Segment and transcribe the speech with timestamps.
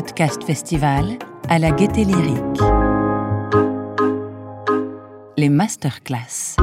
[0.00, 1.18] Podcast Festival
[1.50, 2.60] à la Gaieté Lyrique.
[5.36, 6.56] Les masterclass.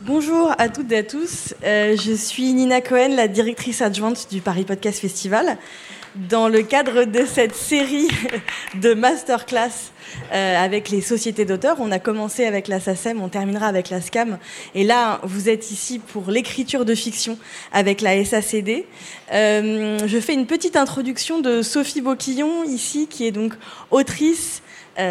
[0.00, 1.54] Bonjour à toutes et à tous.
[1.62, 5.56] Euh, je suis Nina Cohen, la directrice adjointe du Paris Podcast Festival.
[6.26, 8.08] Dans le cadre de cette série
[8.74, 9.92] de masterclass
[10.32, 14.00] euh, avec les sociétés d'auteurs, on a commencé avec la SACEM, on terminera avec la
[14.00, 14.38] SCAM.
[14.74, 17.38] Et là, vous êtes ici pour l'écriture de fiction
[17.72, 18.84] avec la SACD.
[19.32, 23.52] Euh, je fais une petite introduction de Sophie Boquillon ici, qui est donc
[23.92, 24.62] autrice,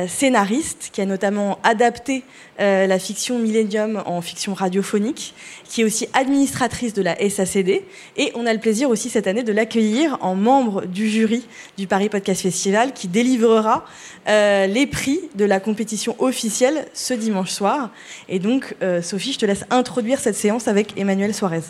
[0.07, 2.23] scénariste, qui a notamment adapté
[2.59, 7.83] euh, la fiction Millennium en fiction radiophonique, qui est aussi administratrice de la SACD.
[8.17, 11.45] Et on a le plaisir aussi cette année de l'accueillir en membre du jury
[11.77, 13.85] du Paris Podcast Festival, qui délivrera
[14.27, 17.91] euh, les prix de la compétition officielle ce dimanche soir.
[18.27, 21.61] Et donc, Sophie, je te laisse introduire cette séance avec Emmanuel Suarez.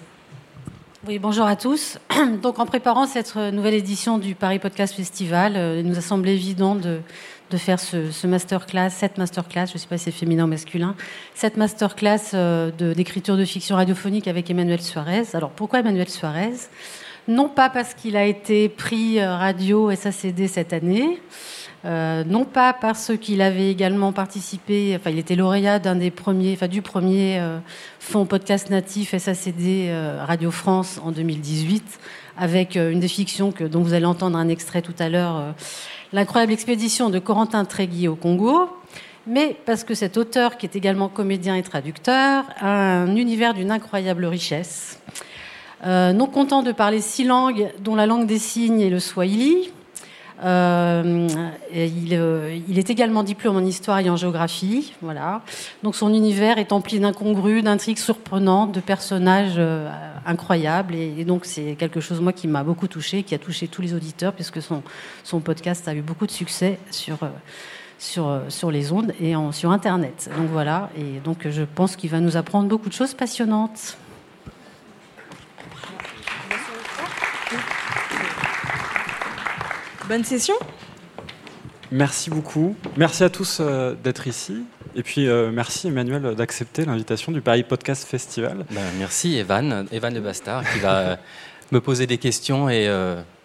[1.08, 2.00] Oui, bonjour à tous.
[2.42, 6.76] Donc, en préparant cette nouvelle édition du Paris Podcast Festival, il nous a semblé évident
[6.76, 7.00] de
[7.50, 10.96] de faire ce, masterclass, cette masterclass, je ne sais pas si c'est féminin ou masculin,
[11.34, 15.24] cette masterclass euh, d'écriture de, fiction radiophonique avec Emmanuel Suarez.
[15.34, 16.54] Alors pourquoi Emmanuel Suarez?
[17.28, 21.22] Non pas parce qu'il a été prix euh, radio SACD cette année,
[21.86, 26.54] euh, non pas parce qu'il avait également participé, enfin il était lauréat d'un des premiers,
[26.54, 27.42] enfin du premier
[28.00, 29.90] fonds podcast natif SACD
[30.26, 31.84] Radio France en 2018,
[32.38, 35.54] avec une des fictions que, dont vous allez entendre un extrait tout à l'heure
[36.14, 38.70] L'incroyable expédition de Corentin Tréguier au Congo,
[39.26, 43.72] mais parce que cet auteur, qui est également comédien et traducteur, a un univers d'une
[43.72, 45.02] incroyable richesse.
[45.86, 49.72] Euh, non content de parler six langues, dont la langue des signes est le swahili,
[50.44, 51.28] euh,
[51.76, 54.94] euh, il, est également diplôme en histoire et en géographie.
[55.02, 55.42] Voilà.
[55.84, 59.60] Donc son univers est empli d'incongrus, d'intrigues surprenantes, de personnages
[60.26, 60.96] incroyables.
[60.96, 63.94] Et, donc c'est quelque chose moi qui m'a beaucoup touché, qui a touché tous les
[63.94, 64.84] auditeurs, puisque son,
[65.24, 67.18] son podcast a eu beaucoup de succès sur
[68.00, 70.30] sur, sur les ondes et sur Internet.
[70.38, 73.98] Donc voilà, et donc je pense qu'il va nous apprendre beaucoup de choses passionnantes.
[80.08, 80.54] Bonne session.
[81.92, 82.78] Merci beaucoup.
[82.96, 84.64] Merci à tous euh, d'être ici.
[84.96, 88.66] Et puis euh, merci Emmanuel d'accepter l'invitation du Paris Podcast Festival.
[88.72, 91.16] Ben, merci Evan, Evan Le Bastard, qui va euh,
[91.72, 92.90] me poser des questions et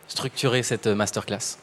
[0.06, 1.58] structurer cette masterclass.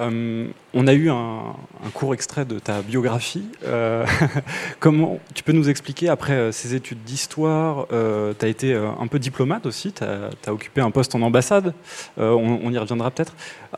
[0.00, 1.54] Euh, on a eu un,
[1.92, 3.44] court extrait de ta biographie.
[3.64, 4.06] Euh,
[4.80, 9.18] comment tu peux nous expliquer, après euh, ces études d'histoire, tu as été un peu
[9.18, 11.74] diplomate aussi, tu as, occupé un poste en ambassade,
[12.16, 13.34] on, y reviendra peut-être.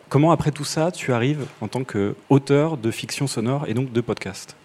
[0.09, 4.01] Comment, après tout ça, tu arrives en tant qu'auteur de fiction sonore et donc de
[4.01, 4.57] podcast?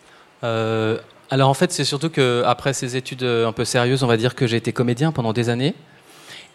[1.31, 4.47] Alors en fait, c'est surtout qu'après ces études un peu sérieuses, on va dire que
[4.47, 5.75] j'ai été comédien pendant des années.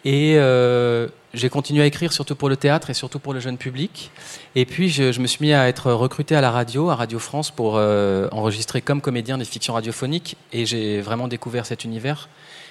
[0.05, 3.57] Et euh, j'ai continué à écrire surtout pour le théâtre et surtout pour le jeune
[3.57, 4.11] public.
[4.55, 7.49] Et puis je, me suis mis à être recruté à la radio, à Radio France,
[7.49, 10.37] pour euh, enregistrer comme comédien des fictions radiophoniques.
[10.53, 12.29] Et j'ai vraiment découvert cet univers,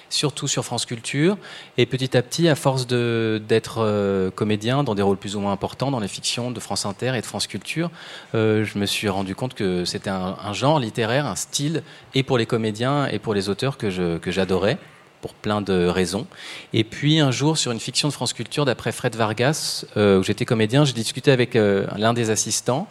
[0.09, 1.37] surtout sur France Culture.
[1.77, 5.51] Et petit à petit, à force d'être euh, comédien dans des rôles plus ou moins
[5.51, 7.91] importants dans les fictions de France Inter et de France Culture,
[8.33, 12.37] je me suis rendu compte que c'était un, un, genre littéraire, un style, et pour
[12.37, 13.89] les comédiens et pour les auteurs que
[14.31, 14.77] j'adorais
[15.25, 16.27] pour plein de raisons.
[16.71, 20.23] Et puis un jour, sur une fiction de France Culture, d'après Fred Vargas, euh, où
[20.23, 22.87] j'étais comédien, j'ai discuté avec euh, l'un des assistants,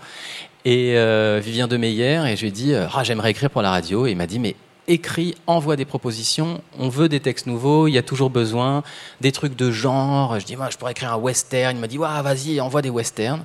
[0.64, 3.70] et euh, Vivien de Meyer, et je lui ai dit, ah, j'aimerais écrire pour la
[3.70, 4.08] radio.
[4.08, 4.56] Et il m'a dit, mais
[4.88, 8.82] écrit, envoie des propositions, on veut des textes nouveaux, il y a toujours besoin,
[9.20, 10.38] des trucs de genre.
[10.38, 11.76] Je dis, moi, je pourrais écrire un western.
[11.76, 13.44] Il m'a dit, ouais, vas-y, envoie des westerns.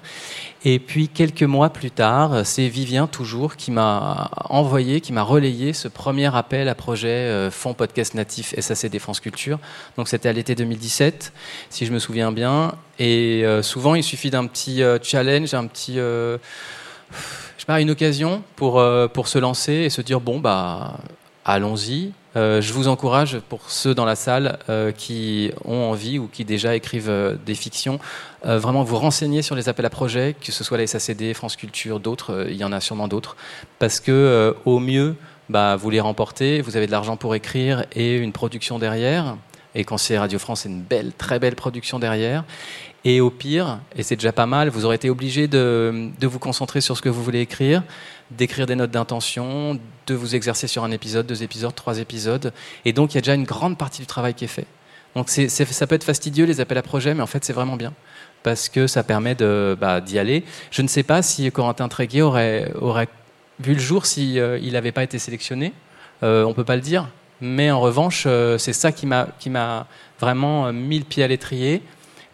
[0.66, 5.72] Et puis, quelques mois plus tard, c'est Vivien, toujours, qui m'a envoyé, qui m'a relayé
[5.73, 9.59] ce premier appel à projet euh, Fonds Podcast Natif SAC France Culture.
[9.95, 11.31] Donc, c'était à l'été 2017,
[11.69, 12.73] si je me souviens bien.
[13.00, 15.95] Et euh, souvent, il suffit d'un petit euh, challenge, un petit.
[15.95, 16.38] je
[17.57, 18.83] sais pas, une occasion pour,
[19.13, 20.97] pour se lancer et se dire, bon, bah
[21.50, 22.12] allons-y.
[22.36, 26.46] Euh, je vous encourage, pour ceux dans la salle euh, qui ont envie ou qui
[26.46, 28.00] déjà écrivent euh, des fictions,
[28.44, 32.00] vraiment vous renseigner sur les appels à projets, que ce soit la SACD, France Culture,
[32.00, 33.36] d'autres, il y en a sûrement d'autres,
[33.80, 35.18] parce que au mieux,
[35.50, 39.36] bah, vous les remportez, vous avez de l'argent pour écrire et une production derrière.
[39.75, 42.45] Et quand c'est Radio France, c'est une belle, très belle production derrière.
[43.06, 46.40] Et au pire, et c'est déjà pas mal, vous aurez été obligé de, de, vous
[46.40, 47.81] concentrer sur ce que vous voulez écrire,
[48.30, 52.51] d'écrire des notes d'intention, de vous exercer sur un épisode, deux épisodes, trois épisodes.
[52.84, 54.68] Et donc, il y a déjà une grande partie du travail qui est fait.
[55.16, 57.94] Donc, ça peut être fastidieux, les appels à projets, mais en fait, c'est vraiment bien.
[58.44, 60.44] Parce que ça permet bah, d'y aller.
[60.72, 62.72] Je ne sais pas si Corentin Tréguier aurait,
[63.60, 65.74] vu le jour s'il si, euh, n'avait pas été sélectionné.
[66.24, 67.07] Euh, on ne peut pas le dire.
[67.42, 69.88] Mais en revanche, euh, c'est ça qui m'a, qui m'a
[70.19, 71.81] vraiment mis le pied à l'étrier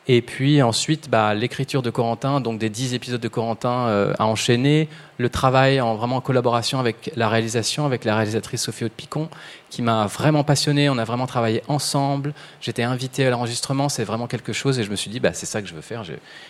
[0.07, 4.25] Et puis ensuite, bah, l'écriture de Corentin, donc des dix épisodes de Corentin euh, à
[4.25, 4.87] enchaîner,
[5.17, 9.29] le travail en vraiment collaboration avec la réalisation, avec la réalisatrice Sophie Haute-Picon,
[9.75, 10.89] qui m'a vraiment passionné.
[10.89, 12.33] On a vraiment travaillé ensemble.
[12.61, 13.89] J'étais invité à l'enregistrement.
[13.89, 14.79] C'est vraiment quelque chose.
[14.79, 16.03] Et je me suis dit, bah, c'est ça que je veux faire.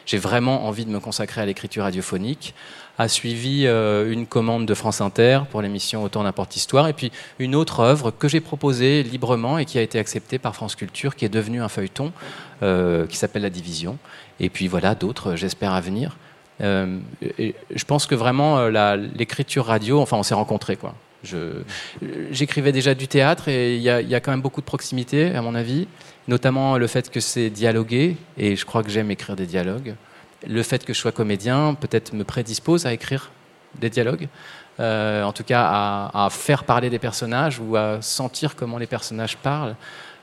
[0.06, 2.54] J'ai vraiment envie de me consacrer à l'écriture radiophonique.
[3.00, 6.88] A suivi euh, une commande de France Inter pour l'émission Autant n'importe histoire.
[6.88, 10.54] Et puis une autre œuvre que j'ai proposée librement et qui a été acceptée par
[10.54, 12.13] France Culture, qui est devenue un feuilleton,
[12.62, 13.98] euh, qui s'appelle La Division.
[14.39, 16.16] Et puis voilà, d'autres, j'espère, à venir.
[16.62, 20.94] Euh, je pense que vraiment l'écriture radio, enfin on s'est rencontrés quoi.
[22.31, 25.56] J'écrivais déjà du théâtre et il y, a quand même beaucoup de proximité à mon
[25.56, 25.88] avis,
[26.27, 29.95] notamment le fait que c'est dialogué et je crois que j'aime écrire des dialogues.
[30.48, 33.31] Le fait que je sois comédien peut-être me prédispose à écrire
[33.80, 34.27] des dialogues,
[34.80, 35.63] euh, en tout cas
[36.13, 39.75] à, faire parler des personnages ou à sentir comment les personnages parlent.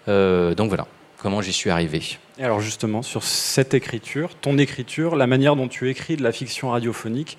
[0.07, 0.87] donc voilà
[1.23, 2.03] comment j'y suis arrivé.
[2.39, 6.33] Et alors justement, sur cette écriture, ton écriture, la manière dont tu écris de la
[6.33, 7.39] fiction radiophonique,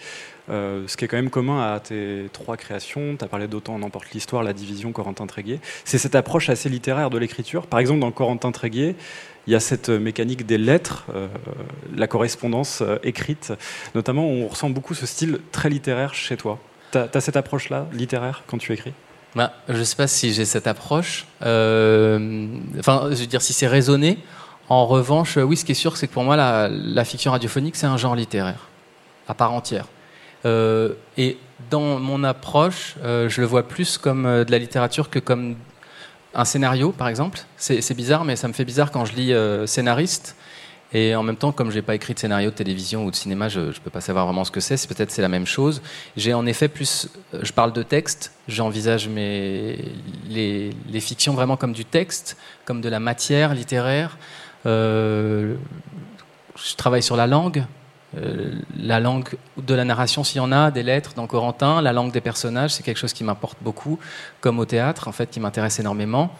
[0.50, 3.80] euh, ce qui est quand même commun à tes trois créations, tu as parlé d'Autant
[3.80, 7.68] n'emporte l'histoire, La Division, Corentin Tréguier, c'est cette approche assez littéraire de l'écriture.
[7.68, 8.96] Par exemple, dans Corentin Tréguier,
[9.48, 11.28] il y a cette mécanique des lettres, euh,
[11.96, 13.54] la correspondance euh, écrite,
[13.96, 16.60] notamment on ressent beaucoup ce style très littéraire chez toi.
[16.92, 18.94] Tu as, cette approche-là, littéraire, quand tu écris?
[19.36, 21.26] Bah, Je ne sais pas si j'ai cette approche.
[21.42, 24.20] enfin, je veux dire, si c'est raisonné.
[24.70, 27.86] En revanche, oui, ce qui est sûr, c'est que pour moi, la, fiction radiophonique, c'est
[27.86, 28.70] un genre littéraire,
[29.28, 29.86] à part entière.
[30.46, 31.38] Euh, et
[31.70, 35.56] dans mon approche, euh, je le vois plus comme euh, de la littérature que comme
[36.34, 37.40] un scénario, par exemple.
[37.58, 40.36] C'est bizarre, mais ça me fait bizarre quand je lis scénariste.
[40.92, 43.16] Et en même temps, comme je n'ai pas écrit de scénario de télévision ou de
[43.16, 44.88] cinéma, je ne peux pas savoir vraiment ce que c'est.
[44.88, 45.84] Peut-être c'est la même chose.
[46.18, 47.08] J'ai en effet plus.
[47.40, 48.32] Je parle de texte.
[48.48, 52.36] J'envisage les, fictions vraiment comme du texte,
[52.66, 54.18] comme de la matière littéraire.
[54.66, 55.56] Je
[56.78, 57.64] travaille sur la langue,
[58.18, 59.28] euh, la langue
[59.58, 62.72] de la narration s'il y en a, des lettres dans Corentin, la langue des personnages,
[62.72, 64.00] c'est quelque chose qui m'importe beaucoup,
[64.42, 66.32] comme au théâtre, en fait, qui m'intéresse énormément.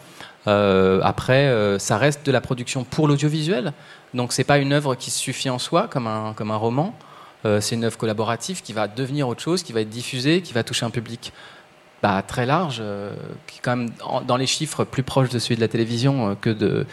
[0.46, 3.72] Euh, après, ça reste de la production pour l'audiovisuel,
[4.12, 6.94] donc c'est pas une œuvre qui suffit en soi, comme un, comme un roman.
[7.44, 10.62] c'est une œuvre collaborative qui va devenir autre chose, qui va être diffusée, qui va
[10.62, 11.32] toucher un public
[12.02, 12.82] bah, très large,
[13.46, 13.90] qui est quand même
[14.26, 16.86] dans les chiffres plus proche de celui de la télévision que de,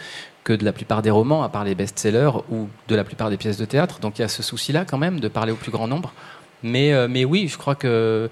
[0.44, 3.36] que de la plupart des romans, à part les best-sellers ou de la plupart des
[3.36, 4.00] pièces de théâtre.
[4.00, 6.12] Donc il y a ce souci-là quand même de parler au plus grand nombre.
[6.62, 8.28] Mais, euh, mais oui, je crois que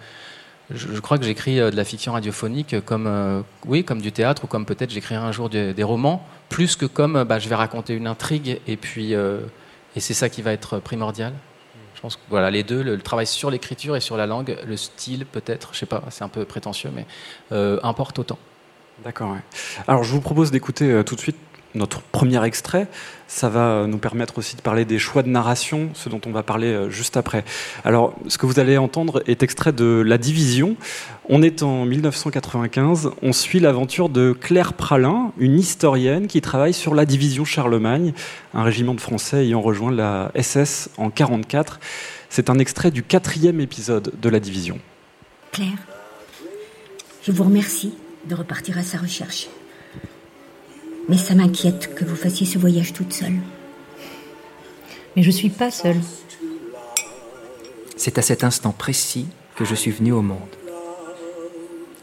[0.72, 4.44] je, crois que j'écris euh, de la fiction radiophonique comme euh, oui comme du théâtre
[4.44, 7.94] ou comme peut-être j'écrirai un jour des romans plus que comme bah, je vais raconter
[7.94, 11.32] une intrigue et puis et c'est ça qui va être primordial.
[11.94, 14.76] Je pense que voilà les deux, le, travail sur l'écriture et sur la langue, le
[14.76, 17.06] style peut-être, je sais pas, c'est un peu prétentieux, mais
[17.82, 18.38] importe autant.
[19.04, 19.36] D'accord.
[19.86, 21.36] Alors je vous propose d'écouter tout de suite
[21.74, 22.86] notre premier extrait.
[23.28, 26.42] Ça va nous permettre aussi de parler des choix de narration, ce dont on va
[26.42, 27.44] parler euh, juste après.
[27.84, 30.76] Alors, ce que vous allez entendre est extrait de La Division.
[31.28, 33.10] On est en 1995.
[33.22, 38.12] On suit l'aventure de Claire Pralin, une historienne qui travaille sur la division Charlemagne,
[38.52, 41.78] un régiment de Français ayant rejoint la SS en 1944.
[42.30, 44.78] C'est un extrait du quatrième épisode de La Division.
[45.52, 45.78] Claire,
[47.22, 47.94] je vous remercie
[48.28, 49.48] de repartir à sa recherche.
[51.10, 53.34] Mais ça m'inquiète que vous fassiez ce voyage toute seule.
[55.16, 56.00] Mais je suis pas seule.
[57.96, 59.26] C'est à cet instant précis
[59.56, 60.38] que je suis venue au monde.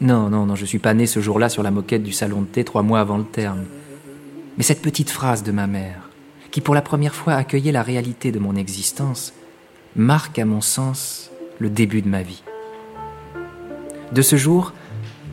[0.02, 2.48] Non, non, non, je suis pas née ce jour-là sur la moquette du salon de
[2.48, 3.64] thé trois mois avant le terme.
[4.58, 6.10] Mais cette petite phrase de ma mère,
[6.50, 9.32] qui pour la première fois accueillait la réalité de mon existence,
[9.96, 12.42] marque à mon sens le début de ma vie.
[14.12, 14.74] De ce jour,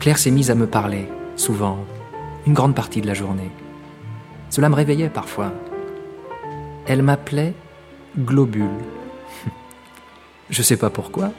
[0.00, 1.06] Claire s'est mise à me parler,
[1.36, 1.84] souvent,
[2.46, 3.50] une grande partie de la journée.
[4.50, 5.52] Cela me réveillait parfois.
[6.86, 7.54] Elle m'appelait
[8.18, 8.68] Globule.
[10.50, 11.32] Je ne sais pas pourquoi,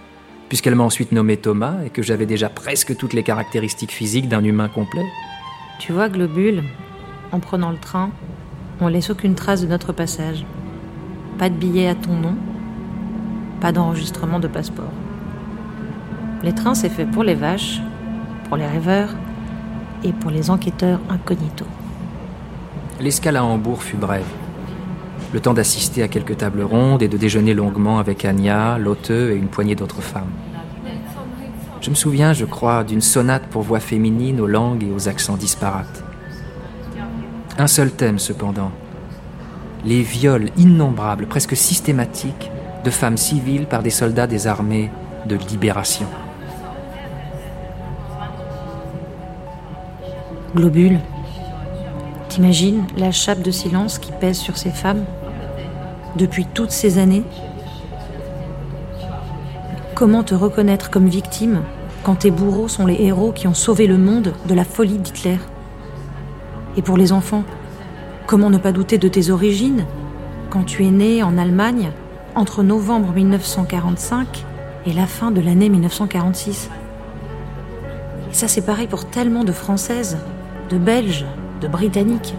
[0.49, 4.43] puisqu'elle m'a ensuite nommé Thomas et que j'avais déjà presque toutes les caractéristiques physiques d'un
[4.43, 5.05] humain complet.
[5.79, 6.63] Tu vois, Globule,
[7.31, 8.11] en prenant le train,
[8.81, 10.45] on laisse aucune trace de notre passage.
[11.37, 12.35] Pas de billet à ton nom,
[13.61, 14.91] pas d'enregistrement de passeport.
[16.43, 17.79] Les trains, c'est fait pour les vaches,
[18.47, 19.09] pour les rêveurs
[20.03, 21.65] et pour les enquêteurs incognito.
[22.99, 24.25] L'escale à Hambourg fut brève.
[25.31, 29.35] Le temps d'assister à quelques tables rondes et de déjeuner longuement avec Anya, Lotte et
[29.35, 30.31] une poignée d'autres femmes.
[31.79, 35.37] Je me souviens, je crois, d'une sonate pour voix féminine aux langues et aux accents
[35.37, 36.03] disparates.
[37.59, 38.71] Un seul thème, cependant.
[39.85, 42.49] Les viols innombrables, presque systématiques,
[42.83, 44.89] de femmes civiles par des soldats des armées
[45.27, 46.07] de libération.
[50.55, 50.99] Globule,
[52.37, 55.05] T'imagines la chape de silence qui pèse sur ces femmes
[56.17, 57.23] depuis toutes ces années?
[59.95, 61.63] Comment te reconnaître comme victime
[62.03, 65.39] quand tes bourreaux sont les héros qui ont sauvé le monde de la folie d'Hitler?
[66.75, 67.43] Et pour les enfants,
[68.27, 69.87] comment ne pas douter de tes origines
[70.51, 71.89] quand tu es né en Allemagne
[72.35, 74.45] entre novembre 1945
[74.85, 76.69] et la fin de l'année 1946
[78.29, 80.19] Et ça c'est pareil pour tellement de Françaises,
[80.69, 81.25] de Belges,
[81.61, 82.35] de Britanniques.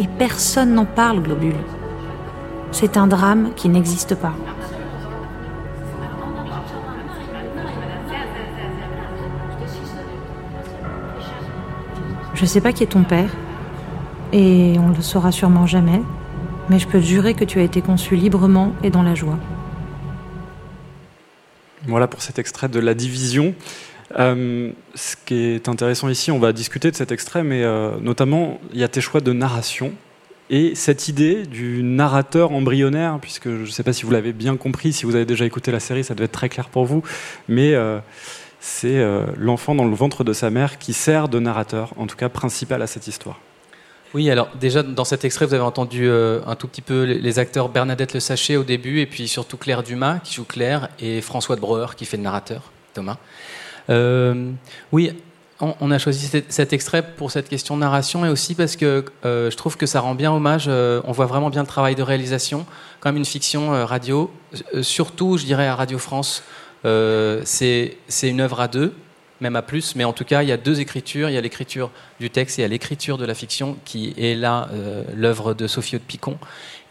[0.00, 1.54] Et personne n'en parle, Globule.
[2.70, 4.32] C'est un drame qui n'existe pas.
[12.34, 13.30] Je sais pas qui est ton père,
[14.32, 16.02] et on le saura sûrement jamais,
[16.70, 19.38] mais je peux te jurer que tu as été conçu librement et dans la joie.
[21.86, 23.54] Voilà pour cet extrait de La Division.
[24.18, 28.60] Euh, ce qui est intéressant ici, on va discuter de cet extrait, mais euh, notamment,
[28.72, 29.92] il y a tes choix de narration
[30.50, 34.56] et cette idée du narrateur embryonnaire, puisque je ne sais pas si vous l'avez bien
[34.56, 37.02] compris, si vous avez déjà écouté la série, ça devait être très clair pour vous,
[37.48, 38.00] mais euh,
[38.60, 39.02] c'est
[39.38, 42.82] l'enfant dans le ventre de sa mère qui sert de narrateur, en tout cas principal
[42.82, 43.40] à cette histoire.
[44.14, 47.70] Oui, alors déjà dans cet extrait, vous avez entendu un tout petit peu les acteurs
[47.70, 51.56] Bernadette Le Sachet au début, et puis surtout Claire Dumas qui joue Claire, et François
[51.56, 53.16] de Breuer qui fait le narrateur, Thomas.
[53.90, 54.50] Euh,
[54.92, 55.12] oui,
[55.60, 59.50] on, a choisi cet, extrait pour cette question de narration, et aussi parce que euh,
[59.50, 62.02] je trouve que ça rend bien hommage, euh, on voit vraiment bien le travail de
[62.02, 62.66] réalisation,
[62.98, 64.30] comme une fiction radio,
[64.82, 66.42] surtout je dirais à Radio France,
[66.84, 68.92] c'est une œuvre à deux,
[69.40, 71.28] même à plus, mais en tout cas, il y a deux écritures.
[71.28, 74.14] Il y a l'écriture du texte et il y a l'écriture de la fiction, qui
[74.16, 74.68] est là
[75.16, 76.38] l'œuvre de Sophie de Picon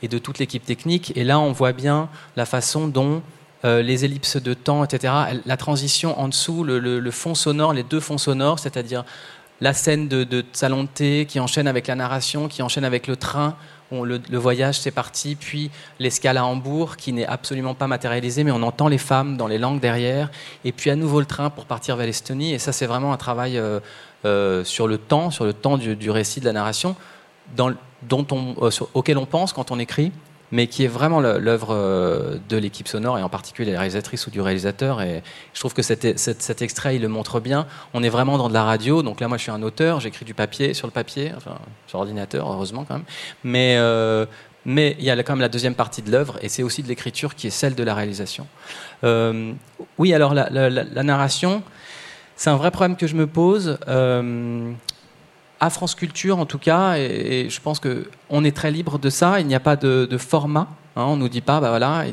[0.01, 1.13] et de toute l'équipe technique.
[1.15, 3.21] Et là, on voit bien la façon dont
[3.65, 5.13] euh, les ellipses de temps, etc.,
[5.45, 9.03] la transition en dessous, le, fond sonore, les deux fonds sonores, c'est-à-dire
[9.59, 13.07] la scène de, de salon de thé qui enchaîne avec la narration, qui enchaîne avec
[13.07, 13.55] le train,
[13.91, 18.63] le, voyage c'est parti, puis l'escale à Hambourg qui n'est absolument pas matérialisée, mais on
[18.63, 20.31] entend les femmes dans les langues derrière,
[20.63, 23.17] et puis à nouveau le train pour partir vers l'Estonie, et ça c'est vraiment un
[23.17, 23.79] travail euh,
[24.25, 26.95] euh, sur le temps, sur le temps du, récit de la narration,
[27.55, 27.75] dont
[28.31, 28.55] on,
[28.93, 30.11] auquel on pense quand on écrit,
[30.51, 34.31] mais qui est vraiment l'œuvre euh, de l'équipe sonore et en particulier la réalisatrice ou
[34.31, 35.01] du réalisateur.
[35.01, 37.67] Et je trouve que cet, extrait, il le montre bien.
[37.93, 39.01] On est vraiment dans de la radio.
[39.01, 41.55] Donc là, moi, je suis un auteur, j'écris du papier sur le papier, enfin
[41.87, 43.05] sur l'ordinateur, heureusement quand même.
[43.43, 44.25] Mais euh,
[44.65, 47.35] il y a quand même la deuxième partie de l'œuvre, et c'est aussi de l'écriture
[47.35, 48.47] qui est celle de la réalisation.
[49.03, 49.53] Euh,
[49.97, 51.63] oui, alors la, narration,
[52.35, 53.77] c'est un vrai problème que je me pose.
[55.61, 59.11] À France Culture, en tout cas, et, je pense que on est très libre de
[59.11, 59.39] ça.
[59.39, 60.67] Il n'y a pas de, format.
[60.95, 62.03] hein, on nous dit pas, bah voilà,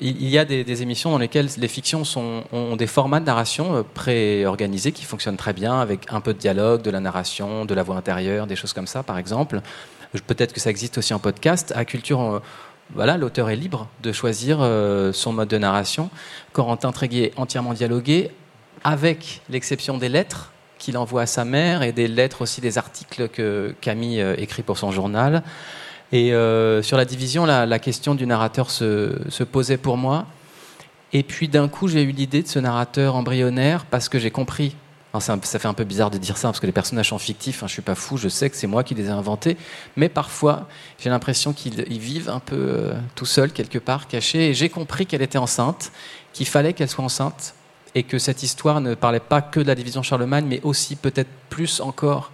[0.00, 2.02] il, y a des, émissions dans lesquelles les fictions
[2.52, 6.38] ont des formats de narration euh, pré-organisés qui fonctionnent très bien, avec un peu de
[6.38, 9.60] dialogue, de la narration, de la voix intérieure, des choses comme ça, par exemple.
[10.26, 11.72] Peut-être que ça existe aussi en podcast.
[11.76, 12.40] À Culture, on-
[12.94, 16.10] voilà, l'auteur est libre de choisir euh, son mode de narration.
[16.52, 18.32] Corentin Tréguier entièrement dialogué,
[18.82, 23.28] avec l'exception des lettres qu'il envoie à sa mère et des lettres aussi des articles
[23.28, 25.42] que Camille euh, écrit pour son journal.
[26.12, 30.26] Et euh, sur la division, la, question du narrateur se, posait pour moi.
[31.12, 34.76] Et puis d'un coup, j'ai eu l'idée de ce narrateur embryonnaire parce que j'ai compris.
[35.18, 37.62] Ça fait un peu bizarre de dire ça parce que les personnages sont fictifs.
[37.62, 39.56] Hein, je suis pas fou, je sais que c'est moi qui les ai inventés.
[39.96, 40.68] Mais parfois,
[40.98, 44.50] j'ai l'impression qu'ils ils vivent un peu euh, tout seuls quelque part, cachés.
[44.50, 45.90] Et j'ai compris qu'elle était enceinte,
[46.34, 47.54] qu'il fallait qu'elle soit enceinte
[47.96, 51.30] et que cette histoire ne parlait pas que de la division Charlemagne, mais aussi peut-être
[51.48, 52.30] plus encore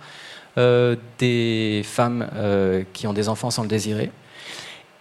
[0.59, 4.11] euh, des femmes euh, qui ont des enfants sans le désirer.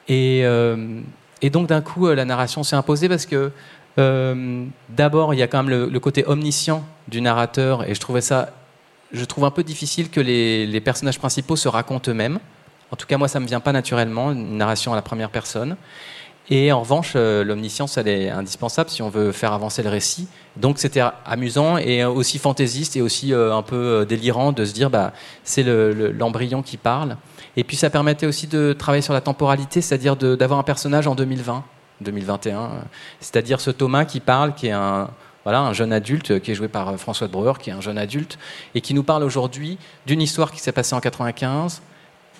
[0.07, 1.01] Et, euh,
[1.51, 3.51] donc d'un coup, la narration s'est imposée parce que
[4.89, 8.51] d'abord, il y a quand même le, côté omniscient du narrateur, et je trouvais ça,
[9.11, 12.39] je trouve un peu difficile que les, les personnages principaux se racontent eux-mêmes.
[12.91, 15.75] En tout cas, moi, ça me vient pas naturellement, une narration à la première personne.
[16.49, 20.27] Et en revanche, euh, l'omniscience, elle est indispensable si on veut faire avancer le récit.
[20.57, 24.73] Donc c'était amusant et aussi fantaisiste et aussi euh, un peu euh, délirant de se
[24.73, 27.15] dire, bah, c'est le- le- l'embryon qui parle.
[27.55, 31.15] Et puis ça permettait aussi de travailler sur la temporalité, c'est-à-dire d'avoir un personnage en
[31.15, 31.63] 2020,
[32.01, 32.59] 2021.
[32.63, 32.67] euh,
[33.21, 35.09] C'est-à-dire ce Thomas qui parle, qui est un,
[35.45, 37.97] voilà, un jeune adulte, qui est joué par François de Breuer, qui est un jeune
[37.97, 38.37] adulte,
[38.75, 41.81] et qui nous parle aujourd'hui d'une histoire qui s'est passée en 95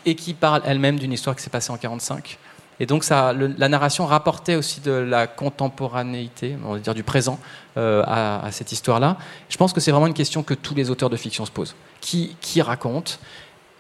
[0.06, 2.38] et qui parle elle-même d'une histoire qui s'est passée en 45.
[2.82, 7.40] Et donc ça, la narration rapportait aussi de la contemporanéité, on va dire du présent,
[7.78, 9.18] euh, à, cette histoire-là.
[9.50, 11.76] Je pense que c'est vraiment une question que tous les auteurs de fiction se posent.
[12.00, 13.20] Qui, qui raconte?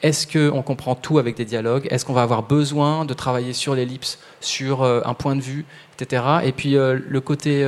[0.03, 1.87] Est-ce qu'on comprend tout avec des dialogues?
[1.89, 5.65] Est-ce qu'on va avoir besoin de travailler sur l'ellipse, sur euh, un point de vue,
[5.99, 6.23] etc.
[6.43, 7.67] Et puis euh, le côté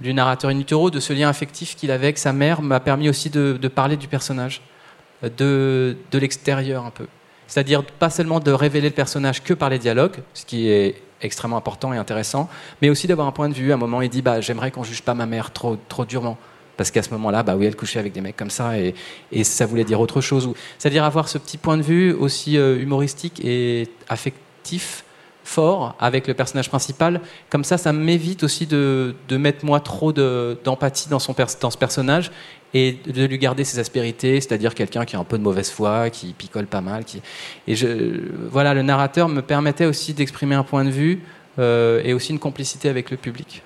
[0.00, 3.08] du narrateur in utero, de ce lien affectif qu'il avait avec sa mère, m'a permis
[3.08, 4.62] aussi de, de parler du personnage,
[5.24, 7.08] de, de l'extérieur un peu.
[7.46, 11.56] C'est-à-dire pas seulement de révéler le personnage que par les dialogues, ce qui est extrêmement
[11.56, 12.48] important et intéressant,
[12.82, 13.72] mais aussi d'avoir un point de vue.
[13.72, 16.38] À un moment, il dit bah, J'aimerais qu'on juge pas ma mère trop, trop durement.
[16.76, 18.94] Parce qu'à ce moment-là, bah oui, elle couchait avec des mecs comme ça et,
[19.30, 20.52] et ça voulait dire autre chose.
[20.76, 25.03] C'est-à-dire avoir ce petit point de vue aussi euh, humoristique et affectif
[25.44, 27.20] fort avec le personnage principal.
[27.50, 31.18] Comme ça, ça m'évite aussi de, de, mettre moi trop d'empathie dans,
[31.60, 32.32] dans ce personnage
[32.72, 36.10] et de lui garder ses aspérités, c'est-à-dire quelqu'un qui a un peu de mauvaise foi,
[36.10, 37.04] qui picole pas mal.
[37.68, 37.74] Et
[38.50, 41.20] voilà, le narrateur me permettait aussi d'exprimer un point de vue
[41.60, 43.62] euh, et aussi une complicité avec le public.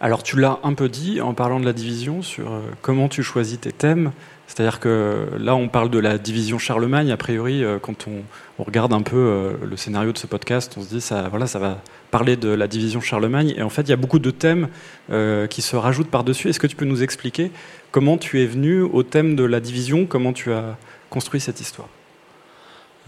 [0.00, 3.22] Alors tu l'as un peu dit en parlant de la division sur euh, comment tu
[3.22, 4.12] choisis tes thèmes.
[4.46, 7.10] C'est-à-dire que là, on parle de la division Charlemagne.
[7.10, 8.22] A priori, euh, quand on,
[8.62, 11.58] regarde un peu euh, le scénario de ce podcast, on se dit ça, voilà, ça
[11.58, 11.78] va
[12.10, 13.54] parler de la division Charlemagne.
[13.56, 14.68] Et en fait, il y a beaucoup de thèmes
[15.10, 16.48] euh, qui se rajoutent par-dessus.
[16.48, 17.50] Est-ce que tu peux nous expliquer
[17.90, 20.06] comment tu es venu au thème de la division?
[20.06, 20.76] Comment tu as
[21.10, 21.88] construit cette histoire?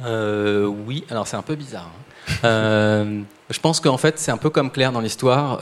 [0.00, 1.90] Oui, alors c'est un peu bizarre.
[2.44, 3.24] Hein.
[3.50, 5.60] je pense qu'en fait, c'est un peu comme Claire dans l'histoire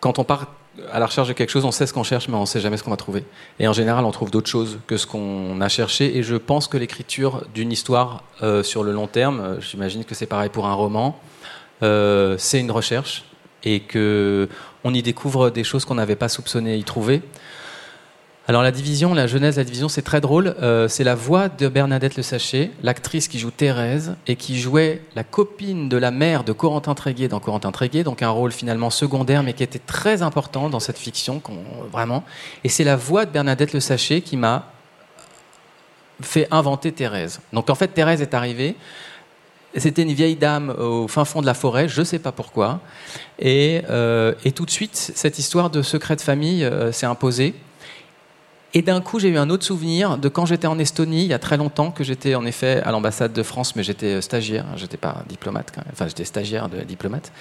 [0.00, 0.52] quand on part
[0.92, 2.60] à la recherche de quelque chose, on sait ce qu'on cherche, mais on ne sait
[2.60, 3.24] jamais ce qu'on va trouver.
[3.58, 6.16] Et en général, on trouve d'autres choses que ce qu'on a cherché.
[6.16, 10.14] Et je pense que l'écriture d'une histoire euh, sur le long terme, euh, j'imagine que
[10.14, 11.18] c'est pareil pour un roman,
[11.82, 13.24] euh, c'est une recherche
[13.64, 14.48] et que
[14.84, 17.22] on y découvre des choses qu'on n'avait pas soupçonné y trouver.
[18.48, 20.54] Alors la division, la jeunesse, la division, c'est très drôle.
[20.62, 25.02] Euh, c'est la voix de Bernadette Le Sachet, l'actrice qui joue Thérèse et qui jouait
[25.16, 28.90] la copine de la mère de Corentin Tréguier dans Corentin Tréguier, donc un rôle finalement
[28.90, 31.42] secondaire mais qui était très important dans cette fiction,
[31.90, 32.22] vraiment.
[32.62, 34.70] Et c'est la voix de Bernadette Le Sachet qui m'a
[36.22, 37.40] fait inventer Thérèse.
[37.52, 38.76] Donc en fait, Thérèse est arrivée.
[39.76, 42.78] C'était une vieille dame au fin fond de la forêt, je ne sais pas pourquoi.
[43.40, 47.54] Et, euh, et, tout de suite, cette histoire de secret de famille euh, s'est imposée.
[48.74, 51.34] Et d'un coup, j'ai eu un autre souvenir de quand j'étais en Estonie, il y
[51.34, 54.66] a très longtemps, que j'étais en effet à l'ambassade de France, mais j'étais euh, stagiaire,
[54.76, 57.32] j'étais pas diplomate quand même, enfin j'étais stagiaire de diplomate,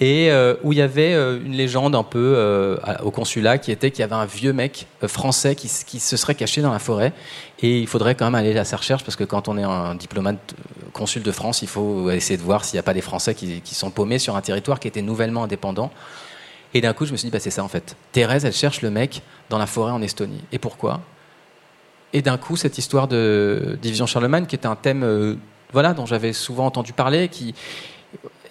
[0.00, 3.90] et euh, où il y avait euh, une légende un peu au consulat qui était
[3.90, 7.12] qu'il y avait un vieux mec français qui, se serait caché dans la forêt,
[7.60, 9.94] et il faudrait quand même aller à sa recherche, parce que quand on est un
[9.94, 10.54] diplomate
[10.92, 13.74] consul de France, il faut essayer de voir s'il n'y a pas des Français qui
[13.74, 15.90] sont paumés sur un territoire qui était nouvellement indépendant.
[16.76, 17.96] Et d'un coup, je me suis dit, bah, c'est ça en fait.
[18.12, 20.44] Thérèse, elle cherche le mec dans la forêt en Estonie.
[20.52, 21.00] Et pourquoi?
[22.12, 25.36] Et d'un coup, cette histoire de Division Charlemagne, qui est un thème euh,
[25.72, 27.54] voilà, dont j'avais souvent entendu parler, qui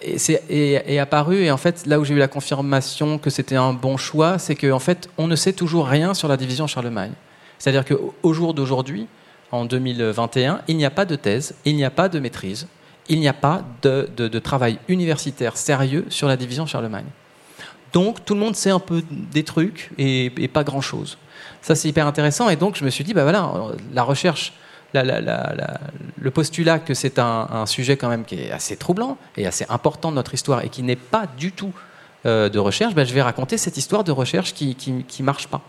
[0.02, 1.44] est, est, apparu.
[1.44, 4.56] Et en fait, là où j'ai eu la confirmation que c'était un bon choix, c'est
[4.56, 7.12] qu'en en fait, on ne sait toujours rien sur la Division Charlemagne.
[7.60, 9.06] C'est-à-dire qu'au jour d'aujourd'hui,
[9.52, 12.66] en 2021, il n'y a pas de thèse, il n'y a pas de maîtrise,
[13.08, 17.06] il n'y a pas de travail universitaire sérieux sur la Division Charlemagne.
[17.96, 21.16] Donc tout le monde sait un peu des trucs et, pas grand-chose.
[21.62, 23.50] Ça c'est hyper intéressant et donc je me suis dit, bah voilà,
[23.94, 24.52] la recherche,
[24.92, 30.10] le postulat que c'est un, sujet quand même qui est assez troublant et assez important
[30.10, 31.72] de notre histoire et qui n'est pas du tout
[32.26, 35.62] euh, de recherche, bah, je vais raconter cette histoire de recherche qui, qui, marche pas.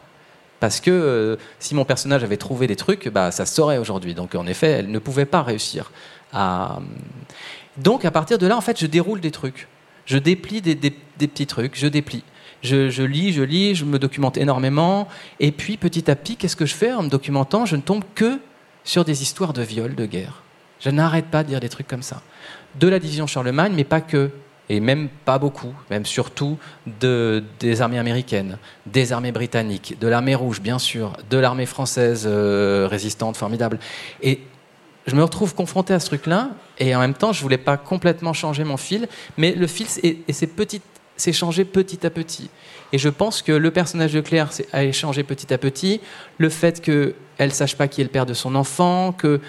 [0.60, 4.16] Parce que euh, si mon personnage avait trouvé des trucs, bah, ça saurait aujourd'hui.
[4.16, 5.92] Donc en effet, elle ne pouvait pas réussir
[6.34, 6.80] à...
[7.78, 9.70] Donc à partir de là, en fait, je déroule des trucs.
[10.08, 10.76] Je déplie des,
[11.20, 12.24] petits trucs, je déplie.
[12.64, 15.08] Je, lis, je lis, je me documente énormément.
[15.40, 18.04] Et puis, petit à petit, qu'est-ce que je fais en me documentant Je ne tombe
[18.16, 18.40] que
[18.84, 20.42] sur des histoires de viol, de guerre.
[20.80, 22.22] Je n'arrête pas de dire des trucs comme ça.
[22.76, 24.32] De la division Charlemagne, mais pas que.
[24.70, 26.58] Et même pas beaucoup, même surtout
[27.00, 32.26] de, des armées américaines, des armées britanniques, de l'armée rouge, bien sûr, de l'armée française
[32.30, 33.80] euh, résistante, formidable.
[34.22, 34.42] Et
[35.08, 38.34] je me retrouve confronté à ce truc-là, et en même temps, je voulais pas complètement
[38.34, 40.20] changer mon fil, mais le fil, et,
[41.20, 42.50] c'est changé petit à petit.
[42.92, 46.00] Et je pense que le personnage de Claire a changé petit à petit.
[46.38, 49.42] Le fait qu'elle ne sache pas qui est le père de son enfant, que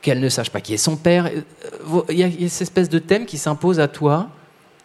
[0.00, 2.98] qu'elle ne sache pas qui est son père, euh, il y a cette espèce de
[2.98, 4.30] thème qui s'impose à toi,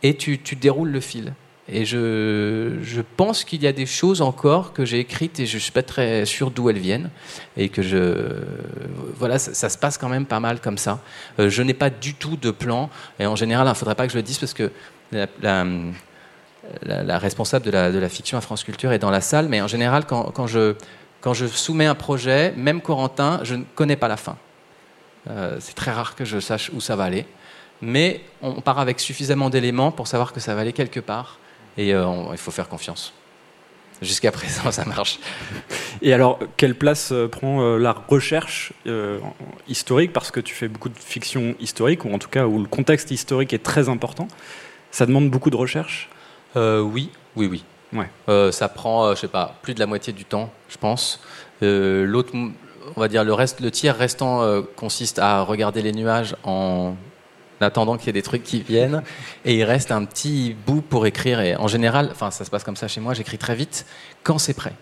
[0.03, 1.33] et tu déroules le fil.
[1.71, 5.61] Et je, pense qu'il y a des choses encore que j'ai écrites et je ne
[5.61, 7.09] suis pas très sûr d'où elles viennent.
[7.55, 8.41] Et que je.
[9.17, 10.99] Voilà, ça, se passe quand même pas mal comme ça.
[11.39, 12.89] Euh, je n'ai pas du tout de plan.
[13.19, 14.69] Et en général, il ne faudrait pas que je le dise parce que
[15.11, 15.27] la,
[16.83, 19.47] la, responsable de la, de la, fiction à France Culture est dans la salle.
[19.47, 20.75] Mais en général, quand, quand, je,
[21.21, 24.37] quand je soumets un projet, même Corentin, je ne connais pas la fin.
[25.29, 27.25] Euh, c'est très rare que je sache où ça va aller.
[27.81, 31.39] Mais on part avec suffisamment d'éléments pour savoir que ça va aller quelque part.
[31.77, 33.13] Et euh, il faut faire confiance.
[34.01, 35.19] Jusqu'à présent, ça marche.
[36.01, 38.73] Et alors, quelle place euh, prend euh, la recherche
[39.67, 40.13] historique?
[40.13, 43.11] Parce que tu fais beaucoup de fiction historique, ou en tout cas où le contexte
[43.11, 44.27] historique est très important.
[44.91, 46.09] Ça demande beaucoup de recherche?
[46.55, 47.63] Oui, oui, oui.
[47.93, 48.51] Ouais.
[48.51, 51.21] ça prend, je sais pas, plus de la moitié du temps, je pense.
[51.61, 56.95] L'autre, on va dire le reste, le tiers restant consiste à regarder les nuages en
[57.63, 59.03] attendant qu'il y ait des trucs qui viennent,
[59.45, 61.39] et il reste un petit bout pour écrire.
[61.41, 63.85] Et en général, enfin ça se passe comme ça chez moi, j'écris très vite
[64.23, 64.73] quand c'est prêt.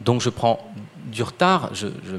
[0.00, 0.60] Donc je prends
[1.06, 2.16] du retard, je, je-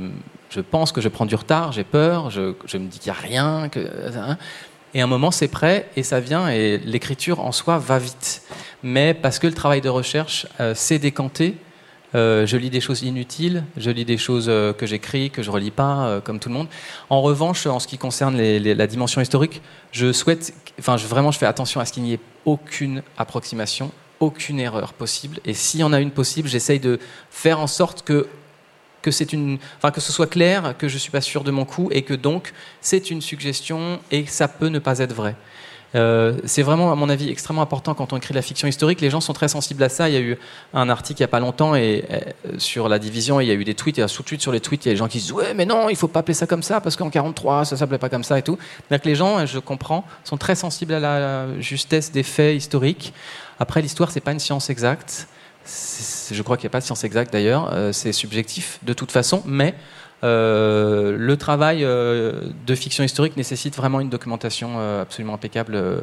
[0.49, 3.17] je pense que je prends du retard, j'ai peur, je, je me dis qu'il n'y
[3.17, 3.79] a rien, que,
[4.17, 4.37] hein.
[4.93, 8.41] et à un moment c'est prêt et ça vient et l'écriture en soi va vite.
[8.81, 11.57] Mais parce que le travail de recherche euh, s'est décanté,
[12.17, 15.51] euh, je lis des choses inutiles, je lis des choses euh, que j'écris, que je
[15.51, 16.67] relis pas, euh, comme tout le monde.
[17.09, 21.45] En revanche, en ce qui concerne la dimension historique, je souhaite, enfin, vraiment, je fais
[21.45, 25.39] attention à ce qu'il n'y ait aucune approximation, aucune erreur possible.
[25.45, 26.99] Et s'il y en a une possible, j'essaye de
[27.29, 28.27] faire en sorte que
[29.03, 31.63] que c'est une, enfin que ce soit clair, que je suis pas sûr de mon
[31.63, 32.51] coup et que donc
[32.81, 35.35] c'est une suggestion et que ça peut ne pas être vrai.
[35.95, 39.01] Euh, c'est vraiment, à mon avis, extrêmement important quand on écrit de la fiction historique.
[39.01, 40.09] Les gens sont très sensibles à ça.
[40.09, 40.37] Il y a eu
[40.73, 42.19] un article il n'y a pas longtemps et, euh,
[42.57, 44.85] sur la division, il y a eu des tweets, et un sous-tweet sur les tweets,
[44.85, 46.47] il y a des gens qui disent Ouais, mais non, il faut pas appeler ça
[46.47, 48.57] comme ça, parce qu'en 43, ça s'appelait pas comme ça et tout.
[48.89, 53.13] Que les gens, je comprends, sont très sensibles à la justesse des faits historiques.
[53.59, 55.27] Après, l'histoire, c'est pas une science exacte.
[56.31, 59.11] Je crois qu'il n'y a pas de science exacte d'ailleurs, Euh, c'est subjectif de toute
[59.11, 59.73] façon, mais
[60.23, 65.75] le travail euh, de fiction historique nécessite vraiment une documentation euh, absolument impeccable.
[65.75, 66.01] euh.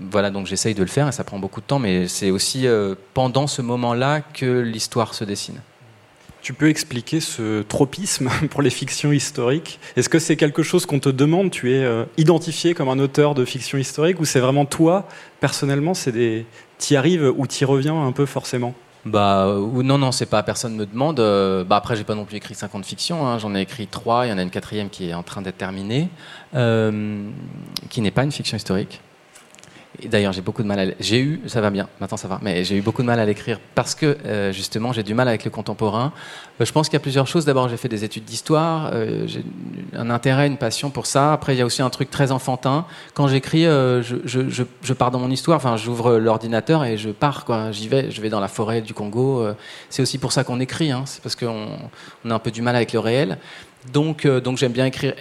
[0.00, 2.66] Voilà, donc j'essaye de le faire et ça prend beaucoup de temps, mais c'est aussi
[2.66, 5.60] euh, pendant ce moment-là que l'histoire se dessine.
[6.42, 9.78] Tu peux expliquer ce tropisme pour les fictions historiques?
[9.96, 11.50] Est-ce que c'est quelque chose qu'on te demande?
[11.50, 15.06] Tu es euh, identifié comme un auteur de fiction historique ou c'est vraiment toi,
[15.40, 16.44] personnellement, c'est des...
[16.78, 18.74] t'y arrives ou t'y reviens un peu forcément?
[19.04, 19.46] Bah
[19.82, 21.20] non non c'est pas personne me demande.
[21.20, 23.26] euh, bah après j'ai pas non plus écrit 50 fictions.
[23.26, 24.26] hein, J'en ai écrit trois.
[24.26, 26.08] Il y en a une quatrième qui est en train d'être terminée,
[26.54, 27.28] euh,
[27.90, 29.00] qui n'est pas une fiction historique.
[30.04, 30.92] D'ailleurs j'ai beaucoup de mal à.
[30.98, 32.40] J'ai eu ça va bien maintenant ça va.
[32.42, 35.28] Mais j'ai eu beaucoup de mal à l'écrire parce que euh, justement j'ai du mal
[35.28, 36.12] avec le contemporain.
[36.60, 37.44] Euh, je pense qu'il y a plusieurs choses.
[37.44, 38.90] D'abord j'ai fait des études d'histoire.
[38.92, 39.44] euh, j'ai
[39.94, 41.32] un intérêt, une passion pour ça.
[41.32, 42.86] Après il y a aussi un truc très enfantin.
[43.14, 45.56] Quand j'écris, je, pars dans mon histoire.
[45.56, 47.46] Enfin, j'ouvre l'ordinateur et je pars.
[47.72, 48.10] J'y vais.
[48.10, 49.46] Je vais dans la forêt du Congo.
[49.90, 50.90] C'est aussi pour ça qu'on écrit.
[50.90, 51.04] Hein.
[51.06, 51.68] C'est parce qu'on
[52.24, 53.38] on a un peu du mal avec le réel.
[53.92, 55.14] Donc, donc j'aime bien écrire,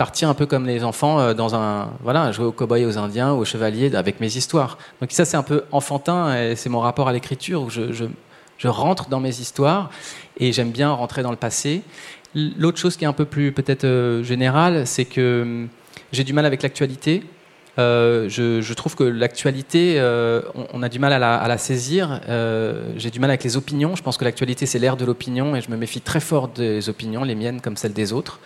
[0.00, 3.32] partir un peu comme les enfants euh, dans un voilà, jouer aux cow-boys, aux Indiens,
[3.32, 4.78] aux chevaliers avec mes histoires.
[5.02, 8.06] Donc ça c'est un peu enfantin et c'est mon rapport à l'écriture où je,
[8.64, 9.90] rentre dans mes histoires
[10.38, 11.82] et j'aime bien rentrer dans le passé.
[12.34, 15.68] L'autre chose qui est un peu plus peut-être euh, générale, c'est que hum,
[16.12, 17.22] j'ai du mal avec l'actualité.
[17.78, 22.20] Euh, je, trouve que l'actualité, euh, on, a du mal à la, saisir.
[22.28, 23.96] Euh, J'ai du mal avec les opinions.
[23.96, 26.88] Je pense que l'actualité, c'est l'ère de l'opinion et je me méfie très fort des
[26.88, 28.40] opinions, les miennes comme celles des autres.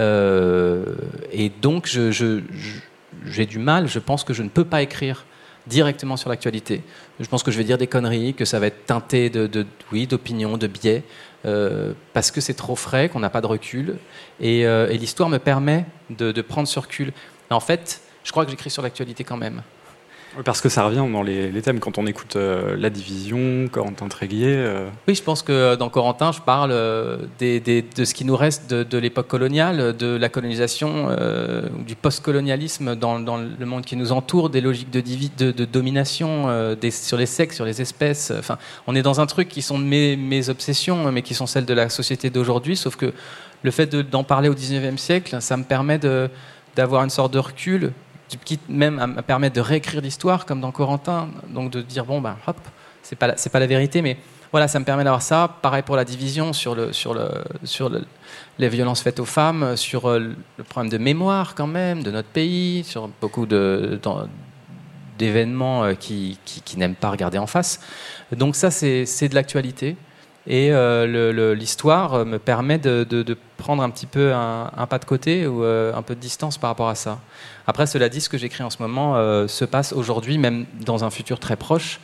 [0.00, 0.84] Euh,
[1.32, 3.88] et donc, j'ai du mal.
[3.88, 5.24] Je pense que je ne peux pas écrire
[5.66, 6.82] directement sur l'actualité.
[7.20, 9.66] Je pense que je vais dire des conneries, que ça va être teinté de, de
[9.92, 11.04] oui, d'opinions, de biais,
[11.44, 13.96] euh, parce que c'est trop frais, qu'on n'a pas de recul.
[14.40, 17.12] Et, euh, et l'histoire me permet de, de prendre ce recul.
[17.50, 19.62] En fait, je crois que j'écris sur l'actualité quand même.
[20.44, 24.54] Parce que ça revient dans les, thèmes quand on écoute euh, La Division, Corentin Tréguier.
[24.56, 28.72] euh, Oui, je pense que dans Corentin, je parle euh, de ce qui nous reste
[28.72, 34.48] de, l'époque coloniale, de la colonisation, euh, du post-colonialisme dans, le monde qui nous entoure,
[34.48, 38.32] des logiques de, domination euh, sur les sexes, sur les espèces.
[38.38, 41.66] Enfin, on est dans un truc qui sont mes, mes obsessions, mais qui sont celles
[41.66, 42.76] de la société d'aujourd'hui.
[42.76, 43.12] Sauf que
[43.62, 46.00] le fait de- d'en parler au 19e siècle, ça me permet
[46.74, 47.92] d'avoir une sorte de recul,
[48.44, 51.28] qui même à me permettre de réécrire l'histoire, comme dans Corentin.
[51.48, 52.56] Donc de dire, bon, ben hop,
[53.02, 54.16] c'est pas, la- pas la vérité, mais
[54.50, 55.48] voilà, ça me permet d'avoir ça.
[55.62, 57.28] Pareil pour la division sur, le, sur, le,
[57.64, 58.04] sur le-
[58.58, 62.28] les violences faites aux femmes, sur euh, le problème de mémoire quand même de notre
[62.28, 63.46] pays, sur beaucoup
[65.18, 67.80] d'événements euh, qui, qui, qui n'aiment pas regarder en face.
[68.32, 69.96] Donc ça, c'est, de l'actualité.
[70.46, 73.22] Et euh, l'histoire me permet de, de-
[73.56, 76.88] prendre un petit peu un, pas de côté ou un peu de distance par rapport
[76.88, 77.20] à ça.
[77.66, 81.04] Après, cela dit, ce que j'écris en ce moment euh, se passe aujourd'hui, même dans
[81.04, 82.00] un futur très proche.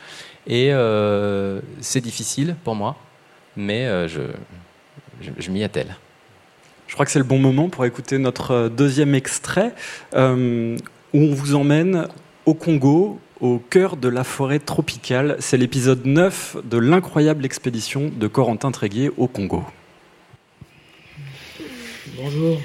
[0.47, 2.95] Et euh, c'est difficile pour moi,
[3.55, 4.21] mais euh, je,
[5.21, 5.95] je, je m'y attelle.
[6.87, 9.75] Je crois que c'est le bon moment pour écouter notre deuxième extrait,
[10.15, 10.75] euh,
[11.13, 12.07] où on vous emmène
[12.47, 15.35] au Congo, au cœur de la forêt tropicale.
[15.39, 19.63] C'est l'épisode 9 de l'incroyable expédition de Corentin Tréguier au Congo.
[22.17, 22.59] Bonjour.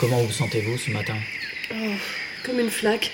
[0.00, 1.16] Comment vous sentez-vous ce matin
[1.74, 1.92] Oh,
[2.42, 3.10] comme une flaque.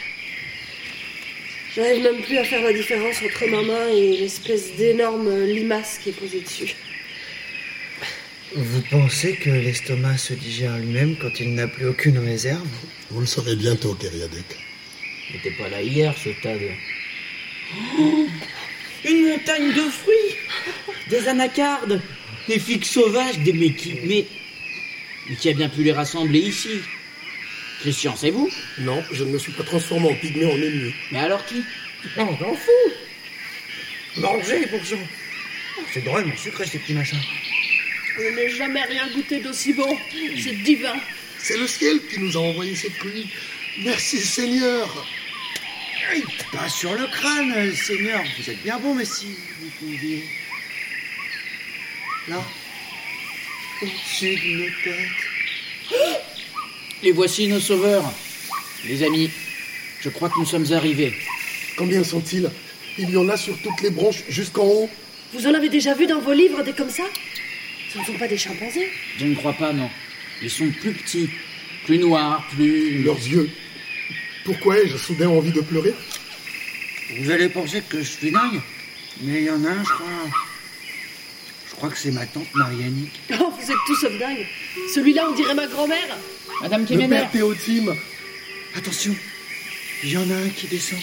[1.74, 6.10] J'arrive même plus à faire la différence entre ma main et l'espèce d'énorme limace qui
[6.10, 6.76] est posée dessus.
[8.54, 12.68] Vous pensez que l'estomac se digère lui-même quand il n'a plus aucune réserve
[13.10, 14.56] Vous le saurez bientôt, Keriadek.
[15.32, 16.68] J'étais pas là hier, ce tas de...
[19.10, 20.36] Une montagne de fruits,
[21.10, 22.00] des anacardes,
[22.46, 24.02] des figues sauvages, des méquilles.
[24.04, 24.26] Mais
[25.34, 26.80] qui a bien pu les rassembler ici
[27.80, 28.50] Christian, c'est vous?
[28.78, 30.94] Non, je ne me suis pas transformé en pygmée en ennemi.
[31.12, 31.62] Mais alors qui?
[32.16, 32.92] Non, on s'en fout.
[34.16, 34.98] Mangez, bourgeon.
[35.92, 37.20] C'est drôlement sucré ces petits machins.
[38.18, 39.96] Je n'ai jamais rien goûté d'aussi bon.
[40.42, 40.94] C'est divin.
[41.38, 43.30] C'est le ciel qui nous a envoyé cette pluie.
[43.84, 45.06] Merci Seigneur.
[46.52, 48.22] Pas sur le crâne, Seigneur.
[48.38, 49.26] Vous êtes bien bon, mais si
[49.60, 50.24] vous pouviez.
[52.28, 52.42] Là,
[53.82, 56.16] au-dessus de nos têtes.
[57.02, 58.04] Et voici nos sauveurs.
[58.86, 59.30] Les amis,
[60.00, 61.14] je crois que nous sommes arrivés.
[61.76, 62.50] Combien sont-ils?
[62.98, 64.90] Il y en a sur toutes les branches jusqu'en haut.
[65.34, 67.02] Vous en avez déjà vu dans vos livres des comme ça?
[67.92, 69.90] Ce ne sont pas des chimpanzés Je ne crois pas, non.
[70.42, 71.28] Ils sont plus petits,
[71.84, 73.02] plus noirs, plus.
[73.02, 73.50] Leurs yeux.
[74.44, 75.94] Pourquoi ai-je soudain envie de pleurer?
[77.18, 78.60] Vous allez penser que je suis dingue
[79.22, 80.45] Mais il y en a un, je crois.
[81.76, 83.10] Je crois que c'est ma tante Mariani.
[83.38, 84.46] Oh, vous êtes tous sauf dingue.
[84.94, 86.16] Celui-là, on dirait ma grand-mère.
[86.62, 87.94] Madame Le père Théotime.
[88.74, 89.14] Attention,
[90.02, 90.98] il y en a un qui descend.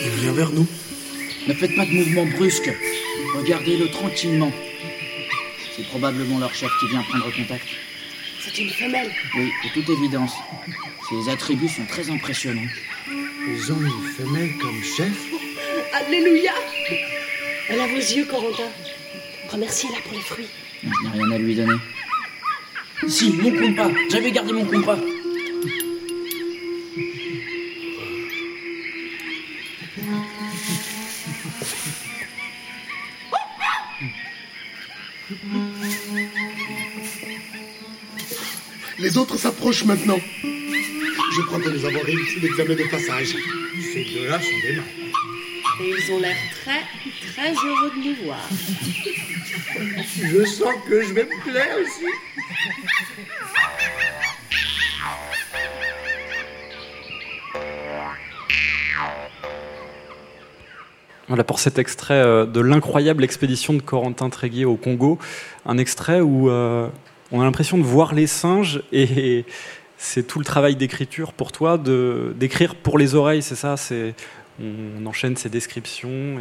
[0.00, 0.66] Il vient vers nous.
[1.46, 2.72] Ne faites pas de mouvements brusques.
[3.36, 4.52] Regardez-le tranquillement.
[5.76, 7.66] C'est probablement leur chef qui vient prendre contact.
[8.40, 9.12] C'est une femelle.
[9.36, 10.32] Oui, de toute évidence.
[11.10, 12.70] Ses attributs sont très impressionnants.
[13.06, 15.31] Ils ont une femelle comme chef
[15.94, 16.52] Alléluia
[17.68, 18.70] Elle a vos yeux, Corentin.
[19.50, 20.48] Remerciez-la pour les fruits.
[20.82, 21.78] Je n'ai rien à lui donner.
[23.06, 23.90] Si, mon compas.
[24.10, 24.98] J'avais gardé mon compas.
[38.98, 40.18] Les autres s'approchent maintenant.
[40.42, 43.36] Je crois que nous avons réussi l'examen de passage.
[43.92, 45.01] Ces deux-là sont des nains.
[45.82, 46.82] Et ils ont l'air très,
[47.32, 48.38] très heureux de nous voir.
[50.14, 52.06] Je sens que je vais me plaire aussi.
[61.26, 65.18] Voilà pour cet extrait euh, de l'incroyable expédition de Corentin Tréguier au Congo,
[65.66, 66.86] un extrait où euh,
[67.32, 69.46] on a l'impression de voir les singes et
[69.96, 74.14] c'est tout le travail d'écriture pour toi de d'écrire pour les oreilles, c'est ça, c'est
[74.60, 76.38] on enchaîne ces descriptions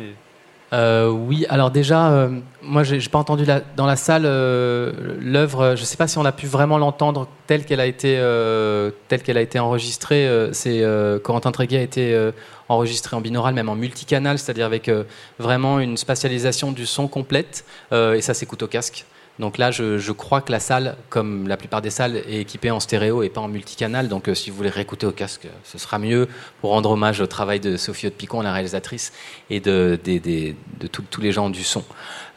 [0.74, 2.30] Euh, oui, alors déjà, euh,
[2.62, 3.44] moi, j'ai pas entendu
[3.76, 5.76] dans la salle euh, l'œuvre.
[5.76, 9.22] Je sais pas si on a pu vraiment l'entendre telle qu'elle a été euh, telle
[9.22, 10.30] qu'elle a été enregistrée.
[10.54, 10.84] C'est
[11.24, 12.32] Corentin Tréguier a été
[12.70, 14.90] enregistré en binaural, même en multicanal, c'est-à-dire avec
[15.40, 17.66] vraiment une spatialisation du son complète.
[17.92, 19.06] et ça s'écoute au casque.
[19.42, 22.80] Donc là, je, crois que la salle, comme la plupart des salles, est équipée en
[22.80, 24.08] stéréo et pas en multicanal.
[24.08, 26.28] Donc euh, si vous voulez réécouter au casque, euh, ce sera mieux
[26.62, 29.12] pour rendre hommage au travail de Sophie Haute Picon, la réalisatrice,
[29.50, 31.84] et de, de tous- les gens du son.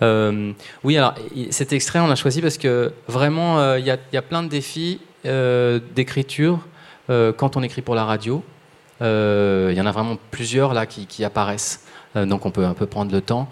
[0.00, 1.14] Euh, oui, alors
[1.50, 6.60] cet extrait, on l'a choisi parce que vraiment, il y, a, plein de défis d'écriture
[7.08, 8.42] quand on écrit pour la radio.
[9.00, 11.84] Il y en a vraiment plusieurs là qui, apparaissent.
[12.14, 13.48] Donc on peut un peu prendre le temps.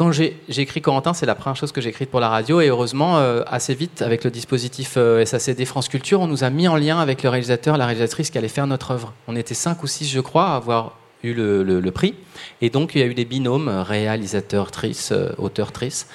[0.00, 2.62] Quand j'ai écrit Corentin, c'est la première chose que j'ai écrite pour la radio.
[2.62, 6.48] Et heureusement, euh, assez vite, avec le dispositif euh, SACD France Culture, on nous a
[6.48, 9.12] mis en lien avec le réalisateur, la réalisatrice qui allait faire notre œuvre.
[9.28, 12.14] On était cinq ou six, je crois, à avoir eu le, prix.
[12.62, 16.08] Et donc, il y a eu des binômes, réalisateur-trice, euh, auteur-trice.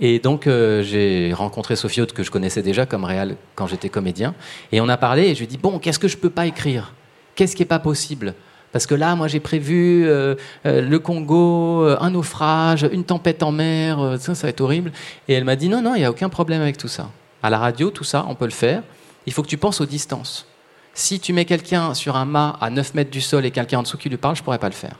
[0.00, 4.34] Et donc, j'ai rencontré Sophie Haute, que je connaissais déjà comme réal quand j'étais comédien.
[4.72, 6.46] Et on a parlé, et je lui ai dit, bon, qu'est-ce que je peux pas
[6.46, 6.92] écrire?
[7.36, 8.34] Qu'est-ce qui est pas possible?
[8.72, 10.34] Parce que là, moi, j'ai prévu euh,
[10.66, 14.92] euh, le Congo, euh, un naufrage, une tempête en mer, ça, ça va être horrible.
[15.26, 17.10] Et elle m'a dit non, non, il n'y a aucun problème avec tout ça.
[17.42, 18.82] À la radio, tout ça, on peut le faire.
[19.26, 20.46] Il faut que tu penses aux distances.
[20.92, 23.82] Si tu mets quelqu'un sur un mât à 9 mètres du sol et quelqu'un en
[23.82, 24.96] dessous qui lui parle, je ne pourrais pas le faire.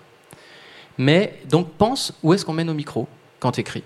[0.96, 3.08] Mais donc pense où est-ce qu'on met nos micros
[3.40, 3.82] quand tu écris.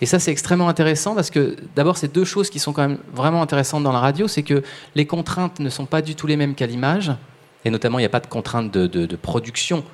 [0.00, 2.98] Et ça, c'est extrêmement intéressant parce que d'abord, c'est deux choses qui sont quand même
[3.14, 4.28] vraiment intéressantes dans la radio.
[4.28, 4.62] C'est que
[4.94, 7.12] les contraintes ne sont pas du tout les mêmes qu'à l'image.
[7.64, 9.84] Et notamment, il n'y a pas de contrainte de, production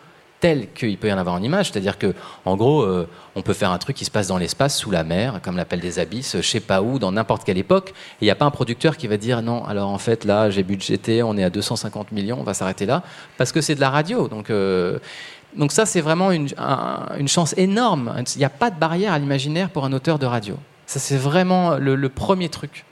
[0.40, 1.70] telle qu'il peut y en avoir en image.
[1.70, 2.14] C'est-à-dire que,
[2.46, 3.06] en gros, euh,
[3.36, 5.80] on peut faire un truc qui se passe dans l'espace, sous la mer, comme l'appel
[5.80, 7.90] des abysses, je sais pas où, dans n'importe quelle époque.
[7.90, 10.48] Et il n'y a pas un producteur qui va dire non, alors en fait, là,
[10.48, 13.02] j'ai budgété, on est à 250 millions, on va s'arrêter là,
[13.36, 14.28] parce que c'est de la radio.
[14.28, 14.98] Donc, euh,
[15.54, 18.14] donc ça, c'est vraiment une, un- une chance énorme.
[18.34, 20.56] Il n'y a pas de barrière à l'imaginaire pour un auteur de radio.
[20.86, 22.86] Ça, c'est vraiment le premier truc.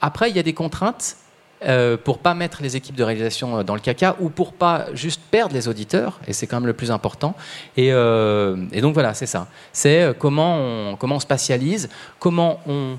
[0.00, 1.16] Après, il y a des contraintes
[1.64, 4.86] euh, pour pas mettre les équipes de réalisation euh, dans le caca ou pour pas
[4.94, 7.34] juste perdre les auditeurs, et c'est quand même le plus important.
[7.76, 9.46] Et, euh, donc voilà, c'est ça.
[9.72, 12.96] C'est euh, comment on, comment on spatialise, comment on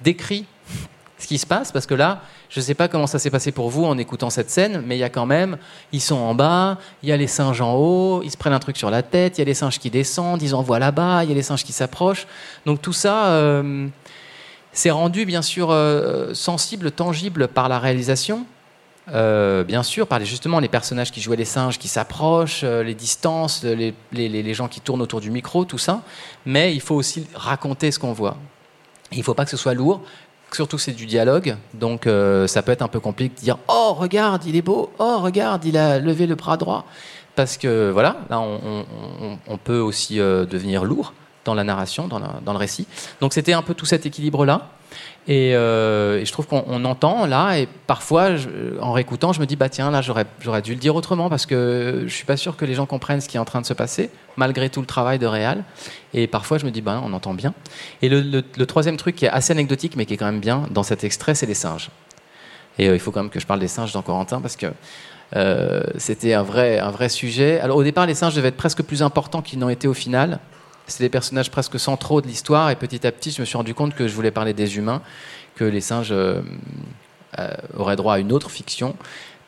[0.00, 0.46] décrit
[1.18, 3.50] ce qui se passe, parce que là, je ne sais pas comment ça s'est passé
[3.50, 5.58] pour vous en écoutant cette scène, mais il y a quand même,
[5.92, 8.60] ils sont en bas, il y a les singes en haut, ils se prennent un
[8.60, 11.30] truc sur la tête, il y a les singes qui descendent, ils envoient là-bas, il
[11.30, 12.28] y a les singes qui s'approchent.
[12.64, 13.62] Donc tout ça,
[14.78, 18.46] c'est rendu bien sûr euh, sensible, tangible par la réalisation,
[19.12, 22.84] euh, bien sûr, par les, justement les personnages qui jouaient les singes qui s'approchent, euh,
[22.84, 26.02] les distances, les, les- les gens qui tournent autour du micro, tout ça.
[26.46, 28.36] Mais il faut aussi raconter ce qu'on voit.
[29.10, 30.00] Il ne faut pas que ce soit lourd,
[30.52, 31.56] surtout c'est du dialogue.
[31.74, 32.04] Donc
[32.46, 35.64] ça peut être un peu compliqué de dire Oh, regarde, il est beau, oh, regarde,
[35.64, 36.84] il a levé le bras droit.
[37.34, 38.84] Parce que voilà, là, on,
[39.48, 41.12] on- peut aussi devenir lourd
[41.48, 42.86] dans la narration, dans, le récit.
[43.22, 44.68] Donc c'était un peu tout cet équilibre-là.
[45.26, 48.30] Et, euh, je trouve qu'on on entend là, et parfois,
[48.80, 52.04] en réécoutant, je me dis, bah tiens, là, j'aurais dû le dire autrement, parce que
[52.06, 53.74] je suis pas sûr que les gens comprennent ce qui est en train de se
[53.74, 55.64] passer, malgré tout le travail de réal.
[56.12, 57.54] Et parfois, je me dis, bah on entend bien.
[58.02, 60.82] Et le, troisième truc qui est assez anecdotique, mais qui est quand même bien dans
[60.82, 61.90] cet extrait, c'est les singes.
[62.78, 64.66] Et euh, il faut quand même que je parle des singes dans Corentin, parce que
[65.36, 67.60] euh, c'était un vrai, un vrai sujet.
[67.60, 70.40] Alors au départ, les singes devaient être presque plus importants qu'ils n'ont été au final.
[70.88, 73.74] C'était des personnages presque centraux de l'histoire, et petit à petit, je me suis rendu
[73.74, 75.02] compte que je voulais parler des humains,
[75.54, 76.40] que les singes euh,
[77.38, 78.96] euh, auraient droit à une autre fiction.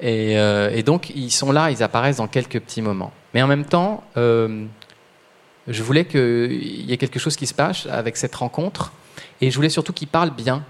[0.01, 3.13] Et, euh, et donc, ils sont là, ils apparaissent dans quelques petits moments.
[3.33, 8.17] Mais en même temps, je voulais qu'il y ait quelque chose qui se passe avec
[8.17, 8.93] cette rencontre,
[9.41, 10.65] et je voulais surtout qu'ils parlent bien.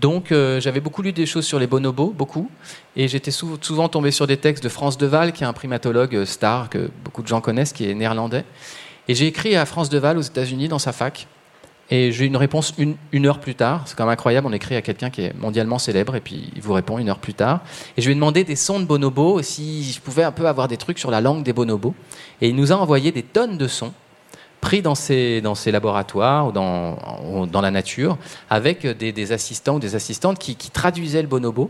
[0.00, 2.50] Donc j'avais beaucoup lu des choses sur les bonobos, beaucoup,
[2.96, 6.24] et j'étais sou- souvent tombé sur des textes de France Deval, qui est un primatologue
[6.24, 8.44] star que beaucoup de gens connaissent, qui est néerlandais.
[9.10, 11.26] Et j'ai écrit à France Deval aux États-Unis dans sa fac,
[11.90, 13.82] et j'ai eu une réponse une, heure plus tard.
[13.86, 16.62] C'est quand même incroyable, on écrit à quelqu'un qui est mondialement célèbre, et puis il
[16.62, 17.58] vous répond une heure plus tard.
[17.96, 20.68] Et je lui ai demandé des sons de bonobos, si je pouvais un peu avoir
[20.68, 21.92] des trucs sur la langue des bonobos.
[22.40, 23.92] Et il nous a envoyé des tonnes de sons
[24.60, 28.16] pris dans ces, dans ces laboratoires ou dans, dans la nature
[28.48, 31.68] avec des, assistants ou des assistantes qui, qui traduisaient le bonobo.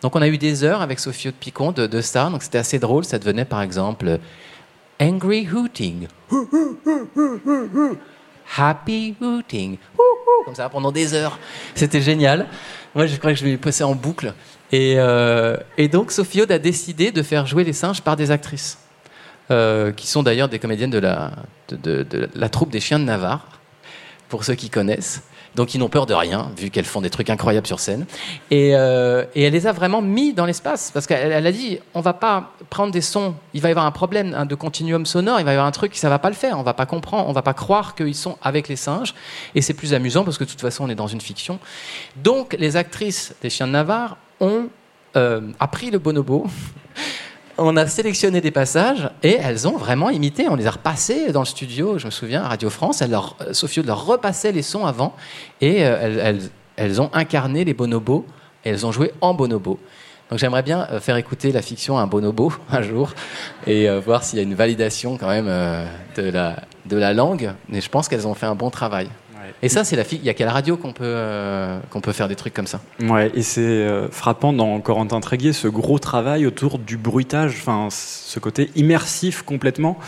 [0.00, 2.58] Donc on a eu des heures avec Sophie de Picon de, de ça, donc c'était
[2.58, 3.04] assez drôle.
[3.04, 4.18] Ça devenait par exemple
[5.00, 6.06] Angry Hooting,
[8.56, 9.78] Happy Hooting,
[10.44, 11.38] comme ça pendant des heures.
[11.74, 12.46] C'était génial.
[12.94, 14.34] Moi je crois que je vais passer en boucle.
[14.70, 18.30] Et, euh, et donc Sophie Aude a décidé de faire jouer les singes par des
[18.30, 18.78] actrices.
[19.50, 21.32] Euh, qui sont d'ailleurs des comédiennes de la,
[21.68, 23.60] de la troupe des chiens de Navarre,
[24.28, 25.22] pour ceux qui connaissent.
[25.54, 28.06] Donc ils n'ont peur de rien, vu qu'elles font des trucs incroyables sur scène.
[28.50, 31.78] Et, euh, et elle les a vraiment mis dans l'espace, parce qu'elle elle a dit,
[31.94, 35.04] on va pas prendre des sons, il va y avoir un problème hein, de continuum
[35.04, 36.86] sonore, il va y avoir un truc, ça va pas le faire, on va pas
[36.86, 39.14] comprendre, on va pas croire qu'ils sont avec les singes,
[39.54, 41.58] et c'est plus amusant, parce que de toute façon on est dans une fiction.
[42.16, 44.68] Donc les actrices des chiens de Navarre ont
[45.16, 46.46] euh, appris le bonobo,
[47.58, 50.48] on a sélectionné des passages et elles ont vraiment imité.
[50.48, 53.02] On les a repassés dans le studio, je me souviens, à Radio France.
[53.02, 55.14] Elle leur, euh, Sophie leur repassait les sons avant
[55.60, 56.38] et euh,
[56.76, 58.26] elles, ont incarné les bonobos
[58.64, 59.78] et elles ont joué en bonobo.
[60.30, 63.12] Donc j'aimerais bien euh, faire écouter la fiction à un bonobo un jour
[63.66, 65.50] et voir s'il y a une validation quand même
[66.16, 67.52] de, la, de la langue.
[67.68, 69.08] Mais je pense qu'elles ont fait un bon travail.
[69.62, 72.00] Et ça, c'est la fi- Il y a qu'à la radio qu'on peut, euh, qu'on
[72.00, 72.80] peut faire des trucs comme ça?
[73.00, 77.88] Ouais, et c'est euh, frappant dans Corentin Tréguier, ce gros travail autour du bruitage, enfin,
[77.90, 79.98] ce côté immersif complètement.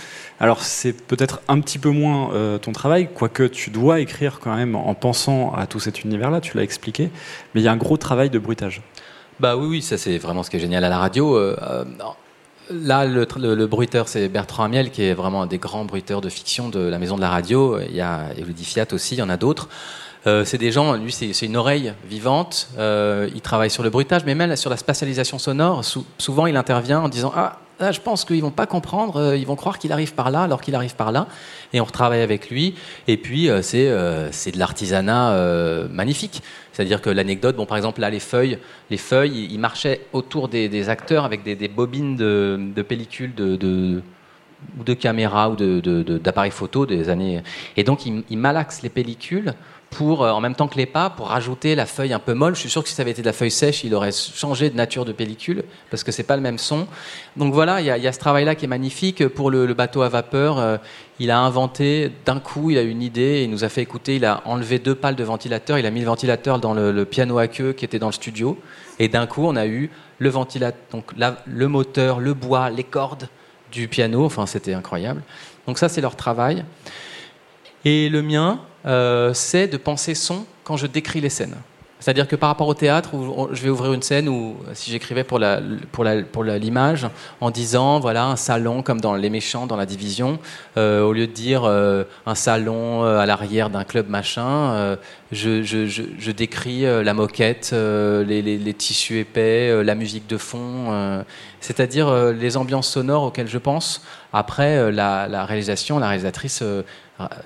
[0.40, 4.54] Alors, c'est peut-être un petit peu moins euh, ton travail, quoique tu dois écrire quand
[4.54, 7.10] même en pensant à tout cet univers-là, tu l'as expliqué,
[7.54, 8.82] mais il y a un gros travail de bruitage.
[9.40, 11.36] Bah oui, oui, ça c'est vraiment ce qui est génial à la radio.
[11.36, 11.84] Euh, euh,
[12.70, 16.68] là, le, bruiteur, c'est Bertrand Amiel, qui est vraiment un des grands bruiteurs de fiction
[16.68, 17.78] de la maison de la radio.
[17.80, 19.68] Il y a Elodie Fiat aussi, il y en a d'autres.
[20.26, 22.68] Euh, c'est des gens, lui, c'est une oreille vivante.
[22.78, 25.84] Euh, il travaille sur le bruitage, mais même sur la spatialisation sonore.
[25.84, 29.36] Sou- souvent, il intervient en disant Ah, ah, je pense qu'ils vont pas comprendre, euh,
[29.36, 31.26] ils vont croire qu'il arrive par là alors qu'il arrive par là.
[31.72, 32.74] Et on retravaille avec lui.
[33.06, 35.36] Et puis, c'est de l'artisanat
[35.90, 36.40] magnifique.
[36.74, 38.58] C'est-à-dire que l'anecdote, bon, par exemple, là, les feuilles,
[38.90, 44.02] les feuilles, ils marchaient autour des, acteurs avec des, bobines de, pellicules de, de
[44.78, 47.42] ou de caméras ou de- de- d'appareils photo des années.
[47.76, 48.38] Et donc, ils, ils
[48.82, 49.54] les pellicules
[49.94, 52.56] pour, euh, en même temps que les pas, pour rajouter la feuille un peu molle.
[52.56, 54.68] Je suis sûr que si ça avait été de la feuille sèche, il aurait changé
[54.68, 56.88] de nature de pellicule parce que c'est pas le même son.
[57.36, 60.58] Donc voilà, il y a, ce travail-là qui est magnifique pour le, bateau à vapeur.
[60.58, 60.76] euh,
[61.20, 64.16] il a inventé d'un coup, il a eu une idée, il nous a fait écouter.
[64.16, 67.38] Il a enlevé deux pales de ventilateur, il a mis le ventilateur dans le, piano
[67.38, 68.58] à queue qui était dans le studio,
[68.98, 71.02] et d'un coup, on a eu le ventilateur,
[71.46, 73.28] le moteur, le bois, les cordes
[73.70, 74.24] du piano.
[74.24, 75.22] Enfin, c'était incroyable.
[75.68, 76.64] Donc ça, c'est leur travail.
[77.84, 81.56] Et le mien, c'est de penser son quand je décris les scènes.
[82.04, 85.24] C'est-à-dire que par rapport au théâtre, où je vais ouvrir une scène où, si j'écrivais
[85.24, 87.06] pour la, pour la, pour l'image,
[87.40, 90.38] en disant, voilà, un salon comme dans Les Méchants, dans la division,
[90.76, 94.98] euh, au lieu de dire euh, un salon euh, à l'arrière d'un club machin,
[95.32, 101.24] je, je, je, décris la moquette, les, les, tissus épais, la musique de fond,
[101.60, 104.02] c'est-à-dire les ambiances sonores auxquelles je pense.
[104.34, 106.62] Après, la, la réalisation, la réalisatrice,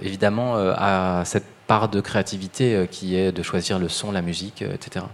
[0.03, 4.63] évidemment, a cette part de créativité euh, qui est de choisir le son, la musique,
[4.63, 5.05] euh, etc.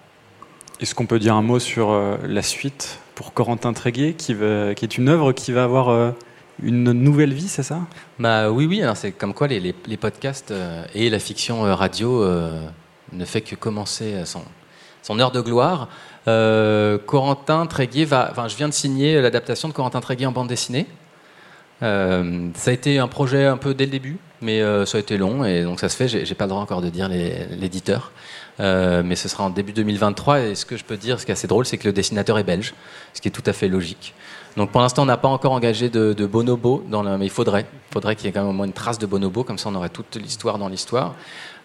[0.80, 4.84] Est-ce qu'on peut dire un mot sur euh, la suite pour Corentin Tréguier, qui, qui
[4.84, 6.14] est une œuvre qui va avoir
[6.60, 7.78] une nouvelle vie, c'est ça?
[8.18, 8.82] Bah oui, oui.
[8.82, 10.52] Alors c'est comme quoi les, les, podcasts
[10.96, 12.28] et la fiction radio
[13.12, 14.42] ne fait que commencer son,
[15.02, 15.88] son heure de gloire.
[17.06, 18.26] Corentin Tréguier va.
[18.32, 20.88] Enfin, je viens de signer l'adaptation de Corentin Tréguier en bande dessinée.
[21.84, 25.00] Euh, ça a été un projet un peu dès le début, mais euh, ça a
[25.00, 26.08] été long et donc ça se fait.
[26.08, 28.10] J'ai pas le droit encore de dire l'éditeur,
[28.60, 30.40] euh, mais ce sera en début 2023.
[30.40, 32.38] Et ce que je peux dire, ce qui est assez drôle, c'est que le dessinateur
[32.38, 32.74] est belge,
[33.12, 34.14] ce qui est tout à fait logique.
[34.56, 38.26] Donc pour l'instant, on n'a pas encore engagé de, bonobo, mais il faudrait, faudrait qu'il
[38.26, 40.16] y ait quand même au moins une trace de bonobo, comme ça on aurait toute
[40.16, 41.14] l'histoire dans l'histoire.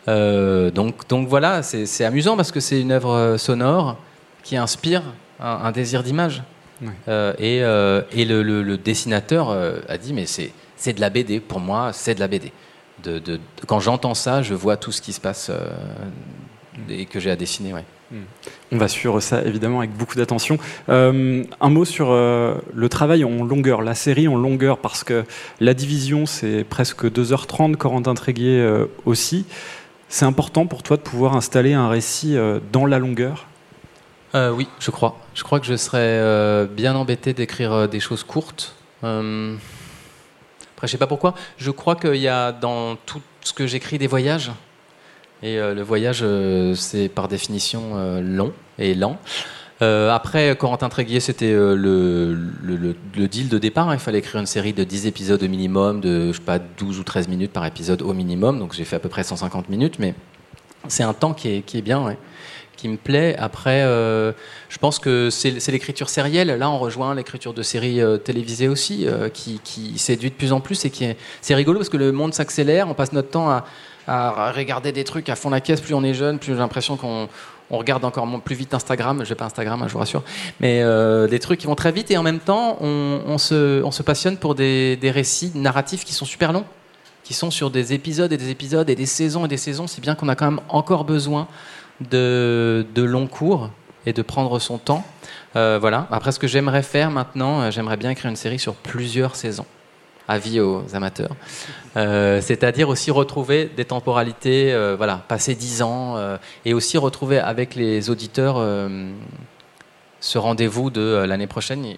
[0.07, 3.97] donc voilà, c'est amusant parce que c'est une œuvre sonore
[4.43, 5.03] qui inspire
[5.39, 6.41] un désir d'image.
[7.07, 11.59] Euh, et, euh, et le, dessinateur euh, a dit mais c'est de la BD pour
[11.59, 12.51] moi c'est de la BD
[13.03, 15.51] de, de, quand j'entends ça je vois tout ce qui se passe
[16.89, 17.85] et que j'ai à dessiner ouais.
[18.11, 18.23] Hmm.
[18.71, 20.57] On va suivre ça évidemment avec beaucoup d'attention.
[20.87, 25.25] un mot sur le travail en longueur, la série en longueur, parce que
[25.59, 28.67] la division c'est presque 2h30, Corentin Tréguier
[29.05, 29.45] aussi.
[30.07, 32.35] C'est important pour toi de pouvoir installer un récit
[32.71, 33.47] dans la longueur?
[34.35, 35.17] Euh, oui, je crois.
[35.33, 38.75] Je crois que je serais euh, bien embêté d'écrire euh, des choses courtes.
[39.01, 39.57] après,
[40.83, 41.33] je sais pas pourquoi.
[41.57, 44.51] Je crois qu'il y a dans tout ce que j'écris des voyages.
[45.41, 46.21] Et le voyage,
[46.75, 49.17] c'est par définition long et lent.
[49.79, 52.35] après, Corentin Tréguier, c'était le,
[53.15, 53.93] deal de départ.
[53.93, 56.99] Il fallait écrire une série de 10 épisodes au minimum, de je sais pas, 12
[56.99, 58.59] ou 13 minutes par épisode au minimum.
[58.59, 60.13] Donc j'ai fait à peu près 150 minutes, mais
[60.89, 62.17] c'est un temps qui est, qui est bien.
[62.79, 63.35] Qui me plaît.
[63.37, 64.31] Après, euh,
[64.69, 66.47] je pense que c'est l'écriture sérielle.
[66.47, 69.59] Là, on rejoint l'écriture de séries euh, télévisées aussi, euh, qui,
[69.97, 72.87] séduit de plus en plus et qui c'est rigolo parce que le monde s'accélère.
[72.87, 73.65] On passe notre temps à,
[74.55, 75.81] regarder des trucs à fond la caisse.
[75.81, 77.27] Plus on est jeune, plus j'ai l'impression qu'on
[77.69, 79.21] regarde encore plus vite Instagram.
[79.23, 80.23] Je vais pas Instagram, hein, je vous rassure,
[80.59, 80.83] mais
[81.27, 84.37] des trucs qui vont très vite et en même temps, on, se, on se, passionne
[84.37, 86.65] pour des, des récits narratifs qui sont super longs
[87.23, 90.01] qui sont sur des épisodes et des épisodes et des saisons et des saisons, si
[90.01, 91.47] bien qu'on a quand même encore besoin
[92.01, 93.69] de, long cours
[94.05, 95.03] et de prendre son temps.
[95.55, 96.07] Euh, voilà.
[96.11, 99.65] Après, ce que j'aimerais faire maintenant, euh, j'aimerais bien écrire une série sur plusieurs saisons.
[100.27, 101.35] Avis aux amateurs.
[101.97, 106.17] Euh, c'est-à-dire aussi retrouver des temporalités, voilà, passer dix ans,
[106.65, 108.63] et aussi retrouver avec les auditeurs
[110.19, 111.95] ce rendez-vous de l'année prochaine.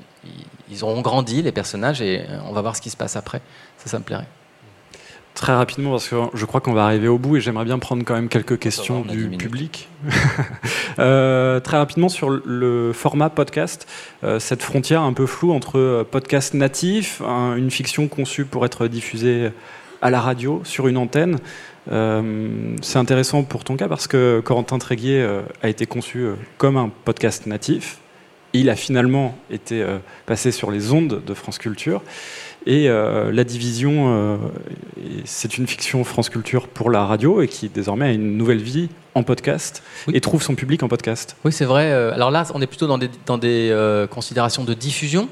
[0.69, 3.41] ils auront grandi, les personnages, et on va voir ce qui se passe après.
[3.77, 4.27] Ça, ça me plairait.
[5.33, 8.03] Très rapidement, parce que je crois qu'on va arriver au bout et j'aimerais bien prendre
[8.03, 9.87] quand même quelques questions du public.
[10.99, 13.87] euh, très rapidement sur le format podcast,
[14.23, 18.87] euh, cette frontière un peu floue entre euh, podcast natif, une fiction conçue pour être
[18.87, 19.51] diffusée
[20.01, 21.37] à la radio, sur une antenne.
[21.91, 25.27] Euh, c'est intéressant pour ton cas parce que Corentin Tréguier
[25.63, 26.27] a été conçu
[26.57, 27.99] comme un podcast natif.
[28.53, 29.83] Il a finalement été
[30.25, 32.01] passé sur les ondes de France Culture.
[32.65, 34.37] Et euh, La Division, euh,
[35.25, 38.89] c'est une fiction France Culture pour la radio et qui désormais a une nouvelle vie
[39.15, 39.81] en podcast
[40.13, 41.35] et trouve son public en podcast.
[41.43, 41.91] Oui, c'est vrai.
[41.91, 43.75] Euh, alors là, on est plutôt dans des, dans des
[44.11, 45.27] considérations de diffusion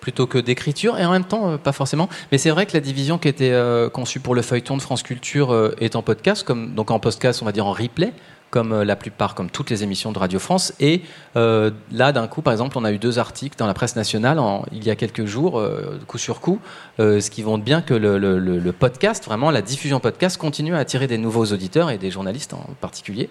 [0.00, 2.10] plutôt que d'écriture, et en même temps, pas forcément.
[2.30, 3.58] Mais c'est vrai que la division qui était
[3.90, 7.46] conçue pour le feuilleton de France Culture est en podcast, comme, donc en podcast, on
[7.46, 8.12] va dire en replay,
[8.54, 10.74] comme euh, la plupart, comme toutes les émissions de Radio France.
[10.78, 11.02] Et
[11.34, 14.40] euh, là, d'un coup, par exemple, on a eu deux articles dans la presse nationale
[14.70, 16.60] il y a quelques jours, euh, coup sur coup,
[16.98, 21.18] ce qui montre bien que le, podcast, vraiment la diffusion podcast, continue à attirer des
[21.18, 23.28] nouveaux auditeurs et des journalistes en particulier.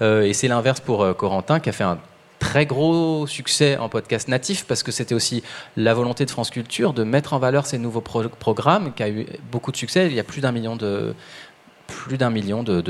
[0.00, 1.98] et c'est l'inverse pour Corentin, qui a fait un
[2.40, 5.42] très gros succès en podcast natif parce que c'était aussi
[5.76, 9.26] la volonté de France Culture de mettre en valeur ces nouveaux programmes qui a eu
[9.52, 10.06] beaucoup de succès.
[10.06, 11.14] Il y a plus d'un million de
[11.86, 12.80] plus d'un million de,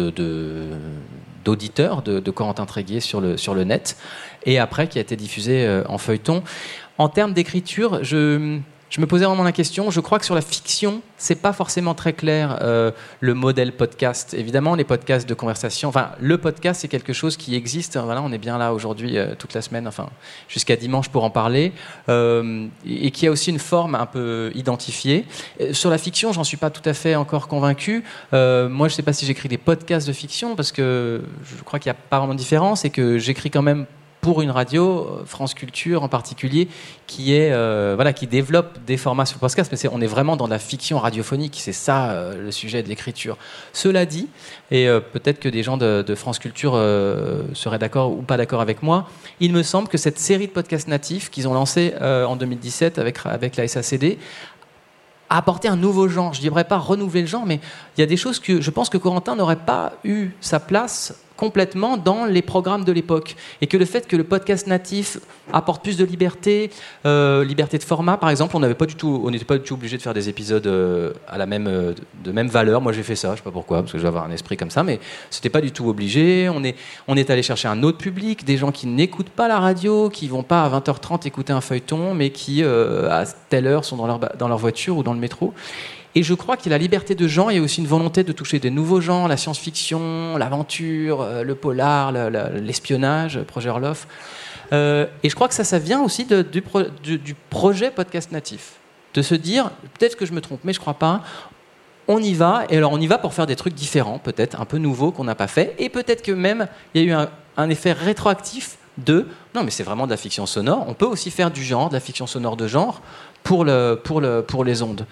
[1.45, 3.97] d'auditeurs de, Corentin Tréguier sur le, sur le net,
[4.45, 6.43] et après qui a été diffusé euh, en feuilleton.
[6.99, 8.59] En termes d'écriture, je,
[8.91, 9.91] je me posais vraiment la question.
[9.91, 14.35] Je crois que sur la fiction, c'est pas forcément très clair euh, le modèle podcast.
[14.35, 15.89] Évidemment, les podcasts de conversation.
[15.89, 17.97] Enfin, le podcast, c'est quelque chose qui existe.
[17.97, 20.09] Voilà, on est bien là aujourd'hui euh, toute la semaine, enfin
[20.49, 21.73] jusqu'à dimanche pour en parler,
[22.09, 25.27] euh, et qui a aussi une forme un peu identifiée.
[25.73, 28.05] Sur la fiction, j'en suis pas tout à fait encore convaincu.
[28.33, 31.91] Moi, je sais pas si j'écris des podcasts de fiction parce que je crois qu'il
[31.91, 33.87] n'y a pas vraiment de différence et que j'écris quand même
[34.25, 36.67] pour une radio, euh, France Culture en particulier,
[37.07, 40.07] qui est euh, voilà, qui développe des formats sur le podcast, mais c'est- on est
[40.07, 43.37] vraiment dans la fiction radiophonique, c'est ça euh, le sujet de l'écriture.
[43.75, 44.29] Cela dit,
[44.71, 46.73] et peut-être que des gens de, France Culture
[47.53, 49.09] seraient d'accord ou pas d'accord avec moi,
[49.41, 52.99] il me semble que cette série de podcasts natifs qu'ils ont lancé euh, en 2017
[52.99, 54.19] avec avec la SACD
[55.29, 56.33] a apporté un nouveau genre.
[56.33, 57.61] Je ne dirais pas renouveler le genre, mais
[57.97, 61.15] il y a des choses que je pense que Corentin n'aurait pas eu sa place
[61.37, 63.37] complètement dans les programmes de l'époque.
[63.61, 65.19] Et que le fait que le podcast natif
[65.53, 66.71] apporte plus de liberté,
[67.07, 69.97] euh, liberté de format, par exemple, on pas du tout, n'était pas du tout obligé
[69.97, 72.81] de faire des épisodes euh, à la même, euh, de même valeur.
[72.81, 74.57] Moi, j'ai fait ça, je sais pas pourquoi, parce que je vais avoir un esprit
[74.57, 76.49] comme ça, mais c'était pas du tout obligé.
[76.49, 76.77] On est,
[77.09, 80.29] on est allé chercher un autre public, des gens qui n'écoutent pas la radio, qui
[80.29, 84.19] vont pas à 20h30 écouter un feuilleton, mais qui à telle heure sont dans leur,
[84.19, 85.53] dans leur voiture ou dans le métro.
[86.17, 87.87] Et je crois qu'il y a la liberté de genre, il y a aussi une
[87.89, 93.41] volonté de toucher des nouveaux genres, la science-fiction, l'aventure, euh, le polar, le- le- l'espionnage,
[93.43, 94.07] Projet Orloff.
[94.73, 98.31] Euh, et je crois que ça, ça vient aussi du, pro- du- du projet podcast
[98.33, 98.75] natif.
[99.15, 101.23] De se dire, peut-être que je me trompe, mais je crois pas,
[102.09, 104.65] on y va, et alors on y va pour faire des trucs différents, peut-être un
[104.67, 107.71] peu nouveaux qu'on n'a pas fait, et peut-être que même il y a eu un,
[107.71, 111.51] effet rétroactif de non, mais c'est vraiment de la fiction sonore, on peut aussi faire
[111.51, 113.01] du genre, de la fiction sonore de genre,
[113.43, 115.07] pour les ondes.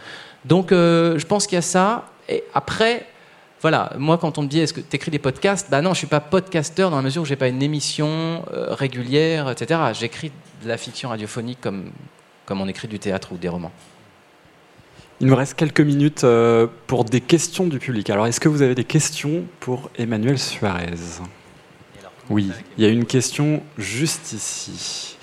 [0.45, 3.07] Donc euh, je pense qu'il y a ça, et après.
[3.61, 5.99] Voilà, moi quand on me dit est-ce que tu écris des podcasts, bah non, je
[5.99, 9.81] suis pas podcasteur dans la mesure où j'ai pas une émission euh, régulière, etc.
[9.93, 10.33] J'écris
[10.65, 11.93] de la fiction radiophonique comme,
[12.45, 13.71] comme on écrit du théâtre ou des romans.
[15.23, 18.11] Il nous reste quelques minutes euh, pour des questions du public.
[18.11, 20.97] Alors, est-ce que vous avez des questions pour Emmanuel Suarez?
[22.29, 25.17] Oui, il y a une question juste ici.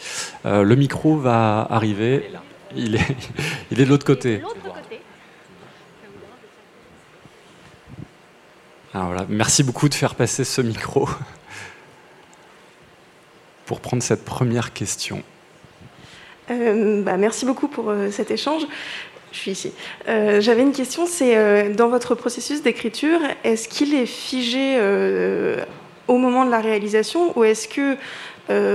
[0.46, 2.32] Euh, le micro va arriver.
[2.78, 3.18] Il est,
[3.72, 4.42] il est de l'autre côté.
[8.94, 11.08] Alors voilà, merci beaucoup de faire passer ce micro
[13.66, 15.22] pour prendre cette première question.
[16.50, 18.64] Euh, bah, merci beaucoup pour euh, cet échange.
[19.32, 19.72] Je suis ici.
[20.08, 24.80] Euh, J'avais une question, c'est dans votre processus d'écriture, est-ce qu'il est figé
[26.08, 27.96] au moment de la réalisation ou est-ce que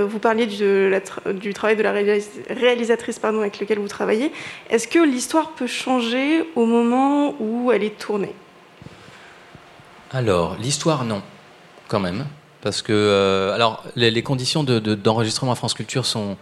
[0.05, 4.31] vous parliez du travail de la réalis- réalisatrice pardon, avec lequel vous travaillez,
[4.69, 8.33] est-ce que l'histoire peut changer au moment où elle est tournée?
[10.15, 11.21] Alors, l'histoire, non,
[11.89, 12.25] quand même.
[12.61, 16.37] Parce que euh, alors, les, conditions de- de- d'enregistrement à France Culture sont,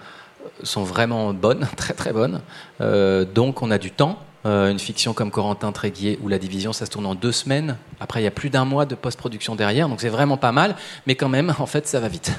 [0.61, 2.41] sont vraiment bonnes, très très bonnes.
[2.81, 4.19] Euh, donc, on a du temps.
[4.45, 7.77] Euh, une fiction comme Corentin Tréguier ou La Division, ça se tourne en deux semaines.
[7.99, 10.75] Après, il y a plus d'un mois de post-production derrière, donc c'est vraiment pas mal.
[11.07, 12.31] Mais quand même, en fait, ça va vite.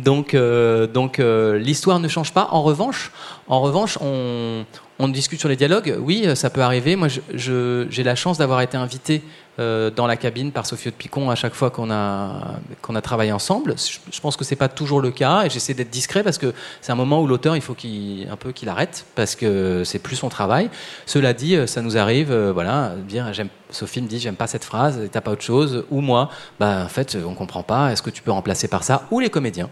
[0.00, 2.48] Donc, donc l'histoire ne change pas.
[2.50, 3.12] En revanche,
[3.48, 4.64] en revanche, on,
[5.08, 5.96] discute sur les dialogues.
[6.00, 6.94] Oui, ça peut arriver.
[6.94, 9.22] Moi, j'ai la chance d'avoir été invité
[9.58, 12.60] euh, dans la cabine par Sophie de Picon à chaque fois qu'on a,
[13.02, 13.74] travaillé ensemble.
[14.10, 16.90] Je, pense que c'est pas toujours le cas et j'essaie d'être discret parce que c'est
[16.92, 20.16] un moment où l'auteur, il faut qu'il, un peu qu'il arrête parce que c'est plus
[20.16, 20.70] son travail.
[21.04, 24.46] Cela dit, euh, ça nous arrive, euh, voilà, dire, j'aime, Sophie me dit, j'aime pas
[24.46, 28.00] cette phrase, t'as pas autre chose, ou moi, bah, en fait, on comprend pas, est-ce
[28.02, 29.68] que tu peux remplacer par ça, ou les comédiens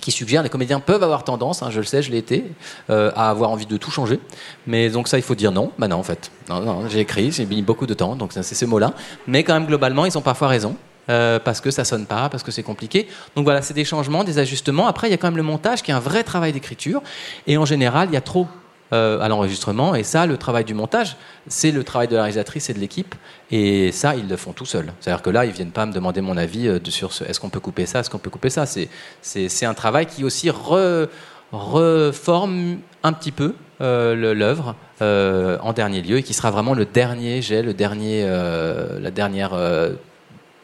[0.00, 2.44] qui suggèrent, les comédiens peuvent avoir tendance, hein, je le sais, je l'ai été,
[2.90, 4.18] euh, à avoir envie de tout changer.
[4.66, 5.72] Mais donc ça, il faut dire non.
[5.78, 6.30] Bah non, en fait.
[6.48, 8.92] Non, non, j'ai écrit, j'ai mis beaucoup de temps, donc c'est ce mot-là.
[9.26, 10.76] Mais quand même, globalement, ils ont parfois raison.
[11.10, 13.08] euh, parce que ça sonne pas, parce que c'est compliqué.
[13.34, 14.86] Donc voilà, c'est des changements, des ajustements.
[14.86, 17.02] Après, il y a quand même le montage qui est un vrai travail d'écriture.
[17.46, 18.46] Et en général, il y a trop
[18.92, 19.94] euh, à l'enregistrement.
[19.94, 21.16] Et ça, le travail du montage,
[21.46, 23.14] c'est le travail de la réalisatrice et de l'équipe.
[23.50, 24.92] Et ça, ils le font tout seuls.
[25.00, 27.50] C'est-à-dire que là, ils viennent pas me demander mon avis euh, sur ce, est-ce qu'on
[27.50, 28.66] peut couper ça, est-ce qu'on peut couper ça.
[28.66, 31.08] C'est, un travail qui aussi re-
[31.52, 37.40] reforme un petit peu euh, l'œuvre en dernier lieu et qui sera vraiment le dernier
[37.42, 39.52] jet, le dernier, la dernière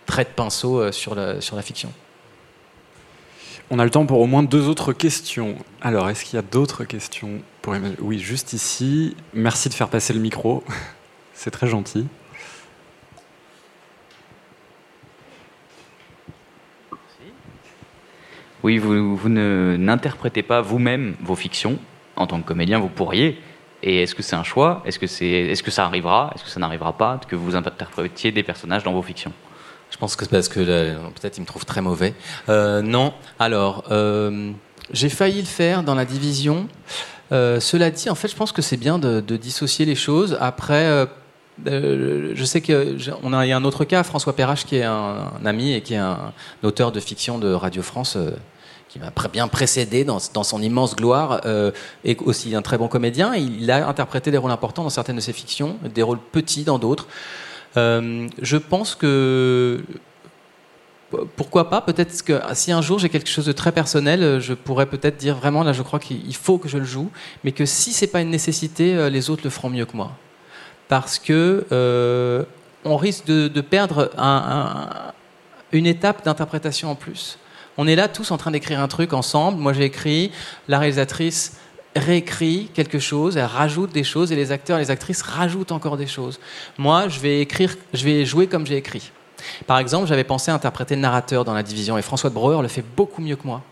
[0.04, 1.90] trait de pinceau sur, la, sur la fiction.
[3.70, 5.56] On a le temps pour au moins deux autres questions.
[5.82, 9.16] Alors, est-ce qu'il y a d'autres questions pour Oui, juste ici.
[9.34, 10.62] Merci de faire passer le micro.
[11.34, 12.06] C'est très gentil.
[18.62, 21.78] Oui, vous, ne- n'interprétez pas vous-même vos fictions.
[22.16, 23.38] En tant que comédien, vous pourriez.
[23.82, 24.82] Et est-ce que c'est un choix?
[24.86, 26.32] Est-ce que ça arrivera?
[26.34, 27.20] Est-ce que ça n'arrivera pas?
[27.28, 29.32] Que vous interprétiez des personnages dans vos fictions?
[29.90, 32.14] Je pense que c'est parce que là, peut-être il me trouve très mauvais.
[32.48, 34.52] Euh, non, alors, euh,
[34.92, 36.68] j'ai failli le faire dans la division.
[37.32, 40.36] Euh, cela dit, en fait, je pense que c'est bien de, dissocier les choses.
[40.40, 41.06] Après, euh,
[41.66, 45.30] euh, je sais qu'on a, y a un autre cas, François Perrache, qui est un,
[45.44, 46.32] ami et qui est un,
[46.62, 48.16] auteur de fiction de Radio France.
[48.16, 48.30] euh,
[48.88, 51.72] qui m'a bien précédé dans, son immense gloire, euh,
[52.04, 53.34] et aussi un très bon comédien.
[53.34, 56.78] Il a interprété des rôles importants dans certaines de ses fictions, des rôles petits dans
[56.78, 57.08] d'autres.
[57.76, 59.82] Euh, je pense que
[61.36, 64.54] pourquoi pas Peut-être que si un jour j'ai quelque chose de très personnel, euh, je
[64.54, 67.10] pourrais peut-être dire vraiment là, je crois qu'il faut que je le joue,
[67.44, 70.12] mais que si c'est pas une nécessité, euh, les autres le feront mieux que moi,
[70.88, 72.44] parce que euh,
[72.84, 75.12] on risque de, perdre un- un-
[75.72, 77.38] une étape d'interprétation en plus.
[77.78, 79.58] On est là tous en train d'écrire un truc ensemble.
[79.58, 80.32] Moi j'ai écrit,
[80.66, 81.56] la réalisatrice
[81.98, 85.96] réécrit quelque chose, elle rajoute des choses et les acteurs et les actrices rajoutent encore
[85.96, 86.38] des choses.
[86.78, 89.10] Moi, je vais écrire, je vais jouer comme j'ai écrit.
[89.66, 92.68] Par exemple, j'avais pensé interpréter le narrateur dans la division et François de Breuer le
[92.68, 93.62] fait beaucoup mieux que moi.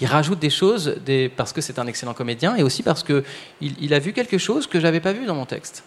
[0.00, 0.96] Il rajoute des choses
[1.36, 3.24] parce que c'est un excellent comédien et aussi parce que
[3.60, 5.84] il, a vu quelque chose que j'avais pas vu dans mon texte.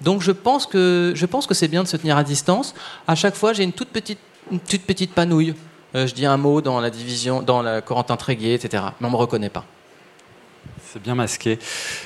[0.00, 2.74] Donc je pense que que c'est bien de se tenir à distance.
[3.06, 4.20] À chaque fois, j'ai une toute petite
[4.68, 5.54] toute petite panouille.
[5.94, 8.82] Euh, je dis un mot dans la division, dans la Corentin Tréguier, etc.
[9.00, 9.64] Mais on me reconnaît pas.
[10.90, 11.58] C'est bien masqué.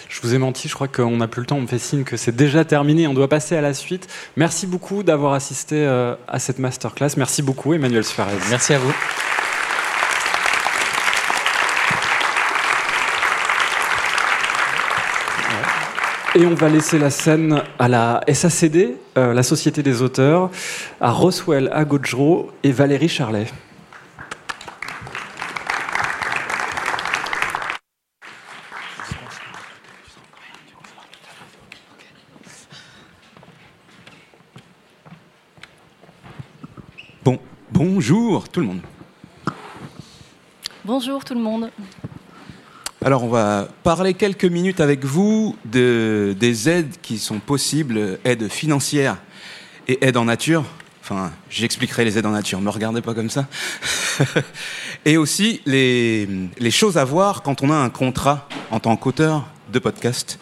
[0.09, 1.57] Je vous ai menti, je crois qu'on n'a plus le temps.
[1.57, 3.07] On me fait signe que c'est déjà terminé.
[3.07, 4.09] On doit passer à la suite.
[4.37, 7.11] Merci beaucoup d'avoir assisté euh, à cette masterclass.
[7.17, 8.33] Merci beaucoup, Emmanuel Sferez.
[8.51, 8.93] Merci à vous.
[16.35, 20.51] Et on va laisser la scène à la SACD, euh, la Société des auteurs,
[21.01, 23.47] à Roswell Agodjro et Valérie Charlet.
[37.73, 38.81] Bon, bonjour tout le monde.
[40.85, 41.71] Bonjour tout le monde.
[43.05, 48.49] Alors on va parler quelques minutes avec vous de, des aides qui sont possibles, aides
[48.49, 49.19] financières
[49.87, 50.65] et aides en nature.
[51.01, 53.47] Enfin, j'expliquerai les aides en nature, me regardez pas comme ça.
[55.05, 56.29] et aussi les,
[56.59, 60.41] les choses à voir quand on a un contrat en tant qu'auteur de podcast.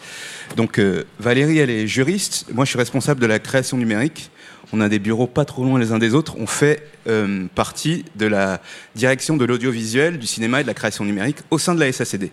[0.55, 4.30] Donc euh, Valérie, elle est juriste, moi je suis responsable de la création numérique.
[4.73, 6.35] On a des bureaux pas trop loin les uns des autres.
[6.37, 8.61] On fait euh, partie de la
[8.95, 12.31] direction de l'audiovisuel, du cinéma et de la création numérique au sein de la SACD.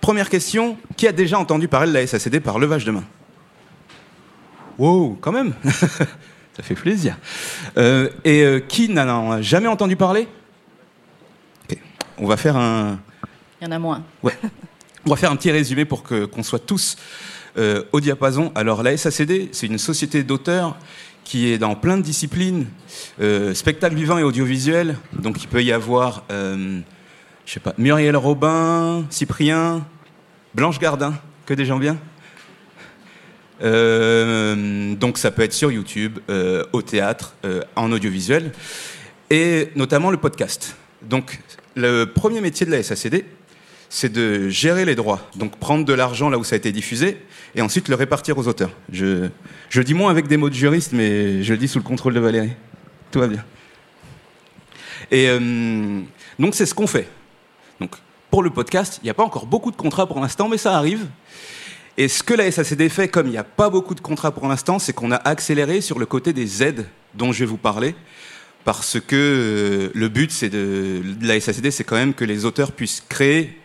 [0.00, 3.04] Première question, qui a déjà entendu parler de la SACD par levage de main?
[4.78, 7.16] Wow, quand même Ça fait plaisir.
[7.76, 10.26] Euh, et euh, qui n'en a jamais entendu parler?
[12.20, 12.98] On va faire un,
[13.60, 14.02] Il y en a moins.
[14.24, 14.36] Ouais.
[15.06, 16.96] On va faire un petit résumé pour que- qu'on soit tous
[17.56, 18.50] euh, au diapason.
[18.56, 20.76] Alors, la SACD, c'est une société d'auteurs
[21.28, 22.64] qui est dans plein de disciplines,
[23.20, 24.96] euh, spectacle vivant et audiovisuel.
[25.12, 26.80] Donc, il peut y avoir, euh,
[27.44, 29.86] je sais pas, Muriel Robin, Cyprien,
[30.54, 31.12] Blanche Gardin,
[31.44, 31.98] que des gens bien.
[33.62, 36.18] Euh, donc, ça peut être sur YouTube,
[36.72, 37.34] au théâtre,
[37.76, 38.52] en audiovisuel,
[39.28, 40.76] et notamment le podcast.
[41.02, 41.42] Donc,
[41.76, 43.26] le premier métier de la SACD,
[43.88, 45.28] c'est de gérer les droits.
[45.36, 47.18] Donc prendre de l'argent là où ça a été diffusé
[47.54, 48.70] et ensuite le répartir aux auteurs.
[48.92, 49.28] Je,
[49.70, 52.14] je dis moins avec des mots de juriste, mais je le dis sous le contrôle
[52.14, 52.52] de Valérie.
[53.10, 53.44] Tout va bien.
[55.10, 56.00] Et euh,
[56.38, 57.08] donc c'est ce qu'on fait.
[57.80, 57.96] Donc
[58.30, 60.76] pour le podcast, il n'y a pas encore beaucoup de contrats pour l'instant, mais ça
[60.76, 61.06] arrive.
[61.96, 64.46] Et ce que la SACD fait, comme il n'y a pas beaucoup de contrats pour
[64.46, 67.94] l'instant, c'est qu'on a accéléré sur le côté des aides dont je vais vous parler.
[68.64, 72.72] Parce que euh, le but c'est de la SACD, c'est quand même que les auteurs
[72.72, 73.57] puissent créer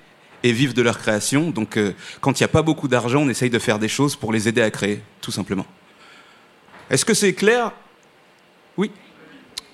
[0.43, 1.49] et vivre de leur création.
[1.49, 4.15] Donc, euh, quand il n'y a pas beaucoup d'argent, on essaye de faire des choses
[4.15, 5.65] pour les aider à créer, tout simplement.
[6.89, 7.71] Est-ce que c'est clair?
[8.77, 8.91] Oui.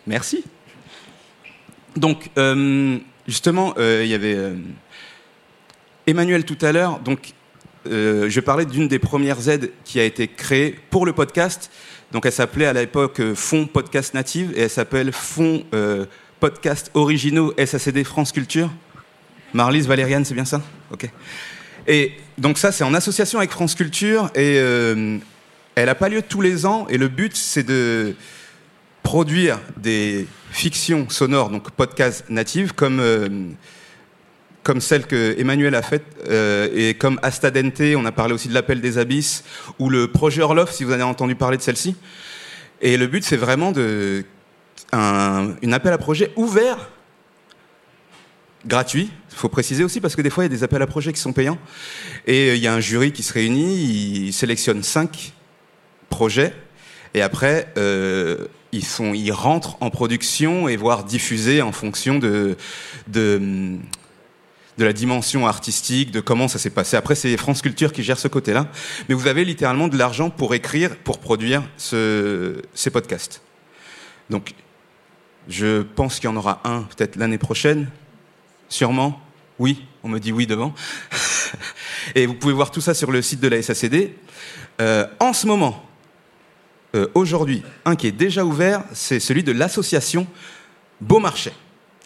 [0.06, 0.44] Merci.
[1.96, 2.98] Donc, euh,
[3.28, 4.38] justement, euh, il y avait
[6.06, 7.00] Emmanuel tout à l'heure.
[7.00, 7.34] Donc,
[7.86, 11.72] je parlais d'une des premières aides qui a été créée pour le podcast.
[12.12, 15.66] Donc, elle s'appelait à l'époque Fonds Podcast Native et elle s'appelle Fonds
[16.40, 18.70] Podcast Originaux SACD France Culture.
[19.54, 20.62] Marlise Valériane, c'est bien ça?
[20.92, 21.10] Ok.
[21.88, 25.18] Et donc ça, c'est en association avec France Culture et euh,
[25.76, 28.16] elle n'a pas lieu tous les ans et le but, c'est de
[29.04, 33.28] produire des fictions sonores, donc podcasts natives, comme, euh,
[34.62, 38.54] comme celle que Emmanuel a faite, euh, et comme Astadente, on a parlé aussi de
[38.54, 39.44] l'appel des abysses,
[39.80, 41.96] ou le projet Orloff, si vous avez entendu parler de celle-ci.
[42.82, 44.26] Et le but, c'est vraiment de
[44.92, 46.90] un, appel à projet ouvert
[48.66, 49.10] gratuit.
[49.32, 51.14] Il faut préciser aussi parce que des fois, il y a des appels à projets
[51.14, 51.58] qui sont payants.
[52.28, 53.76] Et euh, il y a un jury qui se réunit,
[54.28, 55.34] il sélectionne cinq
[56.10, 56.54] projets.
[57.14, 62.56] Et après, euh, ils, sont, ils rentrent en production et voire diffusés en fonction de,
[63.08, 63.78] de,
[64.78, 66.96] la dimension artistique, de comment ça s'est passé.
[66.96, 68.68] Après, c'est France Culture qui gère ce côté-là.
[69.08, 73.42] Mais vous avez littéralement de l'argent pour écrire, pour produire ce, ces podcasts.
[74.30, 74.54] Donc,
[75.48, 77.90] je pense qu'il y en aura un peut-être l'année prochaine.
[78.70, 79.20] Sûrement.
[79.58, 80.74] Oui, on me dit oui devant.
[82.16, 84.14] Et vous pouvez voir tout ça sur le site de la SACD.
[84.80, 85.84] Euh, en ce moment,
[86.96, 90.28] euh, aujourd'hui, un qui est déjà ouvert, c'est celui de l'association
[91.02, 91.54] Beaumarchais.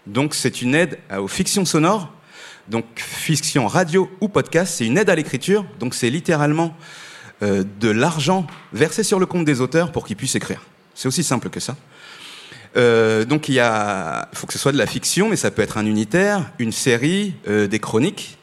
[0.07, 2.11] Donc c'est une aide aux fictions sonores,
[2.67, 6.75] donc fiction radio ou podcast, c'est une aide à l'écriture, donc c'est littéralement
[7.41, 10.61] euh, de l'argent versé sur le compte des auteurs pour qu'ils puissent écrire.
[10.93, 11.75] C'est aussi simple que ça.
[12.75, 15.61] Euh, donc il y a, faut que ce soit de la fiction, mais ça peut
[15.61, 18.37] être un unitaire, une série, euh, des chroniques.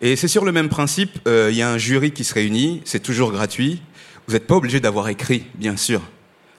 [0.00, 1.18] Et c'est sur le même principe.
[1.26, 3.82] euh, Il y a un jury qui se réunit, c'est toujours gratuit.
[4.26, 6.02] Vous n'êtes pas obligé d'avoir écrit, bien sûr,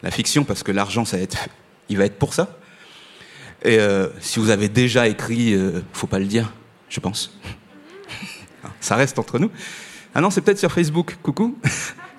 [0.04, 1.38] la fiction parce que l'argent, ça va être,
[1.88, 2.58] il va être pour ça.
[3.64, 6.54] Et euh, si vous avez déjà écrit, euh, faut pas le dire,
[6.90, 7.38] je pense.
[8.82, 9.52] Ça reste entre nous.
[10.16, 11.18] Ah non, c'est peut-être sur Facebook.
[11.22, 11.58] Coucou.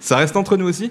[0.00, 0.90] Ça reste entre nous aussi.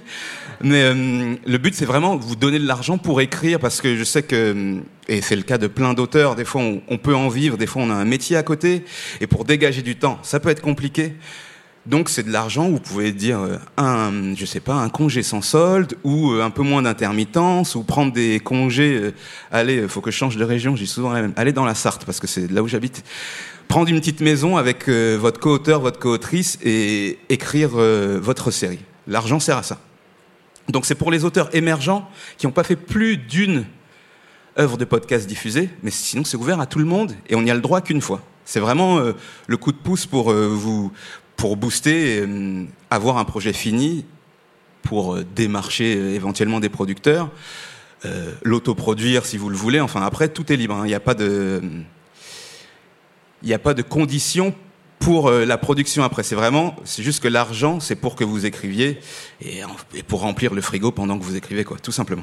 [0.61, 4.03] Mais euh, le but, c'est vraiment vous donner de l'argent pour écrire, parce que je
[4.03, 7.27] sais que, et c'est le cas de plein d'auteurs, des fois on, on peut en
[7.29, 8.83] vivre, des fois on a un métier à côté,
[9.19, 11.15] et pour dégager du temps, ça peut être compliqué.
[11.85, 15.41] Donc c'est de l'argent, vous pouvez dire euh, un, je sais pas, un congé sans
[15.41, 18.99] solde, ou euh, un peu moins d'intermittence, ou prendre des congés.
[19.01, 19.11] euh,
[19.49, 21.33] allez, faut que je change de région, j'ai souvent la même.
[21.35, 23.03] Allez dans la Sarthe, parce que c'est là où j'habite.
[23.69, 28.79] Prendre une petite maison avec euh, votre co-auteur, votre co-autrice, et écrire euh, votre série.
[29.09, 29.79] L'argent sert à ça.
[30.69, 33.65] Donc c'est pour les auteurs émergents qui n'ont pas fait plus d'une
[34.57, 37.49] œuvre de podcast diffusée, mais sinon c'est ouvert à tout le monde et on n'y
[37.49, 38.21] a le droit qu'une fois.
[38.45, 39.13] C'est vraiment euh,
[39.47, 40.91] le coup de pouce pour euh, vous
[41.37, 44.05] pour booster, euh, avoir un projet fini,
[44.83, 47.29] pour démarcher éventuellement des producteurs,
[48.43, 49.79] l'autoproduire si vous le voulez.
[49.79, 50.75] Enfin après tout est libre.
[50.75, 50.81] hein.
[50.85, 51.61] Il n'y a pas de
[53.41, 54.53] il n'y a pas de conditions
[55.09, 56.21] pour euh, la production après.
[56.21, 58.99] C'est vraiment, c'est juste que l'argent, c'est pour que vous écriviez
[59.41, 59.63] et,
[60.07, 62.21] pour remplir le frigo pendant que vous écrivez, quoi, tout simplement.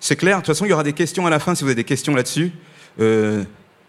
[0.00, 0.38] C'est clair.
[0.38, 1.84] De toute façon, il y aura des questions à la fin si vous avez des
[1.84, 2.50] questions là-dessus.
[2.98, 3.44] Euh,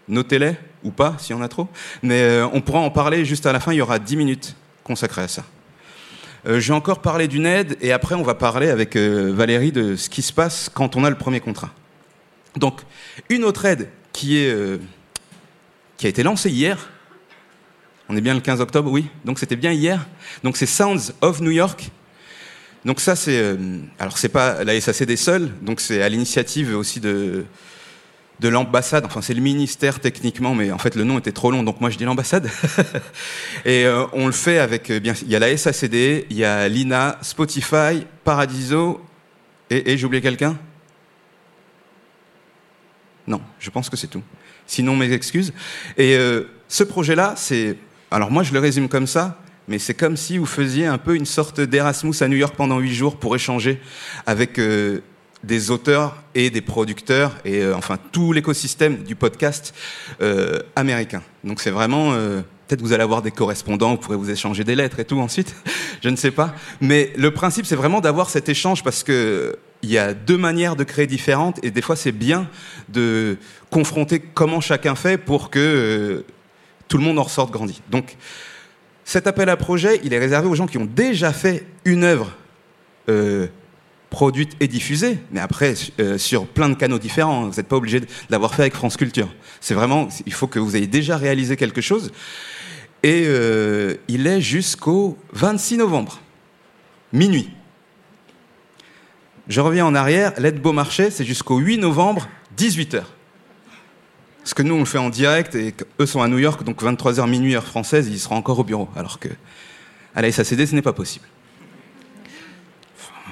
[0.06, 1.66] Notez-les ou pas, s'il y en a trop.
[2.04, 3.72] Mais euh, on pourra en parler juste à la fin.
[3.72, 5.42] Il y aura 10 minutes consacrées à ça.
[6.46, 9.96] Euh, je vais encore parler d'une aide et après on va parler avec Valérie de
[9.96, 11.70] ce qui se passe quand on a le premier contrat.
[12.54, 12.82] Donc,
[13.30, 14.78] une autre aide qui est
[15.96, 16.90] qui a été lancée hier.
[18.08, 19.06] On est bien le 15 octobre, oui.
[19.24, 20.06] Donc c'était bien hier.
[20.42, 21.90] Donc c'est Sounds of New York.
[22.84, 23.56] Donc ça c'est euh,
[23.98, 27.46] alors c'est pas la SACD seule, donc c'est à l'initiative aussi de
[28.40, 31.62] de l'ambassade, enfin c'est le ministère techniquement, mais en fait le nom était trop long,
[31.62, 32.50] donc moi je dis l'ambassade.
[33.64, 36.44] Et euh, on le fait avec, euh, bien, il y a la SACD, il y
[36.44, 39.00] a l'INA, Spotify, Paradiso,
[39.70, 40.58] et j'ai oublié quelqu'un?
[43.26, 44.22] Non, je pense que c'est tout.
[44.66, 45.52] Sinon mes excuses.
[45.96, 47.76] Et euh, ce projet-là, c'est,
[48.10, 49.38] alors moi je le résume comme ça,
[49.68, 52.78] mais c'est comme si vous faisiez un peu une sorte d'Erasmus à New York pendant
[52.78, 53.80] huit jours pour échanger
[54.26, 55.00] avec euh,
[55.42, 59.74] des auteurs et des producteurs et euh, enfin tout l'écosystème du podcast
[60.76, 61.22] américain.
[61.44, 65.00] Donc c'est vraiment peut-être vous allez avoir des correspondants, vous pourrez vous échanger des lettres
[65.00, 65.54] et tout ensuite,
[66.02, 66.54] je ne sais pas.
[66.80, 70.76] Mais le principe c'est vraiment d'avoir cet échange parce que il y a deux manières
[70.76, 72.48] de créer différentes et des fois c'est bien
[72.88, 73.36] de
[73.70, 76.24] confronter comment chacun fait pour que euh,
[76.88, 77.82] tout le monde en ressorte grandi.
[77.90, 78.16] Donc
[79.04, 82.32] cet appel à projet, il est réservé aux gens qui ont déjà fait une œuvre
[83.10, 83.46] euh,
[84.08, 87.48] produite et diffusée, mais après euh, sur plein de canaux différents.
[87.48, 89.28] Vous n'êtes pas obligé de l'avoir fait avec France Culture.
[89.60, 92.10] C'est vraiment, il faut que vous ayez déjà réalisé quelque chose.
[93.02, 93.28] Et
[94.08, 96.22] il est jusqu'au 26 novembre,
[97.12, 97.50] minuit.
[99.46, 103.02] Je reviens en arrière, l'aide Beaumarchais, c'est jusqu'au 8 novembre, 18h.
[104.38, 106.82] Parce que nous, on le fait en direct et eux sont à New York, donc
[106.82, 108.88] 23h minuit heure française, ils seront encore au bureau.
[108.96, 109.28] Alors que
[110.14, 111.26] à la SACD, ce n'est pas possible.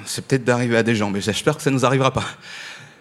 [0.04, 2.24] C'est peut-être d'arriver à des gens, mais j'espère que ça ne nous arrivera pas.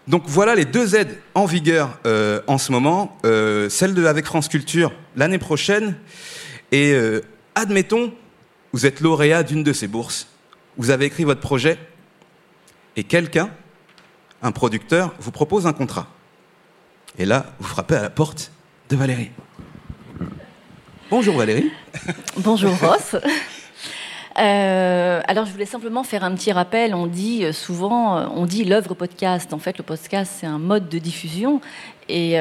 [0.07, 3.18] Donc voilà les deux aides en vigueur euh, en ce moment.
[3.26, 5.95] Euh, celle de avec France Culture l'année prochaine.
[6.72, 7.22] Et euh,
[7.55, 8.14] admettons,
[8.72, 10.28] vous êtes lauréat d'une de ces bourses.
[10.78, 11.78] Vous avez écrit votre projet
[12.96, 13.50] et quelqu'un,
[14.42, 16.08] un producteur, vous propose un contrat.
[17.18, 18.52] Et là, vous frappez à la porte
[18.89, 19.32] de Valérie.
[21.10, 21.72] Bonjour Valérie.
[22.38, 23.16] Bonjour Ross.
[24.40, 26.96] Euh, alors je voulais simplement faire un petit rappel.
[26.96, 29.54] On dit euh, souvent, euh, on dit l'œuvre podcast.
[29.54, 31.62] En fait, le podcast c'est un mode de diffusion
[32.10, 32.38] et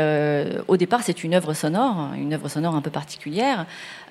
[0.67, 3.67] au départ c'est une œuvre sonore, une œuvre sonore un peu particulière,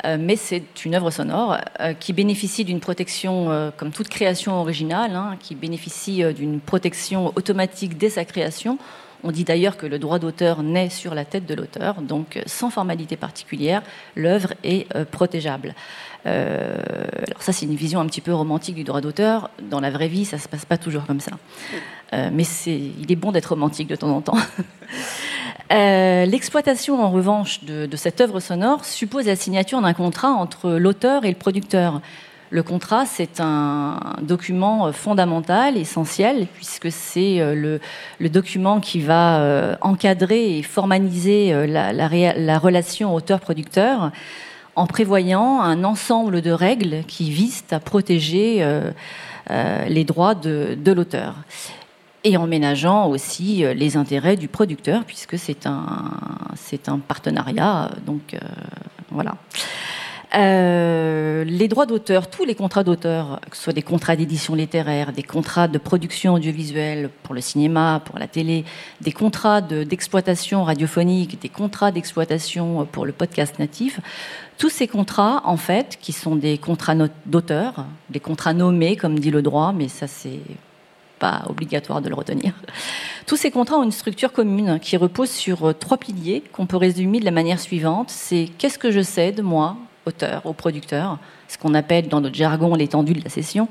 [0.05, 1.57] mais c'est une œuvre sonore
[1.99, 8.09] qui bénéficie d'une protection, comme toute création originale, hein, qui bénéficie d'une protection automatique dès
[8.09, 8.77] sa création.
[9.25, 12.69] On dit d'ailleurs que le droit d'auteur naît sur la tête de l'auteur, donc sans
[12.69, 13.81] formalité particulière,
[14.15, 15.75] l'œuvre est protégeable.
[16.25, 16.77] Euh,
[17.27, 19.49] alors ça, c'est une vision un petit peu romantique du droit d'auteur.
[19.69, 21.31] Dans la vraie vie, ça se passe pas toujours comme ça.
[22.13, 24.37] Euh, mais il est bon d'être romantique de temps en temps.
[25.71, 31.25] Euh, l'exploitation, en revanche, de, cette œuvre sonore suppose la signature d'un contrat entre l'auteur
[31.25, 32.01] et le producteur.
[32.49, 37.79] Le contrat, c'est un document fondamental, essentiel, puisque c'est le,
[38.29, 44.11] document qui va encadrer et formaliser la, la, la relation auteur-producteur
[44.79, 48.65] en prévoyant un ensemble de règles qui visent à protéger
[49.49, 51.35] les droits de, l'auteur
[52.23, 57.91] et en ménageant aussi les intérêts du producteur, puisque c'est un, partenariat.
[58.05, 58.39] Donc euh,
[59.11, 59.35] voilà.
[60.35, 65.11] Euh, les droits d'auteur, tous les contrats d'auteur, que ce soit des contrats d'édition littéraire,
[65.11, 68.63] des contrats de production audiovisuelle pour le cinéma, pour la télé,
[69.01, 73.99] des contrats de, d'exploitation radiophonique, des contrats d'exploitation pour le podcast natif,
[74.59, 76.93] tous ces contrats, en fait, qui sont des contrats
[77.25, 80.41] d'auteur, des contrats nommés, comme dit le droit, mais ça c'est
[81.17, 82.53] pas obligatoire de le retenir.
[83.25, 87.21] Tous ces contrats ont une structure commune qui repose sur trois piliers qu'on peut résumer
[87.21, 88.09] de la manière suivante.
[88.09, 92.75] C'est qu'est-ce que je cède, moi, auteur, au producteur, ce qu'on appelle dans notre jargon
[92.75, 93.69] l'étendue de la session.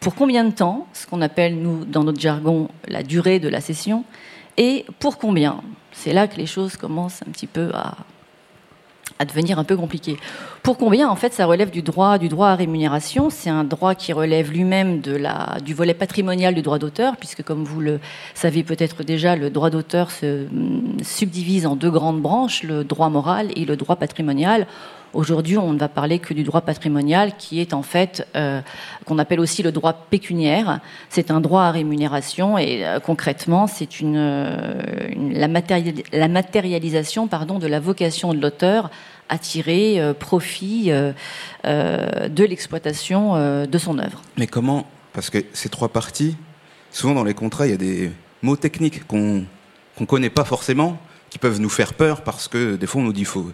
[0.00, 3.60] Pour combien de temps, ce qu'on appelle, nous, dans notre jargon, la durée de la
[3.60, 4.04] session.
[4.56, 5.62] Et pour combien?
[5.92, 7.94] C'est là que les choses commencent un petit peu à,
[9.18, 10.16] à devenir un peu compliqué.
[10.62, 13.30] Pour combien, en fait, ça relève du droit, du droit à rémunération?
[13.30, 17.80] C'est un droit qui relève lui-même du volet patrimonial du droit d'auteur, puisque, comme vous
[17.80, 18.00] le
[18.34, 20.46] savez peut-être déjà, le droit d'auteur se
[21.02, 24.66] subdivise en deux grandes branches, le droit moral et le droit patrimonial.
[25.14, 28.60] Aujourd'hui, on ne va parler que du droit patrimonial, qui est en fait euh,
[29.04, 30.80] qu'on appelle aussi le droit pécuniaire.
[31.10, 34.16] C'est un droit à rémunération et euh, concrètement, c'est une,
[35.32, 38.90] la, matéri la matérialisation pardon, de la vocation de l'auteur
[39.28, 41.12] à tirer euh, profit euh,
[41.64, 44.22] de l'exploitation de son œuvre.
[44.38, 46.36] Mais comment Parce que ces trois parties,
[46.90, 48.10] souvent dans les contrats, il y a des
[48.40, 49.44] mots techniques qu'on
[49.94, 50.98] qu'on connaît pas forcément,
[51.28, 53.52] qui peuvent nous faire peur parce que des fois on nous dit faut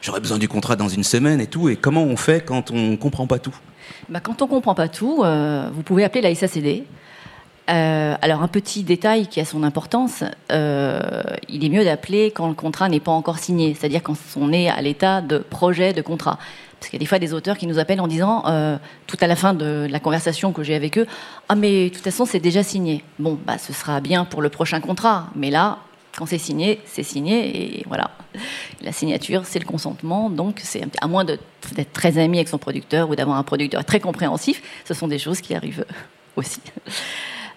[0.00, 1.68] j'aurais besoin du contrat dans une semaine et tout.
[1.68, 3.54] Et comment on fait quand on comprend pas tout
[4.08, 6.84] bah, Quand on comprend pas tout, euh, vous pouvez appeler la SACD.
[7.70, 11.00] Euh, alors un petit détail qui a son importance, euh,
[11.50, 14.70] il est mieux d'appeler quand le contrat n'est pas encore signé, c'est-à-dire quand on est
[14.70, 16.38] à l'état de projet de contrat.
[16.80, 18.44] Parce qu'il y a des fois des auteurs qui nous appellent en disant,
[19.06, 21.06] tout à la fin de la conversation que j'ai avec eux,
[21.48, 23.04] ah mais de toute façon c'est déjà signé.
[23.18, 25.78] Bon, bah ce sera bien pour le prochain contrat, mais là
[26.16, 28.10] quand c'est signé, c'est signé et voilà.
[28.82, 30.30] La signature, c'est le consentement.
[30.30, 34.00] Donc, c'est à moins d'être très ami avec son producteur ou d'avoir un producteur très
[34.00, 35.84] compréhensif, ce sont des choses qui arrivent
[36.36, 36.60] aussi.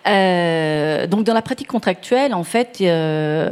[0.08, 3.50] Euh, donc, dans la pratique contractuelle, en fait, euh,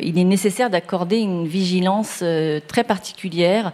[0.00, 3.72] il est nécessaire d'accorder une vigilance euh, très particulière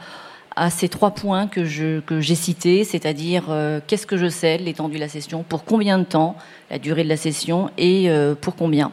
[0.56, 3.44] à ces trois points que j'ai cités, c'est-à-dire
[3.86, 6.36] qu'est-ce que je cède, l'étendue de la session, pour combien de temps,
[6.70, 8.10] la durée de la session et
[8.40, 8.90] pour combien.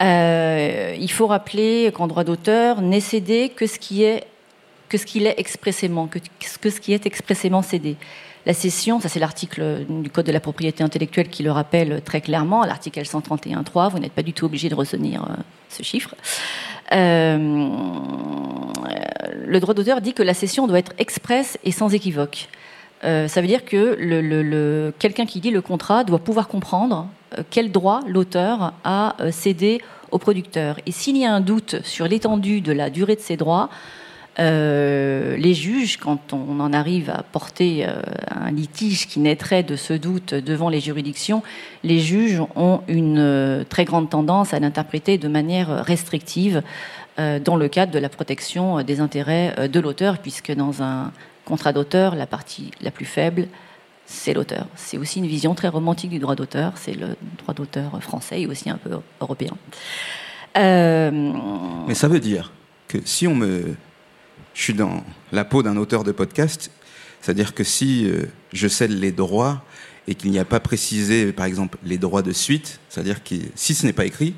[0.00, 4.26] Euh, il faut rappeler qu'en droit d'auteur n'est cédé que ce qui est
[4.88, 5.04] que ce
[5.38, 6.18] expressément, que,
[6.70, 7.96] ce qui est expressément cédé.
[8.46, 12.22] La cession, ça c'est l'article du Code de la propriété intellectuelle qui le rappelle très
[12.22, 15.34] clairement, l'article L131.3, vous n'êtes pas du tout obligé de retenir euh,
[15.68, 16.14] ce chiffre.
[16.92, 17.68] Euh,
[19.44, 22.48] le droit d'auteur dit que la cession doit être expresse et sans équivoque.
[23.02, 27.06] Ça veut dire que quelqu'un qui lit le contrat doit pouvoir comprendre
[27.50, 30.78] quel droit l'auteur a euh, cédé au producteur.
[30.86, 33.68] Et s'il y a un doute sur l'étendue de la durée de ces droits,
[34.38, 38.00] euh, les juges, quand on en arrive à porter euh,
[38.30, 41.42] un litige qui naîtrait de ce doute devant les juridictions,
[41.82, 46.62] les juges ont une euh, très grande tendance à l'interpréter de manière restrictive
[47.18, 51.10] euh, dans le cadre de la protection des intérêts de l'auteur, puisque dans un
[51.44, 53.48] contrat d'auteur, la partie la plus faible,
[54.10, 54.66] c'est l'auteur.
[54.74, 56.72] C'est aussi une vision très romantique du droit d'auteur.
[56.76, 58.90] C'est le droit d'auteur français et aussi un peu
[59.20, 59.52] européen.
[60.56, 61.32] Euh...
[61.86, 62.52] Mais ça veut dire
[62.88, 63.76] que si on me,
[64.54, 66.70] je suis dans la peau d'un auteur de podcast,
[67.20, 68.22] c'est-à-dire que si euh,
[68.54, 69.62] je cède les droits
[70.06, 73.74] et qu'il n'y a pas précisé, par exemple, les droits de suite, c'est-à-dire que si
[73.74, 74.34] ce n'est pas écrit,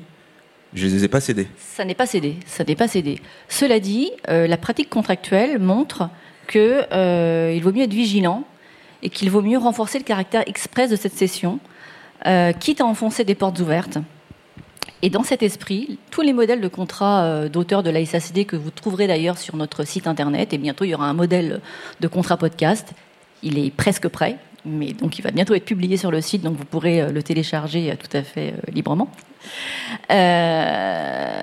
[0.73, 1.47] je ne les ai pas cédés.
[1.57, 2.35] Ça n'est pas cédé.
[2.45, 3.21] Ça n'est pas cédé.
[3.47, 6.09] Cela dit, euh, la pratique contractuelle montre
[6.49, 8.45] qu'il euh, vaut mieux être vigilant
[9.03, 11.59] et qu'il vaut mieux renforcer le caractère express de cette session,
[12.25, 13.97] euh, quitte à enfoncer des portes ouvertes.
[15.01, 18.55] Et dans cet esprit, tous les modèles de contrat euh, d'auteur de la SACD que
[18.55, 21.61] vous trouverez d'ailleurs sur notre site internet, et bientôt il y aura un modèle
[21.99, 22.93] de contrat podcast,
[23.41, 26.55] il est presque prêt, mais donc il va bientôt être publié sur le site, donc
[26.55, 29.09] vous pourrez euh, le télécharger tout à fait librement.
[30.11, 31.41] Euh,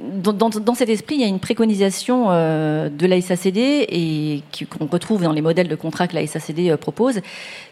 [0.00, 4.42] dans, cet esprit, il y a une préconisation euh, de la SACD et
[4.78, 7.20] qu'on retrouve dans les modèles de contrat que la SACD euh, propose,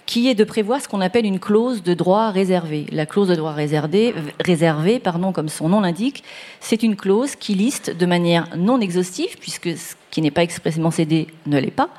[0.07, 2.87] qui est de prévoir ce qu'on appelle une clause de droit réservé.
[2.91, 4.15] La clause de droit réservé,
[4.45, 6.25] réservé pardon, comme son nom l'indique,
[6.61, 10.91] c'est une clause qui liste de manière non exhaustive, puisque ce qui n'est pas expressément
[10.91, 11.91] cédé ne l'est pas.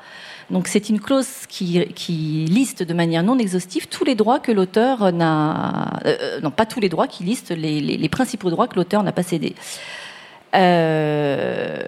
[0.50, 1.84] Donc c'est une clause qui,
[2.48, 6.00] liste de manière non exhaustive tous les droits que l'auteur n'a...
[6.06, 9.02] euh, euh, non, pas tous les droits, qui liste les- les principaux droits que l'auteur
[9.02, 9.54] n'a pas cédés.
[10.54, 11.82] Euh,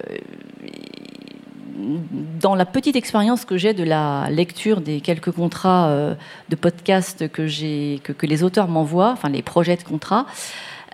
[2.40, 6.14] dans la petite expérience que j'ai de la lecture des quelques contrats euh,
[6.48, 7.42] de podcast que,
[8.12, 10.26] que, les auteurs m'envoient, enfin les projets de contrats,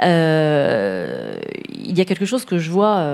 [0.02, 1.38] euh,
[1.68, 3.04] il y a quelque chose que je vois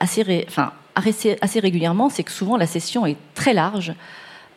[0.00, 3.94] assez, enfin, assez, assez régulièrement, c'est que souvent la session est très large.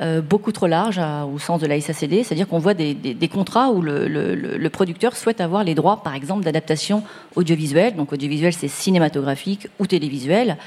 [0.02, 1.00] Euh, beaucoup trop large
[1.34, 5.64] au sens de la SACD, c'est-à-dire qu'on voit des, contrats où le, producteur souhaite avoir
[5.64, 7.04] les droits, par exemple, d'adaptation
[7.36, 7.96] audiovisuelle.
[7.96, 10.58] Donc audiovisuel, c'est cinématographique ou télévisuel.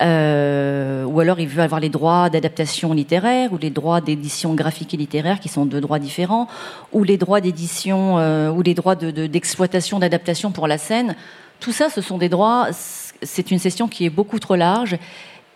[0.00, 4.94] Euh, ou alors il veut avoir les droits d'adaptation littéraire ou les droits d'édition graphique
[4.94, 6.48] et littéraire qui sont deux droits différents,
[6.92, 11.14] ou les droits d'édition euh, ou les droits de- de- d'exploitation, d'adaptation pour la scène.
[11.60, 12.68] Tout ça, ce sont des droits.
[12.72, 14.96] C'est une session qui est beaucoup trop large.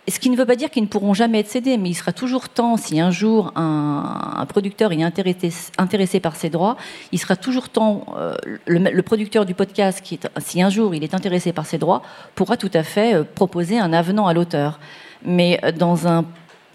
[0.08, 2.12] Ce qui ne veut pas dire qu'ils ne pourront jamais être cédés, mais il sera
[2.12, 6.76] toujours temps, si un jour un, producteur est intéressé, par ces droits,
[7.10, 8.36] il sera toujours temps, euh,
[8.66, 12.02] le, producteur du podcast, qui si un jour il est intéressé par ces droits,
[12.36, 14.78] pourra tout à fait euh, proposer un avenant à l'auteur.
[15.24, 16.24] Mais euh, dans un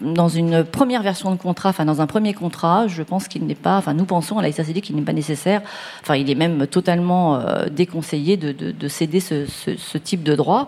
[0.02, 3.54] dans une première version de contrat, enfin dans un premier contrat, je pense qu'il n'est
[3.54, 5.62] pas, enfin nous pensons à la SACD qu'il n'est pas nécessaire,
[6.02, 10.34] enfin il est même totalement déconseillé de, de- de céder ce, ce- ce type de
[10.34, 10.66] droit.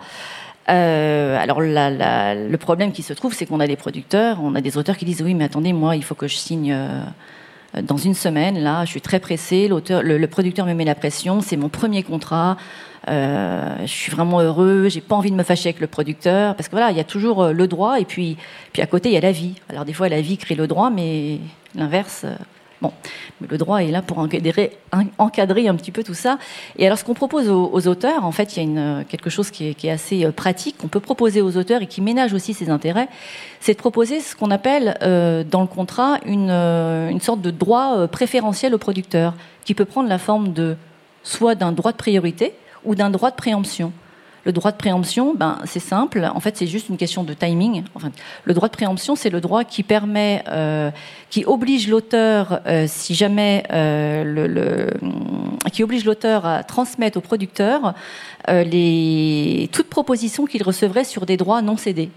[0.68, 4.76] Euh, alors le problème qui se trouve, c'est qu'on a des producteurs, on a des
[4.78, 7.02] auteurs qui disent oui, mais attendez, moi, il faut que je signe euh,
[7.82, 8.58] dans une semaine.
[8.58, 9.68] Là, je suis très pressé.
[9.68, 11.40] L'auteur, le, producteur me met la pression.
[11.40, 12.56] C'est mon premier contrat.
[13.08, 14.88] Euh, je suis vraiment heureux.
[14.88, 17.04] J'ai pas envie de me fâcher avec le producteur parce que voilà, il y a
[17.04, 18.38] toujours le droit et puis
[18.72, 19.56] puis à côté il y a la vie.
[19.68, 21.38] Alors des fois la vie crée le droit, mais
[21.74, 22.24] l'inverse.
[23.40, 26.38] Mais le droit est là pour encadrer, un- petit peu tout ça.
[26.78, 29.50] Et alors, ce qu'on propose aux, auteurs, en fait, il y a euh, quelque chose
[29.50, 32.70] qui est, assez euh, pratique, qu'on peut proposer aux auteurs et qui ménage aussi ses
[32.70, 33.08] intérêts,
[33.60, 38.06] c'est de proposer ce qu'on appelle euh, dans le contrat une, une sorte de droit
[38.08, 40.76] préférentiel au producteur, qui peut prendre la forme de
[41.22, 42.54] soit d'un droit de priorité
[42.84, 43.92] ou d'un droit de préemption.
[44.44, 46.30] Le droit de préemption, ben, c'est simple.
[46.34, 47.82] En fait, c'est juste une question de timing.
[48.44, 50.90] Le droit de préemption, c'est le droit qui permet, euh,
[51.30, 54.90] qui oblige l'auteur, euh, si jamais euh, le-
[55.72, 57.94] qui oblige l'auteur à transmettre au producteur
[58.46, 62.10] toutes propositions qu'il recevrait sur des droits non cédés.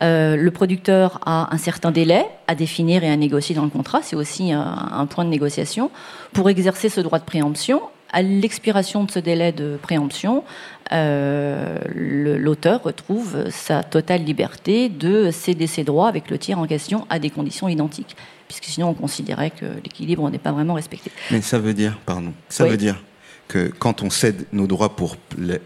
[0.00, 4.14] Le producteur a un certain délai à définir et à négocier dans le contrat, c'est
[4.14, 5.90] aussi un point de négociation,
[6.32, 7.80] pour exercer ce droit de préemption.
[8.12, 10.44] À l'expiration de ce délai de préemption,
[10.92, 17.06] euh, l'auteur retrouve sa totale liberté de céder ses droits avec le tiers en question
[17.10, 18.16] à des conditions identiques,
[18.46, 21.10] puisque sinon on considérait que l'équilibre n'est pas vraiment respecté.
[21.30, 22.70] Mais ça veut dire, pardon, ça Oui.
[22.70, 23.02] veut dire
[23.48, 25.16] que quand on cède nos droits pour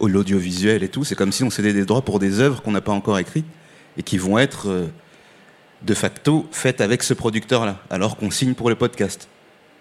[0.00, 2.80] l'audiovisuel et tout, c'est comme si on cédait des droits pour des œuvres qu'on n'a
[2.80, 3.46] pas encore écrites
[3.96, 4.86] et qui vont être euh,
[5.82, 9.28] de facto faites avec ce producteur-là, alors qu'on signe pour le podcast.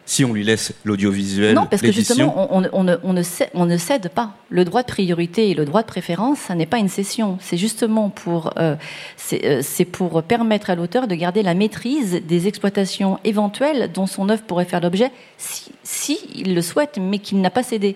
[0.06, 3.66] Si on lui laisse l'audiovisuel, Non, parce que justement, on, ne, on ne cède, on
[3.66, 4.36] ne cède pas.
[4.49, 7.38] Le droit de priorité et le droit de préférence, ça n'est pas une cession.
[7.39, 8.76] C'est justement pour, euh,
[9.16, 14.08] c'est euh, c'est pour permettre à l'auteur de garder la maîtrise des exploitations éventuelles dont
[14.08, 17.95] son œuvre pourrait faire l'objet si, si il le souhaite, mais qu'il n'a pas cédé.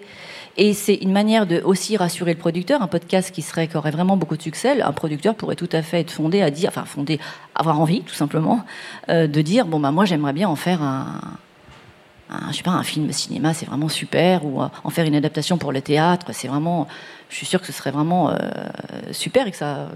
[0.58, 2.82] Et c'est une manière de aussi rassurer le producteur.
[2.82, 5.82] Un podcast qui serait qui aurait vraiment beaucoup de succès, un producteur pourrait tout à
[5.82, 7.20] fait être fondé à dire, enfin fondé,
[7.56, 8.64] avoir envie tout simplement,
[9.10, 11.20] euh, de dire bon bah moi j'aimerais bien en faire un,
[12.30, 15.15] un, je sais pas, un film cinéma, c'est vraiment super, ou euh, en faire une
[15.15, 16.88] adaptation pour le théâtre, c'est vraiment,
[17.30, 18.36] je suis sûre que ce serait vraiment euh,
[19.11, 19.88] super et que ça, euh,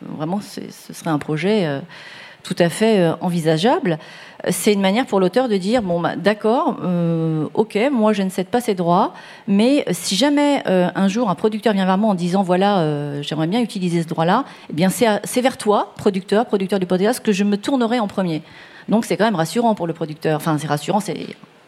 [0.00, 1.82] vraiment, ce serait un projet
[2.42, 3.98] tout à fait envisageable.
[4.50, 6.76] C'est une manière pour l'auteur de dire bon, bah, d'accord,
[7.54, 9.14] ok, moi je ne cède pas ces droits,
[9.48, 13.60] mais si jamais un jour un producteur vient vers moi en disant voilà, j'aimerais bien
[13.60, 17.56] utiliser ce droit-là, eh bien c'est vers toi, producteur, producteur du podcast, que je me
[17.56, 18.42] tournerai en premier.
[18.88, 20.36] Donc c'est quand même rassurant pour le producteur.
[20.36, 21.26] Enfin, c'est rassurant, c'est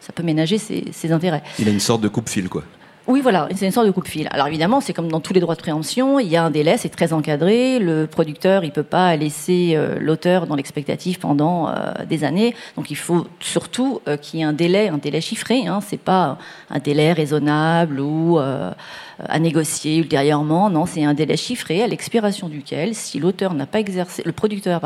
[0.09, 1.43] ça peut ménager ses, intérêts.
[1.59, 2.63] il a une sorte de coupe-fil, quoi.
[3.07, 4.27] Oui, voilà, c'est une sorte de coupe-fil.
[4.31, 6.77] Alors évidemment, c'est comme dans tous les droits de préemption, il y a un délai,
[6.77, 7.79] c'est très encadré.
[7.79, 12.53] Le producteur, il peut pas laisser euh, l'auteur dans l'expectative pendant euh, des années.
[12.75, 15.65] Donc il faut surtout euh, qu'il y ait un délai, un délai chiffré.
[15.65, 15.79] Hein.
[15.81, 16.37] C'est pas
[16.69, 20.69] un délai raisonnable ou à négocier ultérieurement.
[20.69, 24.81] Non, c'est un délai chiffré à l'expiration duquel, si l'auteur n'a pas exercé, le producteur,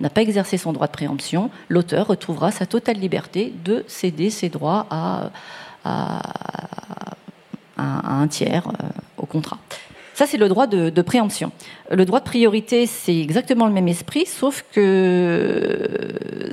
[0.00, 4.50] n'a pas exercé son droit de préemption, l'auteur retrouvera sa totale liberté de céder ses
[4.50, 5.30] droits à-
[7.76, 8.86] à un tiers euh,
[9.18, 9.58] au contrat.
[10.14, 11.52] Ça, c'est le droit de, préemption.
[11.90, 15.90] Le droit de priorité, c'est exactement le même esprit, sauf que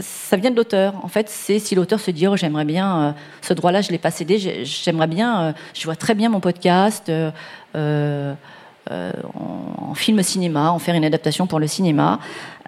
[0.02, 0.96] ça vient de l'auteur.
[1.02, 3.12] En fait, c'est si l'auteur se dit, oh, j'aimerais bien, euh,
[3.42, 6.42] ce droit-là, je l'ai pas cédé, j'ai- j'aimerais bien, euh, je vois très bien mon
[6.42, 7.32] podcast euh,
[7.76, 8.34] euh,
[8.92, 12.20] euh, en, film cinéma, en faire une adaptation pour le cinéma.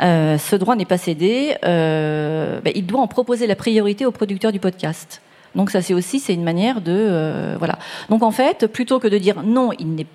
[0.01, 4.11] Euh, ce droit n'est pas cédé, euh, ben, il doit en proposer la priorité au
[4.11, 5.21] producteur du podcast.
[5.55, 7.79] Donc ça c'est aussi c'est une manière de euh, voilà.
[8.09, 10.05] Donc en fait plutôt que de dire non il n'est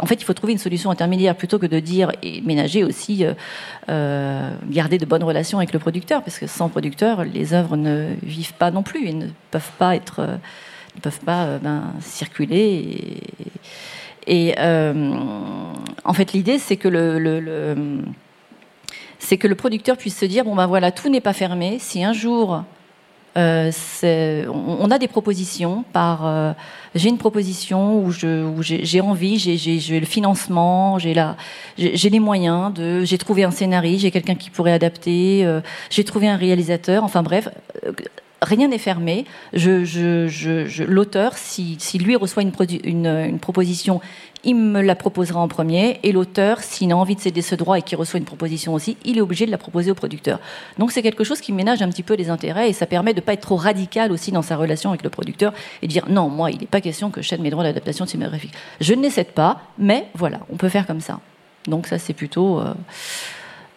[0.00, 3.24] en fait il faut trouver une solution intermédiaire plutôt que de dire et ménager aussi
[3.24, 3.34] euh,
[3.90, 8.08] euh, garder de bonnes relations avec le producteur parce que sans producteur les œuvres ne
[8.22, 10.20] vivent pas non plus et ne peuvent pas être
[10.96, 13.18] ne peuvent pas ben, circuler
[14.26, 17.76] et, en fait l'idée c'est que le-
[19.18, 22.02] c'est que le producteur puisse se dire bon ben voilà tout n'est pas fermé si
[22.02, 22.62] un jour
[23.38, 23.70] euh,
[24.48, 26.52] on, a des propositions par euh,
[26.96, 32.72] j'ai une proposition où j'ai envie j'ai le financement j'ai les moyens
[33.04, 37.22] j'ai trouvé un scénariste j'ai quelqu'un qui pourrait adapter euh, j'ai trouvé un réalisateur enfin
[37.22, 37.48] bref
[38.40, 39.24] Rien n'est fermé.
[39.52, 42.52] Je, L'auteur, si, lui reçoit une,
[42.84, 44.00] une proposition,
[44.44, 45.98] il me la proposera en premier.
[46.02, 48.96] Et l'auteur, s'il a envie de céder ce droit et qu'il reçoit une proposition aussi,
[49.04, 50.38] il est obligé de la proposer au producteur.
[50.78, 53.20] Donc c'est quelque chose qui ménage un petit peu les intérêts et ça permet de
[53.20, 56.28] ne pas être trop radical aussi dans sa relation avec le producteur et dire non,
[56.28, 58.52] moi, il n'est pas question que je cède mes droits d'adaptation cinématographique.
[58.80, 61.20] Je ne les cède pas, mais voilà, on peut faire comme ça.
[61.66, 62.74] Donc ça, c'est plutôt, euh,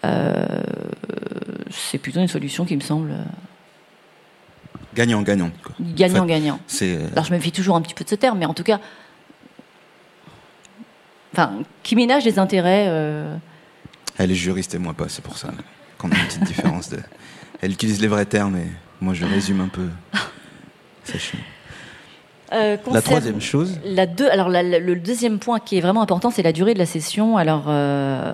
[0.06, 0.46] euh,
[1.70, 3.24] c'est plutôt une solution qui me semble euh,
[4.94, 5.52] Gagnant-gagnant.
[5.80, 6.60] gagnant-gagnant.
[7.14, 8.82] Alors je me méfie toujours un petit peu de ce terme, mais en tout cas,
[11.34, 11.54] enfin,
[11.84, 12.86] qui ménage les intérêts.
[12.90, 13.36] euh,
[14.18, 15.50] Elle est juriste et moi pas, c'est pour ça
[15.98, 16.90] qu'on a une petite différence.
[16.90, 16.98] De...
[17.62, 18.68] Elle utilise les vrais termes et
[19.02, 19.88] moi je résume un peu.
[21.04, 21.40] C'est chiant.
[22.54, 26.02] euh, La troisième chose La deux, alors la- la- le deuxième point qui est vraiment
[26.02, 27.38] important, c'est la durée de la session.
[27.38, 28.34] Alors, euh,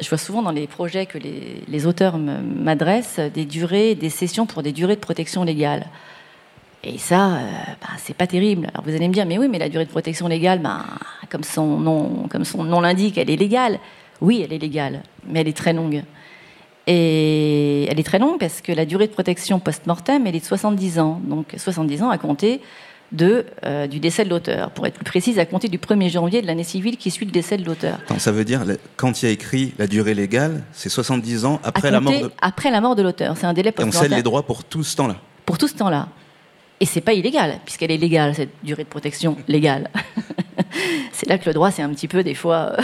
[0.00, 4.46] je vois souvent dans les projets que les, les auteurs m'adressent des durées, des sessions
[4.46, 5.86] pour des durées de protection légale.
[6.84, 7.40] Et ça, euh,
[7.80, 8.68] bah, c'est pas terrible.
[8.72, 10.84] Alors vous allez me dire, mais oui, mais la durée de protection légale, bah,
[11.30, 13.78] comme son nom, comme son nom l'indique, elle est légale.
[14.20, 16.02] Oui, elle est légale, mais elle est très longue.
[16.88, 20.44] Et elle est très longue parce que la durée de protection post-mortem, elle est de
[20.44, 21.20] 70 ans.
[21.24, 22.60] Donc 70 ans à compter
[23.12, 24.72] de, euh, du décès de l'auteur.
[24.72, 27.30] Pour être plus précise, à compter du 1er janvier de l'année civile qui suit le
[27.30, 27.98] décès de l'auteur.
[28.18, 28.64] Ça veut dire,
[28.96, 32.32] quand il y a écrit la durée légale, c'est 70 ans après la mort de...
[32.40, 33.36] Après la mort de l'auteur.
[33.36, 34.02] C'est un délai Et on post-mortem.
[34.10, 35.16] cède les droits pour tout ce temps-là.
[35.46, 36.08] Pour tout ce temps-là.
[36.82, 39.88] Et c'est pas illégal, puisqu'elle est légale, cette durée de protection légale.
[41.12, 42.72] c'est là que le droit, c'est un petit peu des fois.
[42.76, 42.82] euh,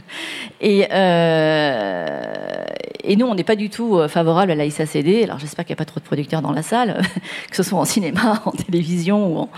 [0.60, 2.64] et, euh,
[3.02, 5.22] et nous, on n'est pas du tout euh, favorable à la SACD.
[5.24, 7.00] Alors j'espère qu'il n'y a pas trop de producteurs dans la salle,
[7.50, 9.48] que ce soit en cinéma, en télévision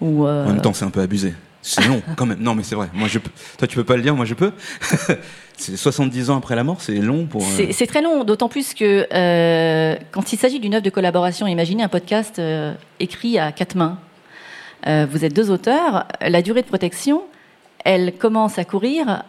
[0.00, 0.28] ou en.
[0.28, 1.32] En même temps, c'est un peu abusé.
[1.62, 2.38] C'est long, quand même.
[2.40, 2.88] Non, mais c'est vrai.
[2.94, 3.30] Moi, je peux...
[3.58, 4.52] Toi, tu peux pas le dire, moi, je peux.
[5.56, 7.42] c'est 70 ans après la mort, c'est long pour...
[7.42, 11.46] euh, C'est très long, d'autant plus que euh, quand il s'agit d'une œuvre de collaboration,
[11.46, 13.98] imaginez un podcast euh, écrit à quatre mains.
[14.86, 17.22] Euh, vous êtes deux auteurs, la durée de protection,
[17.84, 19.24] elle commence à courir,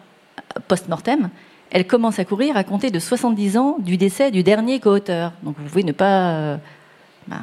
[0.68, 1.28] post-mortem,
[1.70, 5.32] elle commence à courir à compter de 70 ans du décès du dernier co-auteur.
[5.42, 6.58] Donc vous pouvez ne pas...
[7.26, 7.38] ben,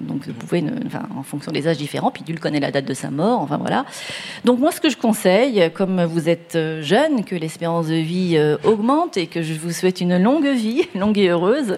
[0.00, 2.94] donc vous pouvez, enfin, en fonction des âges différents, puis Dul connaît la date de
[2.94, 3.84] sa mort, enfin voilà.
[4.44, 8.36] Donc moi, ce que je conseille, comme vous êtes euh, jeune, que l'espérance de vie
[8.36, 11.76] euh, augmente et que je vous souhaite une longue vie, longue et heureuse,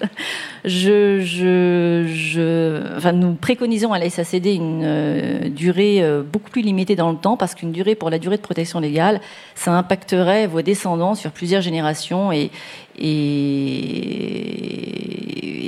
[3.12, 6.02] nous préconisons à la SACD une euh, durée
[6.32, 9.20] beaucoup plus limitée dans le temps, parce qu'une durée pour la durée de protection légale,
[9.54, 12.50] ça impacterait vos descendants sur plusieurs générations et,
[12.98, 13.96] et,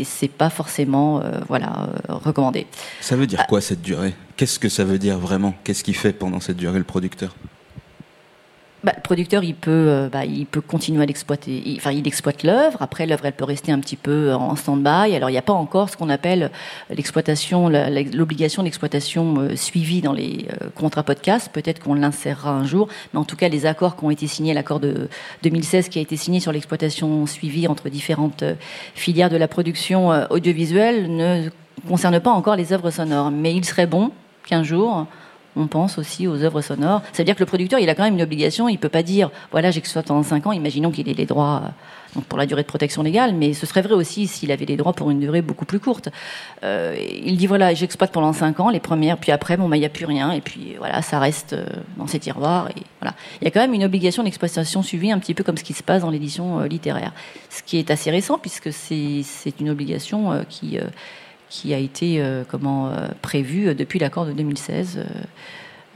[0.01, 1.89] et c'est pas forcément euh, voilà
[2.29, 2.67] recommandé.
[3.01, 4.15] Ça veut dire quoi, cette durée?
[4.37, 5.55] Qu'est-ce que ça veut dire vraiment?
[5.65, 7.35] Qu'est-ce qu'il fait pendant cette durée, le producteur?
[8.85, 11.61] Bah, le producteur, il peut, euh, bah, il peut continuer à l'exploiter.
[11.67, 12.81] Il- Enfin, il exploite l'œuvre.
[12.81, 15.17] Après, l'œuvre, elle peut rester un petit peu en stand-by.
[15.17, 16.53] Alors, il n'y a pas encore ce qu'on appelle
[16.89, 21.51] l'exploitation, la- la- l'obligation d'exploitation euh, suivie dans les euh, contrats podcast.
[21.53, 22.87] Peut-être qu'on l'insérera un jour.
[23.13, 25.09] Mais en tout cas, les accords qui ont été signés, l'accord de
[25.43, 28.55] 2016 qui a été signé sur l'exploitation suivie entre différentes euh,
[28.95, 31.49] filières de la production euh, audiovisuelle ne
[31.87, 33.31] concerne pas encore les œuvres sonores.
[33.31, 34.11] Mais il serait bon
[34.47, 35.07] qu'un jour,
[35.59, 37.03] on pense aussi aux œuvres sonores.
[37.13, 38.69] Ça veut dire que le producteur, il a quand même une obligation.
[38.69, 40.53] Il peut pas dire, voilà, j'exploite pendant 5 ans.
[40.53, 41.63] Imaginons qu'il ait les droits
[42.17, 44.77] euh, pour la durée de protection légale, mais ce serait vrai aussi s'il avait les
[44.77, 46.09] droits pour une durée beaucoup plus courte.
[46.63, 49.81] Euh, il dit voilà, j'exploite pendant 5 ans les premières, puis après, bon, bah, il
[49.81, 52.69] n'y a plus rien, et puis voilà, ça reste euh, dans ses tiroirs.
[53.03, 55.75] Il y a quand même une obligation d'exploitation suivie, un petit peu comme ce qui
[55.75, 57.13] se passe dans l'édition littéraire.
[57.51, 60.79] Ce qui est assez récent, puisque c'est une obligation qui,
[61.49, 65.05] qui a été euh, comment, euh, prévue depuis l'accord de 2016.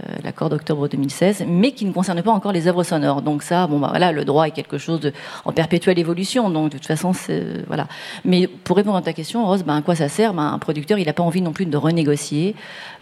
[0.04, 3.22] Euh, euh, l'accord d'octobre 2016, mais qui ne concerne pas encore les œuvres sonores.
[3.22, 5.12] Donc ça, bon, bah, voilà, le droit est quelque chose de,
[5.44, 6.50] en perpétuelle évolution.
[6.50, 7.86] Donc de toute façon, c'est voilà.
[8.24, 10.34] Mais pour répondre à ta question, Rose, ben, à quoi ça sert?
[10.34, 12.54] Ben, Un producteur, il n'a pas envie non plus de renégocier.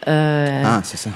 [0.09, 1.11] Euh, Ah, c'est ça.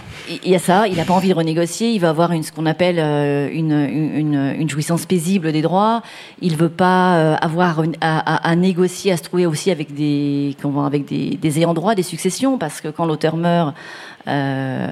[0.44, 2.52] il y a ça, il n'a pas envie de renégocier, il va avoir une, ce
[2.52, 6.02] qu'on appelle euh, une, une, une jouissance paisible des droits,
[6.42, 10.54] il veut pas euh, avoir à, à- à négocier, à se trouver aussi avec des,
[10.60, 13.74] comment, avec des, des ayants droit, des successions, parce que quand l'auteur meurt,
[14.26, 14.88] euh,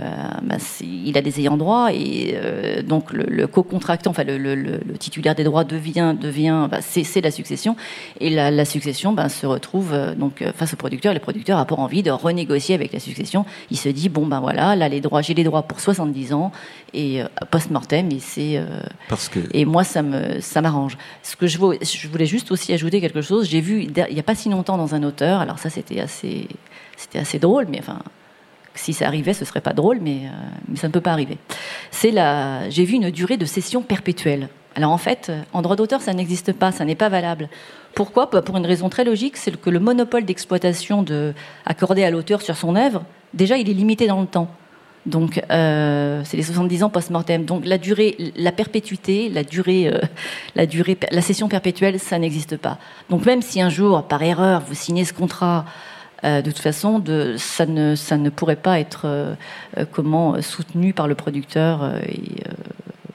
[0.58, 4.54] c'est- il a des ayants droit et euh, donc le, le co-contractant, enfin le, le-
[4.54, 7.76] le- le titulaire des droits devient, devient bah, c'est la succession
[8.20, 11.14] et la, la succession bah, se retrouve euh, donc face au producteur.
[11.14, 13.44] Le producteur a pas envie de renégocier avec la succession.
[13.70, 16.52] Il se dit bon ben voilà, là les droits, j'ai les droits pour 70 ans
[16.94, 18.60] et post-mortem et c'est
[19.08, 20.96] Parce que et moi, ça me, ça m'arrange.
[21.22, 23.48] Ce que je, veux- je voulais juste aussi ajouter quelque chose.
[23.48, 25.40] J'ai vu il n'y a pas si longtemps dans un auteur.
[25.40, 26.48] Alors ça, c'était assez,
[26.96, 27.98] c'était assez drôle, mais enfin,
[28.74, 30.30] si ça arrivait, ce serait pas drôle, mais, euh,
[30.68, 31.38] mais ça ne peut pas arriver.
[31.90, 34.48] C'est la, j'ai vu une durée de cession perpétuelle.
[34.74, 37.48] Alors en fait, en droit d'auteur, ça n'existe pas, ça n'est pas valable.
[37.94, 38.28] Pourquoi?
[38.32, 41.34] Bah, Pour une raison très logique, c'est que le monopole d'exploitation de,
[41.66, 43.04] accordé à l'auteur sur son œuvre,
[43.34, 44.48] déjà, il est limité dans le temps.
[45.04, 47.44] Donc, euh, c'est les 70 ans post-mortem.
[47.44, 49.98] Donc, la durée, la perpétuité, la durée, euh,
[50.54, 52.78] la durée, la session perpétuelle, ça n'existe pas.
[53.10, 55.62] Donc, même si un jour, par erreur, vous signez ce contrat, euh,
[56.22, 59.34] de toute façon, de, ça, ne, pourrait pas être euh,
[59.78, 61.82] euh, comment soutenu par le producteur.
[61.82, 62.52] euh, et, euh,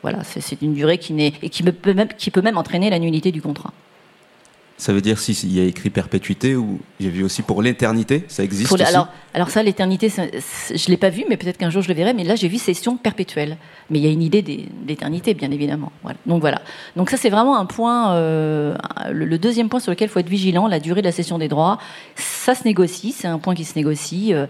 [0.03, 3.41] voilà, c'est une durée qui qui peut même, qui peut même entraîner la nullité du
[3.41, 3.73] contrat.
[4.77, 8.43] Ça veut dire s'il y a écrit perpétuité ou j'ai vu aussi pour l'éternité, ça
[8.43, 11.81] existe Pour aussi alors, alors ça, l'éternité, je l'ai pas vu, mais peut-être qu'un jour
[11.81, 12.13] je le verrai.
[12.13, 13.57] Mais là, j'ai vu session perpétuelle.
[13.89, 15.91] Mais il y a une idée d'éternité, bien évidemment.
[16.03, 16.17] Voilà.
[16.27, 16.61] Donc voilà.
[16.95, 18.75] Donc ça, c'est vraiment un point, euh,
[19.11, 21.37] le, le deuxième point sur lequel il faut être vigilant, la durée de la cession
[21.39, 21.79] des droits.
[22.15, 24.33] Ça se négocie, c'est un point qui se négocie.
[24.33, 24.45] euh,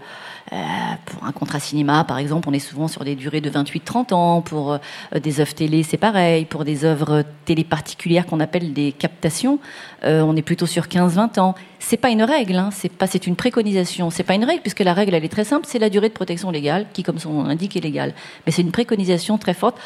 [0.52, 0.56] euh,
[1.04, 4.40] pour un contrat cinéma, par exemple, on est souvent sur des durées de 28-30 ans.
[4.40, 4.78] Pour euh,
[5.20, 6.46] des œuvres télé, c'est pareil.
[6.46, 9.58] Pour des œuvres télé particulières qu'on appelle des captations,
[10.04, 11.54] euh, on est plutôt sur 15-20 ans.
[11.80, 14.10] C'est pas une règle, hein, c'est pas, c'est une préconisation.
[14.10, 16.14] C'est pas une règle puisque la règle elle est très simple, c'est la durée de
[16.14, 18.14] protection légale qui, comme son nom l'indique, est légale.
[18.46, 19.78] Mais c'est une préconisation très forte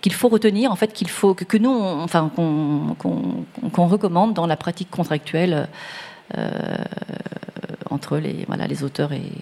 [0.00, 4.90] qu'il faut retenir, en fait, qu'il faut que, nous, enfin, qu'on recommande dans la pratique
[4.90, 5.68] contractuelle
[7.90, 9.32] entre les, voilà, les auteurs et,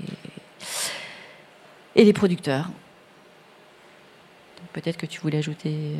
[1.96, 2.70] et les producteurs.
[4.72, 5.96] Peut-être que tu voulais ajouter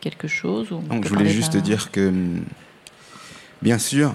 [0.00, 2.12] quelque chose ou Donc, je voulais juste dire que,
[3.60, 4.14] bien sûr,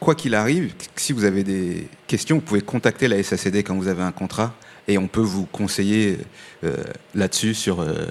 [0.00, 3.88] quoi qu'il arrive, si vous avez des questions, vous pouvez contacter la SACD quand vous
[3.88, 4.54] avez un contrat
[4.88, 6.18] et on peut vous conseiller
[6.64, 6.76] euh,
[7.14, 8.06] là-dessus sur, euh,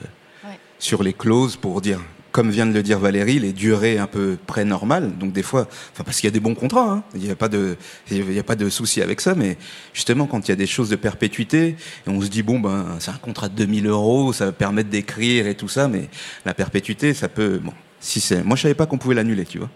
[0.80, 2.00] sur les clauses pour dire,
[2.32, 5.18] comme vient de le dire Valérie, les durées un peu près normales.
[5.18, 7.36] Donc des fois, enfin parce qu'il y a des bons contrats, hein, il n'y a
[7.36, 7.76] pas de,
[8.10, 9.58] il n'y a pas de souci avec ça, mais
[9.94, 11.76] justement quand il y a des choses de perpétuité
[12.08, 15.48] on se dit bon ben c'est un contrat de 2000 euros, ça va permettre d'écrire
[15.48, 16.10] et tout ça, mais
[16.46, 19.60] la perpétuité, ça peut, bon, si c'est, moi je savais pas qu'on pouvait l'annuler, tu
[19.60, 19.70] vois.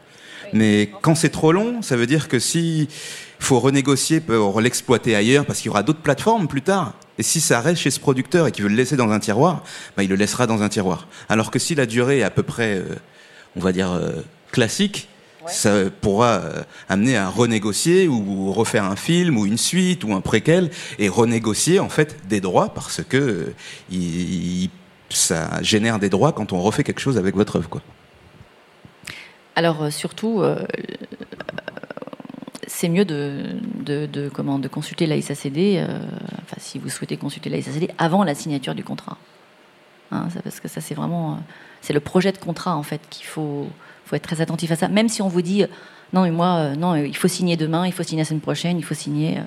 [0.54, 2.88] Mais quand c'est trop long, ça veut dire que si
[3.40, 6.94] faut renégocier pour l'exploiter ailleurs, parce qu'il y aura d'autres plateformes plus tard.
[7.18, 9.64] Et si ça reste chez ce producteur et qu'il veut le laisser dans un tiroir,
[9.96, 11.08] bah, il le laissera dans un tiroir.
[11.30, 12.96] Alors que si la durée est à peu près, euh,
[13.56, 14.12] on va dire, euh,
[14.52, 15.08] classique,
[15.48, 20.20] ça pourra euh, amener à renégocier ou refaire un film ou une suite ou un
[20.22, 23.54] préquel et renégocier en fait des droits parce que
[23.92, 24.70] il- il-
[25.12, 27.70] ça génère des droits quand on refait quelque chose avec votre œuvre.
[27.70, 27.82] Quoi.
[29.56, 30.42] Alors surtout,
[32.68, 36.00] c'est mieux de, consulter la SACD, euh,
[36.44, 39.18] enfin, si vous souhaitez consulter la SACD, avant la signature du contrat.
[40.12, 41.34] Hein, parce que ça, c'est vraiment...
[41.34, 41.36] euh,
[41.82, 43.68] c'est le projet de contrat, en fait, qu'il faut,
[44.06, 44.88] faut être très attentif à ça.
[44.88, 45.68] Même si on vous dit, euh,
[46.14, 48.84] non, mais moi, non, il faut signer demain, il faut signer la semaine prochaine, il
[48.84, 49.40] faut signer...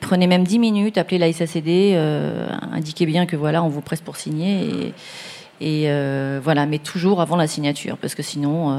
[0.00, 1.96] prenez même 10 minutes, appelez la SACD,
[2.72, 4.92] indiquez bien que voilà, on vous presse pour signer,
[5.60, 5.88] et,
[6.42, 8.76] voilà, mais toujours avant la signature, parce que sinon...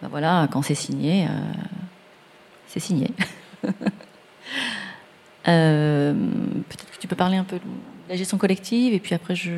[0.00, 1.26] ben voilà, quand c'est signé,
[2.70, 3.10] c'est signé.
[5.48, 7.62] Euh, Peut-être que tu peux parler un peu de
[8.10, 9.50] la gestion collective, et puis après je.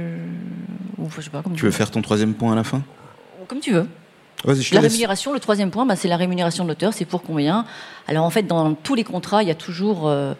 [0.96, 2.82] Ou, je sais pas, comme Tu veux faire ton troisième point à la fin?
[3.48, 3.88] Comme tu veux.
[4.44, 4.70] La laisse.
[4.72, 6.92] rémunération, le troisième point, bah, c'est la rémunération de l'auteur.
[6.92, 7.66] C'est pour combien?
[8.06, 10.34] Alors en fait, dans tous les contrats, il y a toujours euh,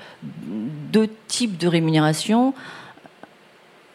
[0.92, 2.54] deux types de rémunération.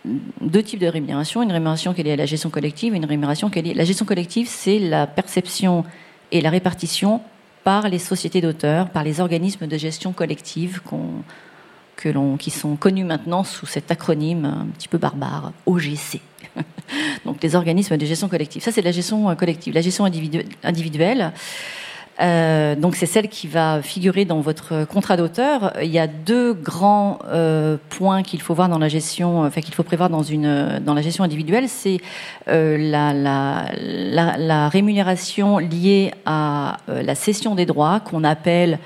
[0.06, 1.42] deux types de rémunération.
[1.44, 3.74] Une rémunération qui est liée à la gestion collective, une rémunération qui est liée...
[3.74, 5.86] La gestion collective, c'est la perception
[6.34, 7.22] et la répartition
[7.68, 10.80] par les sociétés d'auteurs, par les organismes de gestion collective
[11.98, 16.22] que qui sont connus maintenant sous cet acronyme un petit peu barbare, OGC.
[17.26, 18.64] Donc les organismes de gestion collective.
[18.64, 19.74] Ça, c'est la gestion collective.
[19.74, 21.34] La gestion individuelle,
[22.20, 25.74] euh, donc c'est celle qui va figurer dans votre contrat d'auteur.
[25.82, 29.74] Il y a deux grands euh, points qu'il faut voir dans la gestion, enfin qu'il
[29.74, 32.00] faut prévoir dans une dans la gestion individuelle, c'est
[32.48, 38.80] euh, la, la, la, la, rémunération liée à euh, la cession des droits qu'on appelle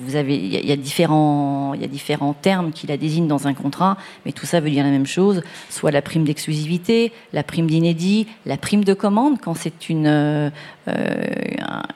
[0.00, 3.46] vous avez, il y, a différents, il y a différents termes qui la désignent dans
[3.46, 5.42] un contrat, mais tout ça veut dire la même chose.
[5.70, 10.50] Soit la prime d'exclusivité, la prime d'inédit, la prime de commande quand c'est une
[10.88, 11.14] euh,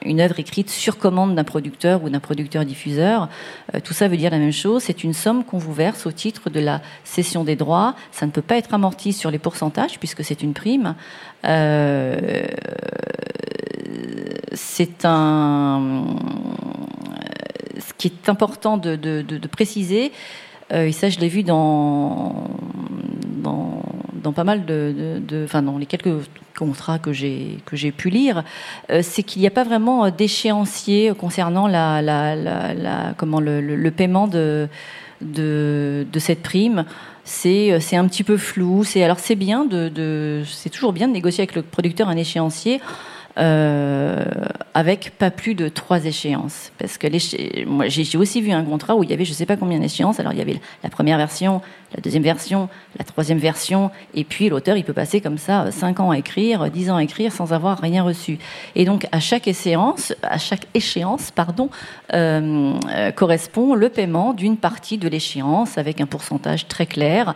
[0.05, 3.27] une œuvre écrite sur commande d'un producteur ou d'un producteur-diffuseur.
[3.75, 4.83] Euh, tout ça veut dire la même chose.
[4.83, 7.95] C'est une somme qu'on vous verse au titre de la cession des droits.
[8.11, 10.95] Ça ne peut pas être amorti sur les pourcentages puisque c'est une prime.
[11.45, 12.45] Euh,
[14.53, 16.05] c'est un
[17.79, 20.11] ce qui est important de, préciser,
[20.73, 22.49] euh, et ça je l'ai vu dans,
[23.43, 26.13] dans, pas mal de, enfin dans les quelques
[26.57, 28.43] contrats que j'ai que j'ai pu lire,
[28.89, 33.91] euh, c'est qu'il n'y a pas vraiment d'échéancier concernant la, la, la, comment le, le,
[33.91, 34.67] paiement de,
[35.21, 36.83] de, cette prime
[37.23, 38.83] c'est c'est un petit peu flou.
[38.83, 42.17] C'est alors c'est bien de, de c'est toujours bien de négocier avec le producteur un
[42.17, 42.81] échéancier.
[43.37, 44.23] Euh,
[44.73, 46.71] avec pas plus de trois échéances.
[46.79, 47.07] Parce que
[47.65, 50.19] moi, j'ai aussi vu un contrat où il y avait je sais pas combien d'échéances.
[50.19, 51.61] Alors il y avait la première version,
[51.95, 55.99] la deuxième version, la troisième version, et puis l'auteur, il peut passer comme ça 5
[55.99, 58.39] ans à écrire, 10 ans à écrire sans avoir rien reçu.
[58.75, 61.69] Et donc à chaque échéance, à chaque échéance, pardon,
[62.13, 67.35] euh, euh, correspond le paiement d'une partie de l'échéance avec un pourcentage très clair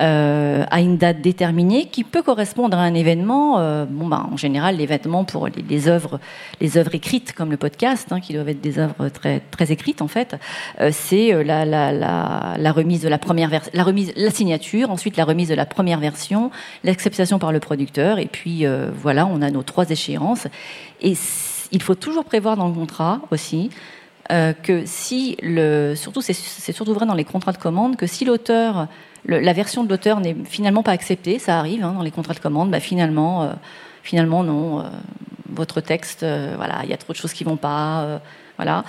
[0.00, 3.58] euh, à une date déterminée qui peut correspondre à un événement.
[3.58, 6.20] Euh, bon, bah, en général, l'événement pour les, œuvres,
[6.60, 10.00] les œuvres écrites comme le podcast, hein, qui doivent être des œuvres très très écrites
[10.00, 10.36] en fait,
[10.80, 13.70] euh, c'est la, remise de la première version
[14.16, 16.50] la signature, ensuite la remise de la première version,
[16.84, 20.46] l'acceptation par le producteur, et puis euh, voilà, on a nos trois échéances.
[21.00, 21.14] Et
[21.72, 23.70] il faut toujours prévoir dans le contrat aussi
[24.30, 26.32] euh, que si le, surtout c'est
[26.72, 28.88] surtout vrai dans les contrats de commande, que si l'auteur,
[29.26, 32.40] la version de l'auteur n'est finalement pas acceptée, ça arrive hein, dans les contrats de
[32.40, 33.52] commande, bah finalement, euh,
[34.02, 34.84] finalement non,
[35.48, 36.24] votre texte,
[36.56, 38.20] voilà, il y a trop de choses qui vont pas,
[38.56, 38.84] voilà.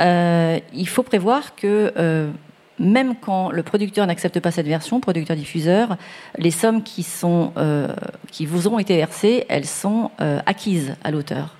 [0.00, 2.30] il faut prévoir que
[2.78, 5.96] même quand le producteur n'accepte pas cette version, producteur-diffuseur,
[6.38, 7.88] les sommes qui, sont, euh,
[8.30, 11.56] qui vous ont été versées, elles sont euh, acquises à l'auteur.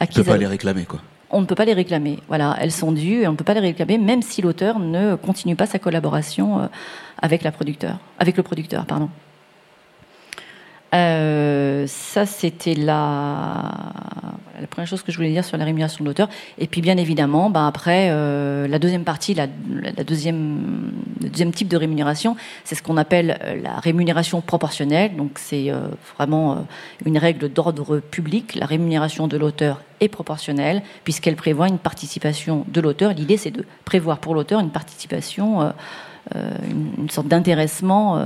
[0.00, 1.00] On ne peut pas les réclamer, quoi.
[1.32, 2.18] On ne peut pas les réclamer.
[2.26, 5.14] Voilà, elles sont dues et on ne peut pas les réclamer, même si l'auteur ne
[5.14, 6.66] continue pas sa collaboration euh,
[7.22, 9.08] avec la producteur, avec le producteur, pardon.
[10.92, 13.62] Euh, ça, c'était la...
[14.70, 16.28] première chose que je voulais dire sur la rémunération de l'auteur.
[16.58, 20.90] Et puis, bien évidemment, ben après, euh, la deuxième partie, la, deuxième,
[21.22, 25.16] le deuxième type de rémunération, c'est ce qu'on appelle euh, la rémunération proportionnelle.
[25.16, 26.66] Donc, c'est euh, vraiment
[27.04, 28.56] une règle d'ordre public.
[28.56, 33.12] La rémunération de l'auteur est proportionnelle, puisqu'elle prévoit une participation de l'auteur.
[33.12, 35.72] L'idée, c'est de prévoir pour l'auteur une participation,
[36.34, 38.18] une, une, sorte d'intéressement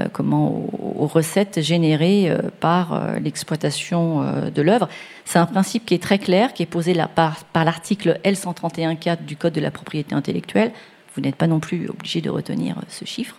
[0.00, 4.24] euh, comment, aux, recettes générées euh, par euh, l'exploitation
[4.54, 4.88] de l'œuvre.
[5.24, 9.52] C'est un principe qui est très clair, qui est posé par, l'article L131.4 du Code
[9.52, 10.72] de la propriété intellectuelle.
[11.14, 13.36] Vous n'êtes pas non plus obligé de retenir ce chiffre.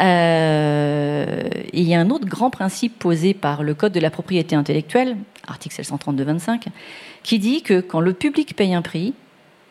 [0.00, 1.42] Euh,
[1.72, 5.16] il y a un autre grand principe posé par le Code de la propriété intellectuelle,
[5.46, 6.66] article L132.25,
[7.24, 9.12] qui dit que quand le public paye un prix,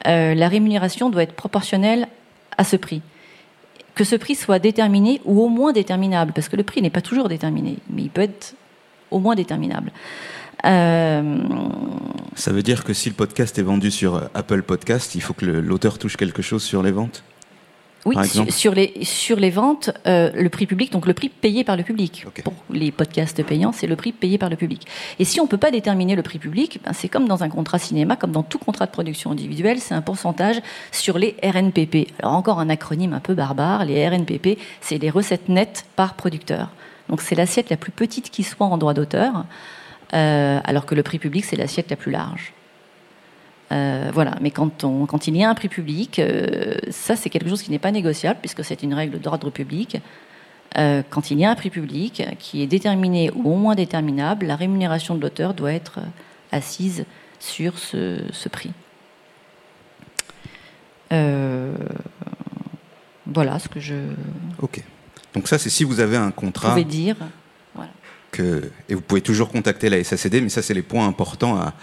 [0.06, 2.08] euh, la rémunération doit être proportionnelle
[2.58, 3.02] à ce prix
[3.98, 7.02] que ce prix soit déterminé ou au moins déterminable, parce que le prix n'est pas
[7.02, 8.54] toujours déterminé, mais il peut être
[9.12, 9.92] au moins déterminable.
[10.66, 11.40] Euh...
[12.36, 15.46] Ça veut dire que si le podcast est vendu sur Apple Podcast, il faut que
[15.46, 17.24] l'auteur touche quelque chose sur les ventes?
[18.08, 18.16] Oui,
[18.50, 21.84] sur les, sur les ventes, euh, le prix public, donc le prix payé par le
[21.84, 22.26] public.
[22.44, 24.88] Pour les podcasts payants, c'est le prix payé par le public.
[25.20, 27.50] Et si on ne peut pas déterminer le prix public, ben c'est comme dans un
[27.50, 30.62] contrat cinéma, comme dans tout contrat de production individuelle, c'est un pourcentage
[30.92, 32.08] sur les RNPP.
[32.20, 36.70] Alors encore un acronyme un peu barbare, les RNPP, c'est les recettes nettes par producteur.
[37.10, 39.46] Donc c'est l'assiette la plus petite qui soit en droit d'auteur,
[40.14, 42.54] euh, alors que le prix public, c'est l'assiette la plus large.
[43.72, 47.30] Euh, voilà, mais quand, on, quand il y a un prix public, euh, ça c'est
[47.30, 49.98] quelque chose qui n'est pas négociable puisque c'est une règle d'ordre public.
[50.78, 54.46] Euh, quand il y a un prix public qui est déterminé ou au moins déterminable,
[54.46, 56.00] la rémunération de l'auteur doit être
[56.52, 57.06] assise
[57.40, 58.72] sur ce, ce prix.
[63.26, 63.96] voilà ce que je.
[64.62, 64.82] Ok.
[65.34, 66.70] Donc ça, c'est si vous avez un Vous contrat.
[66.70, 67.16] pouvez dire.
[67.76, 67.92] Voilà.
[68.32, 71.74] que, et vous pouvez toujours contacter la SACD, mais ça, c'est les points importants à,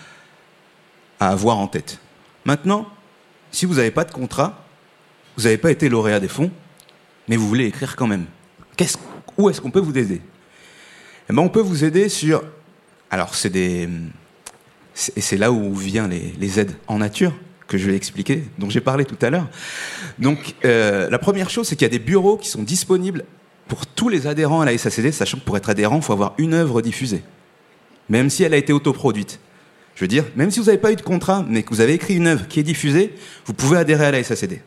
[1.20, 1.98] à avoir en tête.
[2.44, 2.86] Maintenant,
[3.50, 4.64] si vous n'avez pas de contrat,
[5.36, 6.50] vous n'avez pas été lauréat des fonds,
[7.28, 8.26] mais vous voulez écrire quand même.
[9.36, 10.20] Où est-ce qu'on peut vous aider?
[11.28, 12.42] Eh ben, On peut vous aider sur...
[13.10, 13.88] Alors, c'est des...
[15.16, 17.32] Et c'est là où viennent les, les aides en nature
[17.66, 19.48] que je vais expliquer, dont j'ai parlé tout à l'heure.
[20.18, 23.24] Donc, euh, la première chose, c'est qu'il y a des bureaux qui sont disponibles
[23.68, 26.34] pour tous les adhérents à la SACD, sachant que pour être adhérent, il faut avoir
[26.38, 27.22] une œuvre diffusée,
[28.08, 29.40] même si elle a été autoproduite.
[29.94, 31.94] Je veux dire, même si vous n'avez pas eu de contrat, mais que vous avez
[31.94, 33.14] écrit une œuvre qui est diffusée,
[33.46, 34.60] vous pouvez adhérer à la SACD.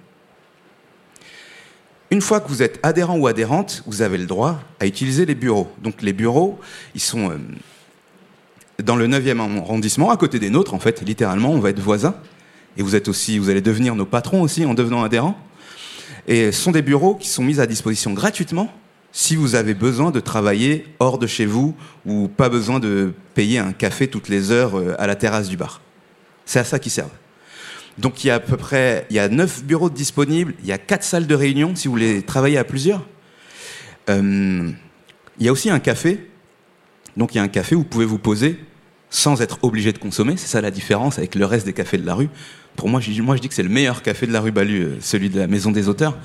[2.09, 5.35] Une fois que vous êtes adhérent ou adhérente, vous avez le droit à utiliser les
[5.35, 5.69] bureaux.
[5.83, 6.57] Donc les bureaux,
[6.95, 7.37] ils sont euh,
[8.81, 12.15] dans le 9e arrondissement, à côté des nôtres, en fait, littéralement, on va être voisins.
[12.77, 15.37] Et vous êtes aussi, vous allez devenir nos patrons aussi en devenant adhérents.
[16.27, 18.71] Et ce sont des bureaux qui sont mis à disposition gratuitement
[19.17, 21.75] si vous avez besoin de travailler hors de chez vous
[22.05, 25.57] ou pas besoin de payer un café toutes les heures euh, à la terrasse du
[25.57, 25.81] bar.
[26.45, 27.09] C'est à ça qu'ils servent.
[27.97, 30.71] Donc il y a à peu près il y a 9 bureaux disponibles, il y
[30.71, 33.07] a 4 salles de réunion si vous voulez travailler à plusieurs.
[34.11, 34.69] Euh,
[35.39, 36.29] il y a aussi un café.
[37.17, 38.59] Donc il y a un café où vous pouvez vous poser
[39.09, 40.37] sans être obligé de consommer.
[40.37, 42.29] C'est ça la différence avec le reste des cafés de la rue.
[42.77, 44.97] Pour moi, moi, je dis que c'est le meilleur café de la rue Balu, euh,
[45.01, 46.17] celui de la Maison des auteurs.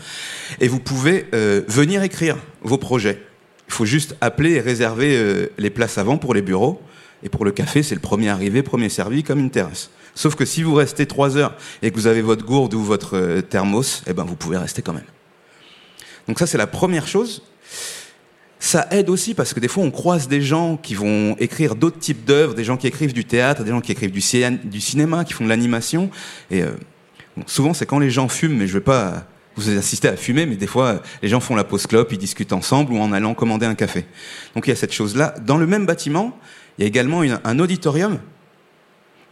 [0.60, 3.20] Et vous pouvez euh, venir écrire vos projets.
[3.68, 6.80] Il faut juste appeler et réserver euh, les places avant pour les bureaux.
[7.24, 9.90] Et pour le café, c'est le premier arrivé, premier servi, comme une terrasse.
[10.14, 13.16] Sauf que si vous restez trois heures et que vous avez votre gourde ou votre
[13.16, 15.06] euh, thermos, eh ben, vous pouvez rester quand même.
[16.28, 17.42] Donc ça, c'est la première chose.
[18.64, 21.98] Ça aide aussi parce que des fois on croise des gens qui vont écrire d'autres
[21.98, 24.80] types d'œuvres, des gens qui écrivent du théâtre, des gens qui écrivent du, ciné- du
[24.80, 26.10] cinéma, qui font de l'animation.
[26.48, 26.70] Et euh,
[27.46, 29.26] souvent c'est quand les gens fument, mais je vais pas
[29.56, 32.52] vous assister à fumer, mais des fois les gens font la pause clope, ils discutent
[32.52, 34.04] ensemble ou en allant commander un café.
[34.54, 35.34] Donc il y a cette chose-là.
[35.44, 36.38] Dans le même bâtiment,
[36.78, 38.20] il y a également un auditorium.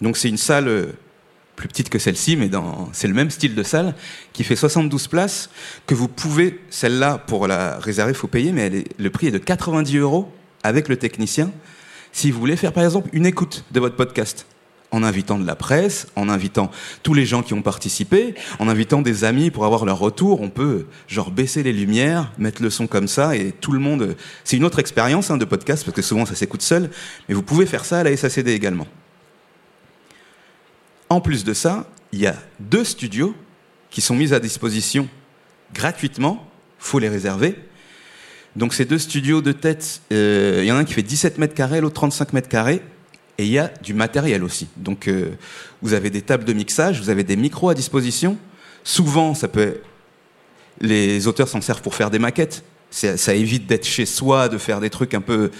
[0.00, 0.86] Donc c'est une salle euh,
[1.60, 2.48] plus petite que celle-ci, mais
[2.92, 3.94] c'est le même style de salle,
[4.32, 5.50] qui fait 72 places,
[5.86, 9.26] que vous pouvez, celle-là, pour la réserver, il faut payer, mais elle est- le prix
[9.26, 10.32] est de 90 euros
[10.62, 11.50] avec le technicien,
[12.12, 14.46] si vous voulez faire par exemple une écoute de votre podcast,
[14.90, 16.70] en invitant de la presse, en invitant
[17.02, 20.48] tous les gens qui ont participé, en invitant des amis pour avoir leur retour, on
[20.48, 24.16] peut genre baisser les lumières, mettre le son comme ça, et tout le monde...
[24.44, 26.88] C'est une autre expérience hein, de podcast, parce que souvent ça s'écoute seul,
[27.28, 28.86] mais vous pouvez faire ça à la SACD également.
[31.10, 33.34] En plus de ça, il y a deux studios
[33.90, 35.08] qui sont mis à disposition
[35.74, 36.48] gratuitement.
[36.78, 37.56] faut les réserver.
[38.54, 41.38] Donc ces deux studios de tête, euh, il y en a un qui fait 17
[41.38, 42.80] mètres carrés, l'autre 35 mètres carrés.
[43.38, 44.68] Et il y a du matériel aussi.
[44.76, 45.30] Donc euh,
[45.82, 48.38] vous avez des tables de mixage, vous avez des micros à disposition.
[48.84, 49.80] Souvent, ça peut
[50.80, 52.62] les auteurs s'en servent pour faire des maquettes.
[52.90, 55.50] Ça évite d'être chez soi, de faire des trucs un peu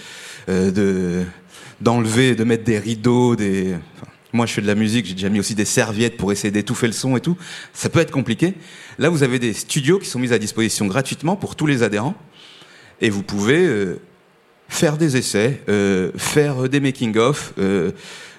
[0.49, 1.23] euh, de
[1.79, 3.75] d'enlever, de mettre des rideaux, des.
[4.33, 6.87] Moi, je fais de la musique, j'ai déjà mis aussi des serviettes pour essayer d'étouffer
[6.87, 7.37] le son et tout.
[7.73, 8.53] Ça peut être compliqué.
[8.97, 12.15] Là, vous avez des studios qui sont mis à disposition gratuitement pour tous les adhérents,
[13.01, 13.99] et vous pouvez euh,
[14.69, 17.91] faire des essais, euh, faire des making-of, euh,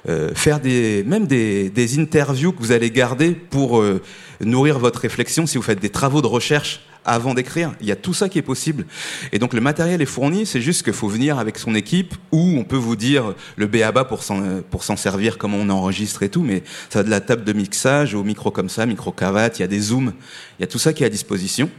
[0.08, 4.02] euh, faire des, même des, des interviews que vous allez garder pour euh,
[4.40, 7.72] nourrir votre réflexion si vous faites des travaux de recherche avant d'écrire.
[7.80, 8.86] Il y a tout ça qui est possible.
[9.32, 12.58] Et donc le matériel est fourni, c'est juste qu'il faut venir avec son équipe ou
[12.58, 16.62] on peut vous dire le BABA pour s'en, servir, comment on enregistre et tout, mais
[16.90, 19.64] ça va de la table de mixage au micro comme ça, micro cravate, il y
[19.64, 20.12] a des zooms,
[20.58, 21.70] il y a tout ça qui est à disposition.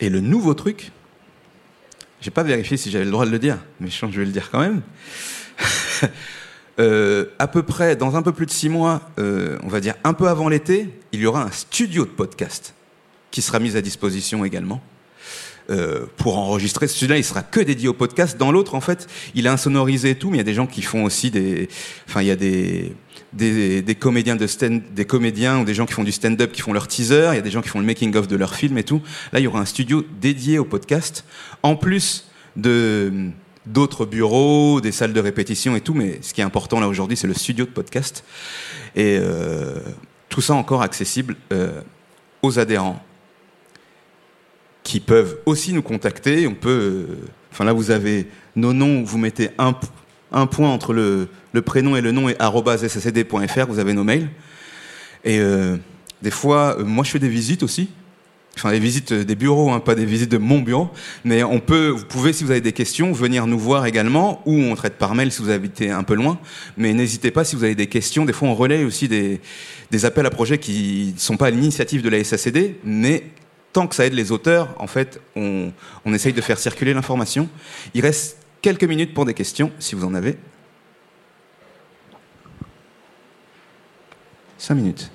[0.00, 0.90] Et le nouveau truc,
[2.20, 4.50] j'ai pas vérifié si j'avais le droit de le dire, mais je vais le dire
[4.50, 4.82] quand même.
[6.78, 9.94] Euh, à peu près, dans un peu plus de six mois, euh, on va dire
[10.04, 12.75] un peu avant l'été, il y aura un studio de podcast
[13.30, 14.80] qui sera mis à disposition également.
[15.70, 16.86] euh, pour enregistrer.
[16.86, 18.38] Celui-là, il sera que dédié au podcast.
[18.38, 20.66] Dans l'autre, en fait, il est insonorisé et tout, mais il y a des gens
[20.66, 21.68] qui font aussi des,
[22.08, 22.94] enfin, il y a des,
[23.32, 26.72] des, comédiens de stand, des comédiens ou des gens qui font du stand-up qui font
[26.72, 27.30] leur teaser.
[27.32, 29.02] Il y a des gens qui font le making-of de leur film et tout.
[29.32, 31.24] Là, il y aura un studio dédié au podcast,
[31.62, 33.30] en plus de
[33.66, 35.94] d'autres bureaux, des salles de répétition et tout.
[35.94, 38.24] Mais ce qui est important là aujourd'hui, c'est le studio de podcast
[38.94, 39.80] et euh,
[40.28, 41.80] tout ça encore accessible euh,
[42.42, 43.04] aux adhérents
[44.86, 46.46] qui peuvent aussi nous contacter.
[46.46, 47.18] On peut, euh,
[47.50, 49.72] enfin là vous avez nos noms, vous mettez un,
[50.46, 51.28] point entre le,
[51.62, 54.28] prénom et le nom et sscd.fr, vous avez nos mails.
[55.24, 55.76] Et euh,
[56.22, 57.90] des fois, euh, moi je fais des visites aussi.
[58.56, 60.88] Enfin, des visites des bureaux, hein, pas des visites de mon bureau.
[61.24, 64.54] Mais on peut, vous pouvez, si vous avez des questions, venir nous voir également, ou
[64.54, 66.38] on traite par mail si vous habitez un peu loin.
[66.78, 68.24] Mais n'hésitez pas si vous avez des questions.
[68.24, 69.40] Des fois, on relaie aussi des,
[69.90, 73.24] des appels à projets qui ne sont pas à l'initiative de la SACD, mais
[73.76, 75.70] tant que ça aide les auteurs, en fait, on,
[76.06, 77.46] essaye de faire circuler l'information.
[77.92, 80.38] Il reste quelques minutes pour des questions, si vous en avez.
[84.56, 85.10] Cinq minutes.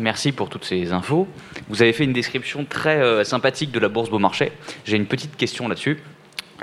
[0.00, 1.28] Merci pour toutes ces infos.
[1.68, 4.50] Vous avez fait une description très euh, sympathique de la bourse Beaumarchais.
[4.84, 6.02] J'ai une petite question là-dessus.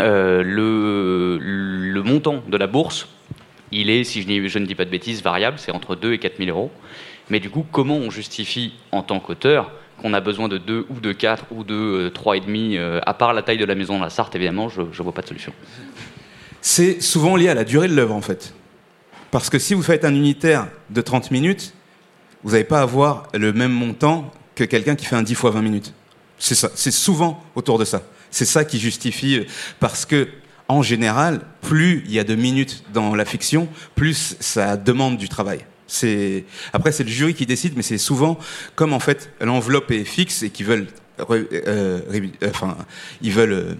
[0.01, 3.07] Euh, le, montant de la bourse,
[3.72, 6.19] il est, si je, je ne dis pas de bêtises, variable, c'est entre 2 et
[6.19, 6.72] 4 000 euros.
[7.30, 9.72] Mais du coup, comment on justifie en tant qu'auteur
[10.02, 13.34] qu'on a besoin de 2 ou de 4 ou de euh, 3,5 euh, À part
[13.34, 15.53] la taille de la maison de la Sarthe, évidemment, je ne vois pas de solution.
[16.61, 18.53] C'est souvent lié à la durée de l'œuvre, en fait.
[19.31, 21.73] Parce que si vous faites un unitaire de 30 minutes,
[22.43, 25.61] vous n'allez pas avoir le même montant que quelqu'un qui fait un 10 fois 20
[25.61, 25.93] minutes.
[26.38, 26.69] C'est ça.
[26.76, 28.02] C'est souvent autour de ça.
[28.31, 29.45] C'est ça qui justifie, euh,
[29.80, 30.27] parce que,
[30.68, 35.30] en général, plus il y a de minutes dans la fiction, plus ça demande du
[35.30, 35.60] travail.
[35.87, 38.39] C'est après c'est le jury qui décide, mais c'est souvent
[38.75, 40.87] comme en fait l'enveloppe est fixe et qu'ils veulent,
[41.19, 41.99] euh, euh,
[42.49, 42.75] enfin,
[43.21, 43.73] ils veulent euh,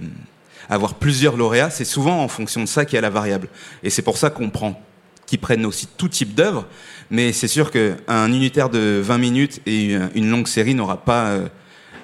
[0.69, 1.69] avoir plusieurs lauréats.
[1.72, 3.48] C'est souvent en fonction de ça qu'il y a la variable.
[3.84, 4.80] Et c'est pour ça qu'on prend,
[5.26, 6.68] qu'ils prennent aussi tout type d'œuvre.
[7.10, 11.38] Mais c'est sûr qu'un unitaire de 20 minutes et une- longue série n'aura pas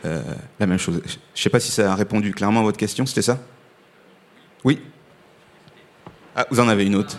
[0.03, 1.01] la même chose.
[1.35, 3.05] Je sais pas si ça a répondu clairement à votre question.
[3.07, 3.39] C'était ça?
[4.63, 4.79] Oui?
[6.35, 7.17] Ah, vous en avez une autre?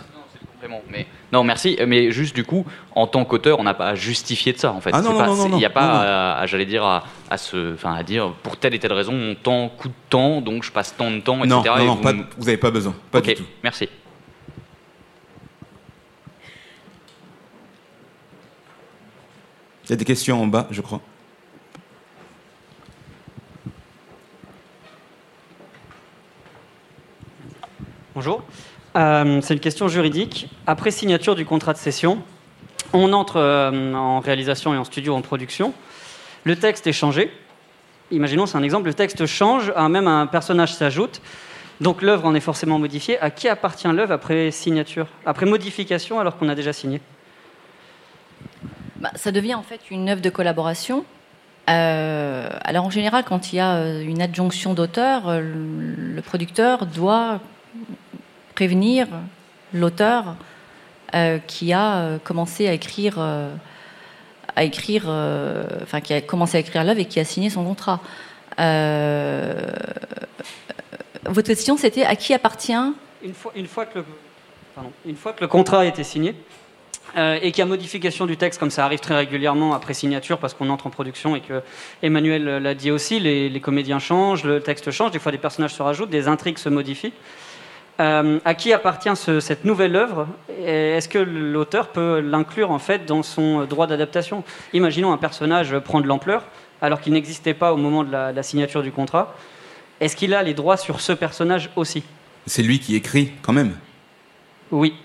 [0.53, 1.77] Complément, Mais non, merci.
[1.87, 2.65] Mais juste du coup,
[2.95, 4.91] en tant qu'auteur, on n'a pas à justifier de ça en fait.
[4.93, 5.81] Ah non, non, pas- non, Il n'y a pas
[6.35, 9.11] à, à, j'allais dire à, à se, enfin à dire pour telle et telle raison,
[9.13, 11.49] mon temps coûte tant, donc je passe tant de temps, etc.
[11.49, 12.93] Non, non, et non, vous pas- me- vous n'avez pas besoin.
[13.11, 13.43] Pas Ok, du tout.
[13.63, 13.89] Merci.
[19.85, 21.01] Il y a des questions en bas, je crois.
[28.15, 28.43] Bonjour.
[28.95, 30.49] Euh, c'est une question juridique.
[30.67, 32.21] Après signature du contrat de cession,
[32.93, 35.73] on entre euh, en réalisation et en studio en production.
[36.43, 37.31] Le texte est changé.
[38.11, 41.21] Imaginons, c'est un exemple, le texte change, même un personnage s'ajoute.
[41.81, 43.19] Donc l'œuvre en est forcément modifiée.
[43.19, 47.01] À qui appartient l'œuvre après signature Après modification alors qu'on a déjà signé?
[48.97, 51.05] Bah, ça devient en fait une œuvre de collaboration.
[51.69, 57.39] Euh, alors en général, quand il y a une adjonction d'auteur, le producteur doit
[58.55, 59.07] prévenir
[59.73, 60.35] l'auteur
[61.15, 63.53] euh, qui a euh, commencé à écrire, euh,
[64.55, 65.03] à écrire,
[65.83, 67.99] enfin qui a commencé à écrire l'œuvre et qui a signé son contrat.
[71.25, 72.73] Votre question, c'était à qui appartient
[73.23, 73.99] une fois, que
[75.39, 76.35] le, contrat a été signé
[77.15, 80.53] et qu'il y a modification du texte, comme ça arrive très régulièrement après signature, parce
[80.53, 81.61] qu'on entre en production et que
[82.01, 85.83] Emmanuel l'a dit aussi, les comédiens changent, le texte change, des fois des personnages se
[85.83, 87.13] rajoutent, des intrigues se modifient.
[88.03, 90.27] Euh, à qui appartient ce- cette nouvelle œuvre
[90.65, 94.43] Est-ce que l'auteur peut l'inclure en fait dans son droit d'adaptation?
[94.73, 96.43] Imaginons un personnage prend de l'ampleur
[96.81, 99.33] alors qu'il n'existait pas au moment de la, la signature du contrat.
[100.01, 102.03] Est-ce qu'il a les droits sur ce personnage aussi?
[102.45, 103.73] C'est lui qui écrit quand même?
[104.71, 104.95] Oui.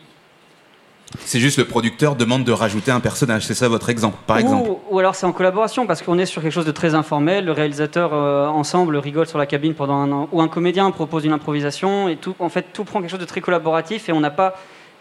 [1.25, 3.47] C'est juste le producteur demande de rajouter un personnage.
[3.47, 4.69] C'est ça votre exemple, par exemple.
[4.69, 7.47] Ou, ou alors c'est en collaboration parce qu'on est sur quelque chose de très informel.
[7.47, 11.25] Le réalisateur euh, ensemble rigole sur la cabine pendant un an, ou un comédien propose
[11.25, 12.35] une improvisation et tout.
[12.39, 14.55] En fait, tout prend quelque chose de très collaboratif et on n'a pas,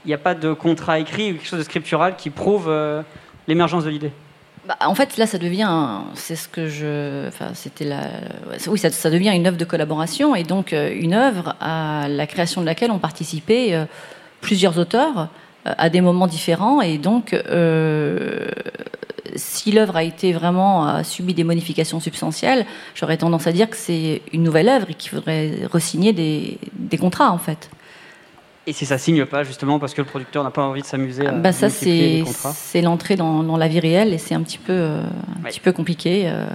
[0.06, 3.02] il n'y a pas de contrat écrit ou quelque chose de scriptural qui prouve euh,
[3.48, 4.12] l'émergence de l'idée.
[4.66, 8.08] Bah, en fait, là, ça devient, c'est ce que je, enfin, c'était la,
[8.68, 12.28] oui, ça, ça devient une œuvre de collaboration et donc euh, une œuvre à la
[12.28, 13.86] création de laquelle ont participé
[14.42, 15.26] plusieurs auteurs euh,
[15.78, 18.48] à des moments différents et donc euh,
[19.36, 22.66] si l'œuvre a été vraiment a subi des modifications substantielles,
[22.96, 26.98] j'aurais tendance à dire que c'est une nouvelle œuvre et qu'il faudrait resigner des, des
[26.98, 27.70] contrats en fait.
[28.66, 31.26] Et si ça signe pas justement parce que le producteur n'a pas envie de s'amuser
[31.26, 34.74] à Bah, ça, c'est l'entrée dans, dans la vie réelle et c'est un petit peu,
[34.74, 35.02] euh,
[35.40, 36.28] un petit peu compliqué.
[36.28, 36.46] euh,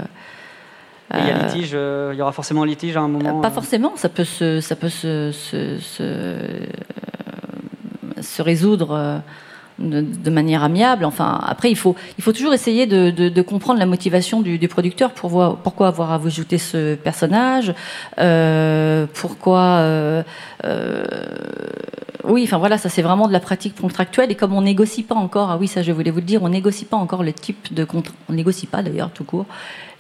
[1.15, 3.41] il y a euh, litige, euh, il y aura forcément litige à un moment.
[3.41, 3.51] Pas euh.
[3.51, 6.67] forcément, ça peut se, ça peut se, se, se, euh,
[8.23, 9.19] se résoudre euh,
[9.79, 11.05] de, manière amiable.
[11.05, 14.59] Enfin, après, il faut, il faut toujours essayer de, de, de comprendre la motivation du,
[14.59, 17.75] du producteur pour voir pourquoi avoir ajouté ce personnage,
[18.19, 19.61] euh, pourquoi.
[19.81, 20.23] euh,
[20.65, 21.05] euh,
[22.25, 24.31] oui, enfin voilà, ça c'est vraiment de la pratique contractuelle.
[24.31, 26.49] Et comme on négocie pas encore, ah oui, ça je voulais vous le dire, on
[26.49, 28.15] négocie pas encore le type de contrat.
[28.29, 29.47] On négocie pas d'ailleurs tout court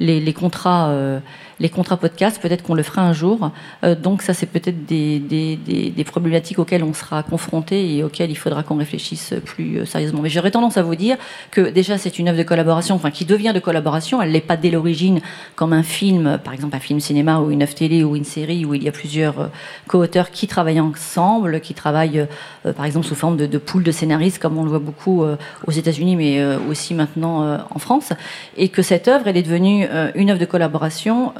[0.02, 1.20] les, contrats, euh,
[1.60, 2.40] les contrats podcast.
[2.40, 3.51] Peut-être qu'on le fera un jour.
[3.84, 8.62] Euh, donc ça c'est peut-être des, problématiques auxquelles on sera confronté et auxquelles il faudra
[8.62, 10.20] qu'on réfléchisse plus sérieusement.
[10.22, 11.16] Mais j'aurais tendance à vous dire
[11.51, 14.20] que déjà c'est une œuvre de collaboration, enfin qui devient de collaboration.
[14.20, 15.20] Elle n'est pas dès l'origine
[15.55, 18.64] comme un film, par exemple un film cinéma ou une œuvre télé ou une série
[18.64, 19.51] où il y a plusieurs
[19.86, 22.26] co-auteurs qui travaillent ensemble, qui travaillent
[22.66, 25.22] euh, par exemple sous forme de, de pool de scénaristes, comme on le voit beaucoup
[25.24, 28.12] euh, aux États-Unis, mais euh, aussi maintenant en France,
[28.56, 31.32] et que cette œuvre elle est devenue une œuvre de collaboration.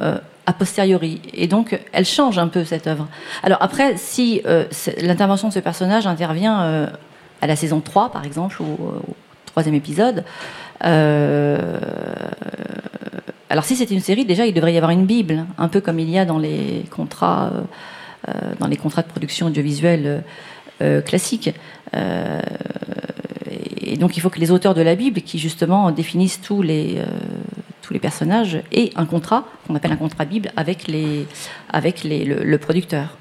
[0.45, 1.21] a posteriori.
[1.33, 3.07] Et donc, elle change un peu cette œuvre.
[3.43, 4.41] Alors après, si
[4.71, 6.57] c'est- l'intervention de ce personnage intervient
[7.41, 9.15] à la saison 3, par exemple, ou au
[9.45, 10.25] troisième épisode,
[13.49, 15.99] alors si c'était une série, déjà, il devrait y avoir une Bible, un peu comme
[15.99, 17.51] il y a dans les contrats,
[18.59, 20.19] dans les contrats de production audiovisuelle euh,
[20.81, 21.53] euh, classiques.
[21.95, 22.39] Euh,
[23.81, 26.95] et donc, il faut que les auteurs de la Bible, qui justement définissent tous les,
[26.97, 27.05] euh,
[27.81, 31.27] tous les personnages, aient un contrat, qu'on appelle un contrat Bible, avec, les,
[31.69, 33.17] avec les, le, le producteur.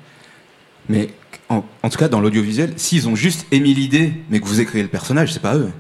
[0.89, 1.11] Mais
[1.49, 4.83] en, en tout cas, dans l'audiovisuel, s'ils ont juste émis l'idée, mais que vous écrivez
[4.83, 5.70] le personnage, c'est pas eux.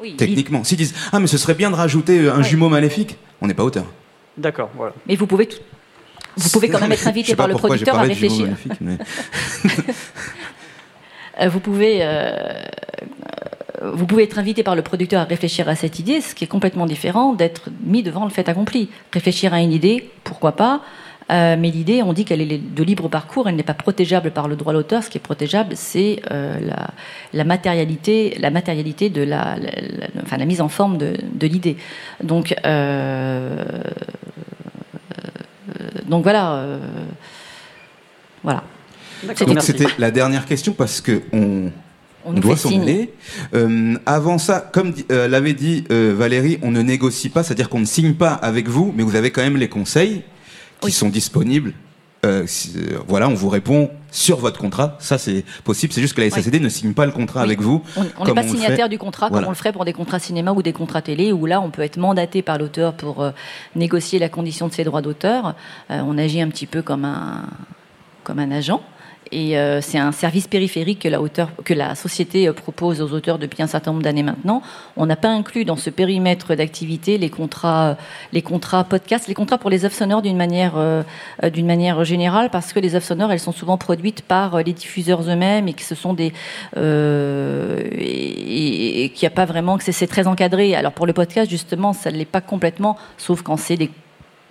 [0.00, 0.62] Oui, Techniquement.
[0.62, 3.64] S'ils disent Ah, mais ce serait bien de rajouter un jumeau maléfique, on n'est pas
[3.64, 3.86] auteur.
[4.36, 4.92] D'accord, voilà.
[5.08, 5.58] Mais vous pouvez, tout-
[6.38, 8.48] vous pouvez quand même être invité par le producteur à réfléchir.
[8.80, 8.98] mais-
[11.40, 12.32] Euh, vous pouvez, euh,
[13.82, 16.42] euh, vous pouvez être invité par le producteur à réfléchir à cette idée, ce qui
[16.44, 18.88] est complètement différent d'être mis devant le fait accompli.
[19.12, 20.80] Réfléchir à une idée, pourquoi pas
[21.30, 24.48] euh, mais l'idée, on dit qu'elle est de libre parcours, elle n'est pas protégeable par
[24.48, 25.02] le droit d'auteur.
[25.04, 26.86] Ce qui est protégeable, c'est euh, la,
[27.34, 31.46] la matérialité, la matérialité de la, la- la- enfin, la mise en forme de, de
[31.46, 31.76] l'idée.
[32.24, 33.62] Donc, euh,
[36.06, 36.78] donc voilà, euh,
[38.42, 38.64] voilà.
[39.26, 41.70] C'était Donc c'était la dernière question parce que on,
[42.24, 42.70] On on nous doit s'en.
[43.54, 47.80] Euh, avant ça, comme euh, l'avait dit euh, Valérie, on ne négocie pas, c'est-à-dire qu'on
[47.80, 50.22] ne signe pas avec vous, mais vous avez quand même les conseils
[50.80, 51.72] qui sont disponibles.
[52.26, 52.44] Euh,
[52.76, 54.96] euh, voilà, on vous répond sur votre contrat.
[54.98, 55.92] Ça, c'est possible.
[55.92, 57.82] C'est juste que la SACD ne signe pas le contrat avec vous.
[58.18, 59.42] On n'est pas signataire du contrat Voilà.
[59.42, 61.70] comme on le ferait pour des contrats cinéma ou des contrats télé, où là on
[61.70, 63.30] peut être mandaté par l'auteur pour euh,
[63.76, 65.54] négocier la condition de ses droits d'auteur.
[65.90, 67.44] Euh, on agit un petit peu comme un,
[68.24, 68.82] comme un agent.
[69.30, 71.20] Et euh, c'est un service périphérique que la,
[71.64, 74.62] que la société euh, propose aux auteurs depuis un certain nombre d'années maintenant.
[74.96, 77.94] On n'a pas inclus dans ce périmètre d'activité les contrats, euh,
[78.32, 81.02] les contrats podcasts, les contrats pour les œuvres sonores d'une manière, euh,
[81.44, 85.22] euh, manière générale, parce que les œuvres sonores, elles sont souvent produites par les diffuseurs
[85.28, 86.32] eux-mêmes et que ce sont des
[86.76, 90.74] euh, et, et qu'il n'y a pas vraiment que c'est très encadré.
[90.74, 93.90] Alors pour le podcast, justement, ça ne l'est pas complètement, sauf quand c'est des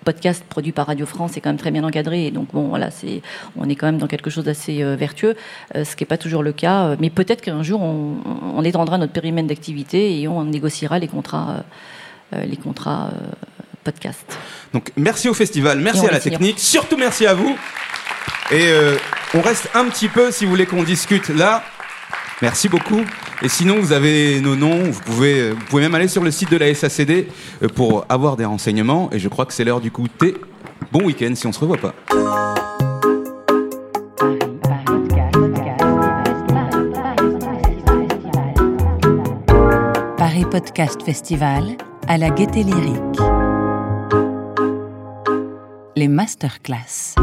[0.08, 2.28] podcasts produits par Radio France, c'est quand même très bien encadré.
[2.28, 3.22] Et donc bon, voilà, c'est
[3.58, 5.36] on est quand même dans quelque chose d'assez euh, vertueux,
[5.76, 6.78] euh, ce qui n'est pas toujours le cas.
[6.86, 8.16] Euh, Mais peut-être qu'un jour, on,
[8.56, 11.66] on étendra notre périmètre d'activité et on négociera les contrats,
[12.32, 13.12] les contrats
[13.84, 14.28] podcast.
[14.74, 17.58] Donc merci au festival, merci à la technique, surtout merci à vous.
[18.52, 18.96] Et euh,
[19.34, 21.64] on reste un petit peu si vous voulez qu'on discute là.
[22.42, 23.02] Merci beaucoup.
[23.42, 24.84] Et sinon, vous avez nos noms.
[24.84, 27.28] Vous pouvez, vous pouvez même aller sur le site de la SACD
[27.64, 29.10] euh, pour avoir des renseignements.
[29.12, 30.36] Et je crois que c'est l'heure du goûter.
[30.92, 31.96] Bon week-end si on se revoit pas.
[40.18, 41.76] Paris Podcast Festival
[42.08, 43.20] à la Gaieté Lyrique.
[45.96, 47.16] Les masterclass.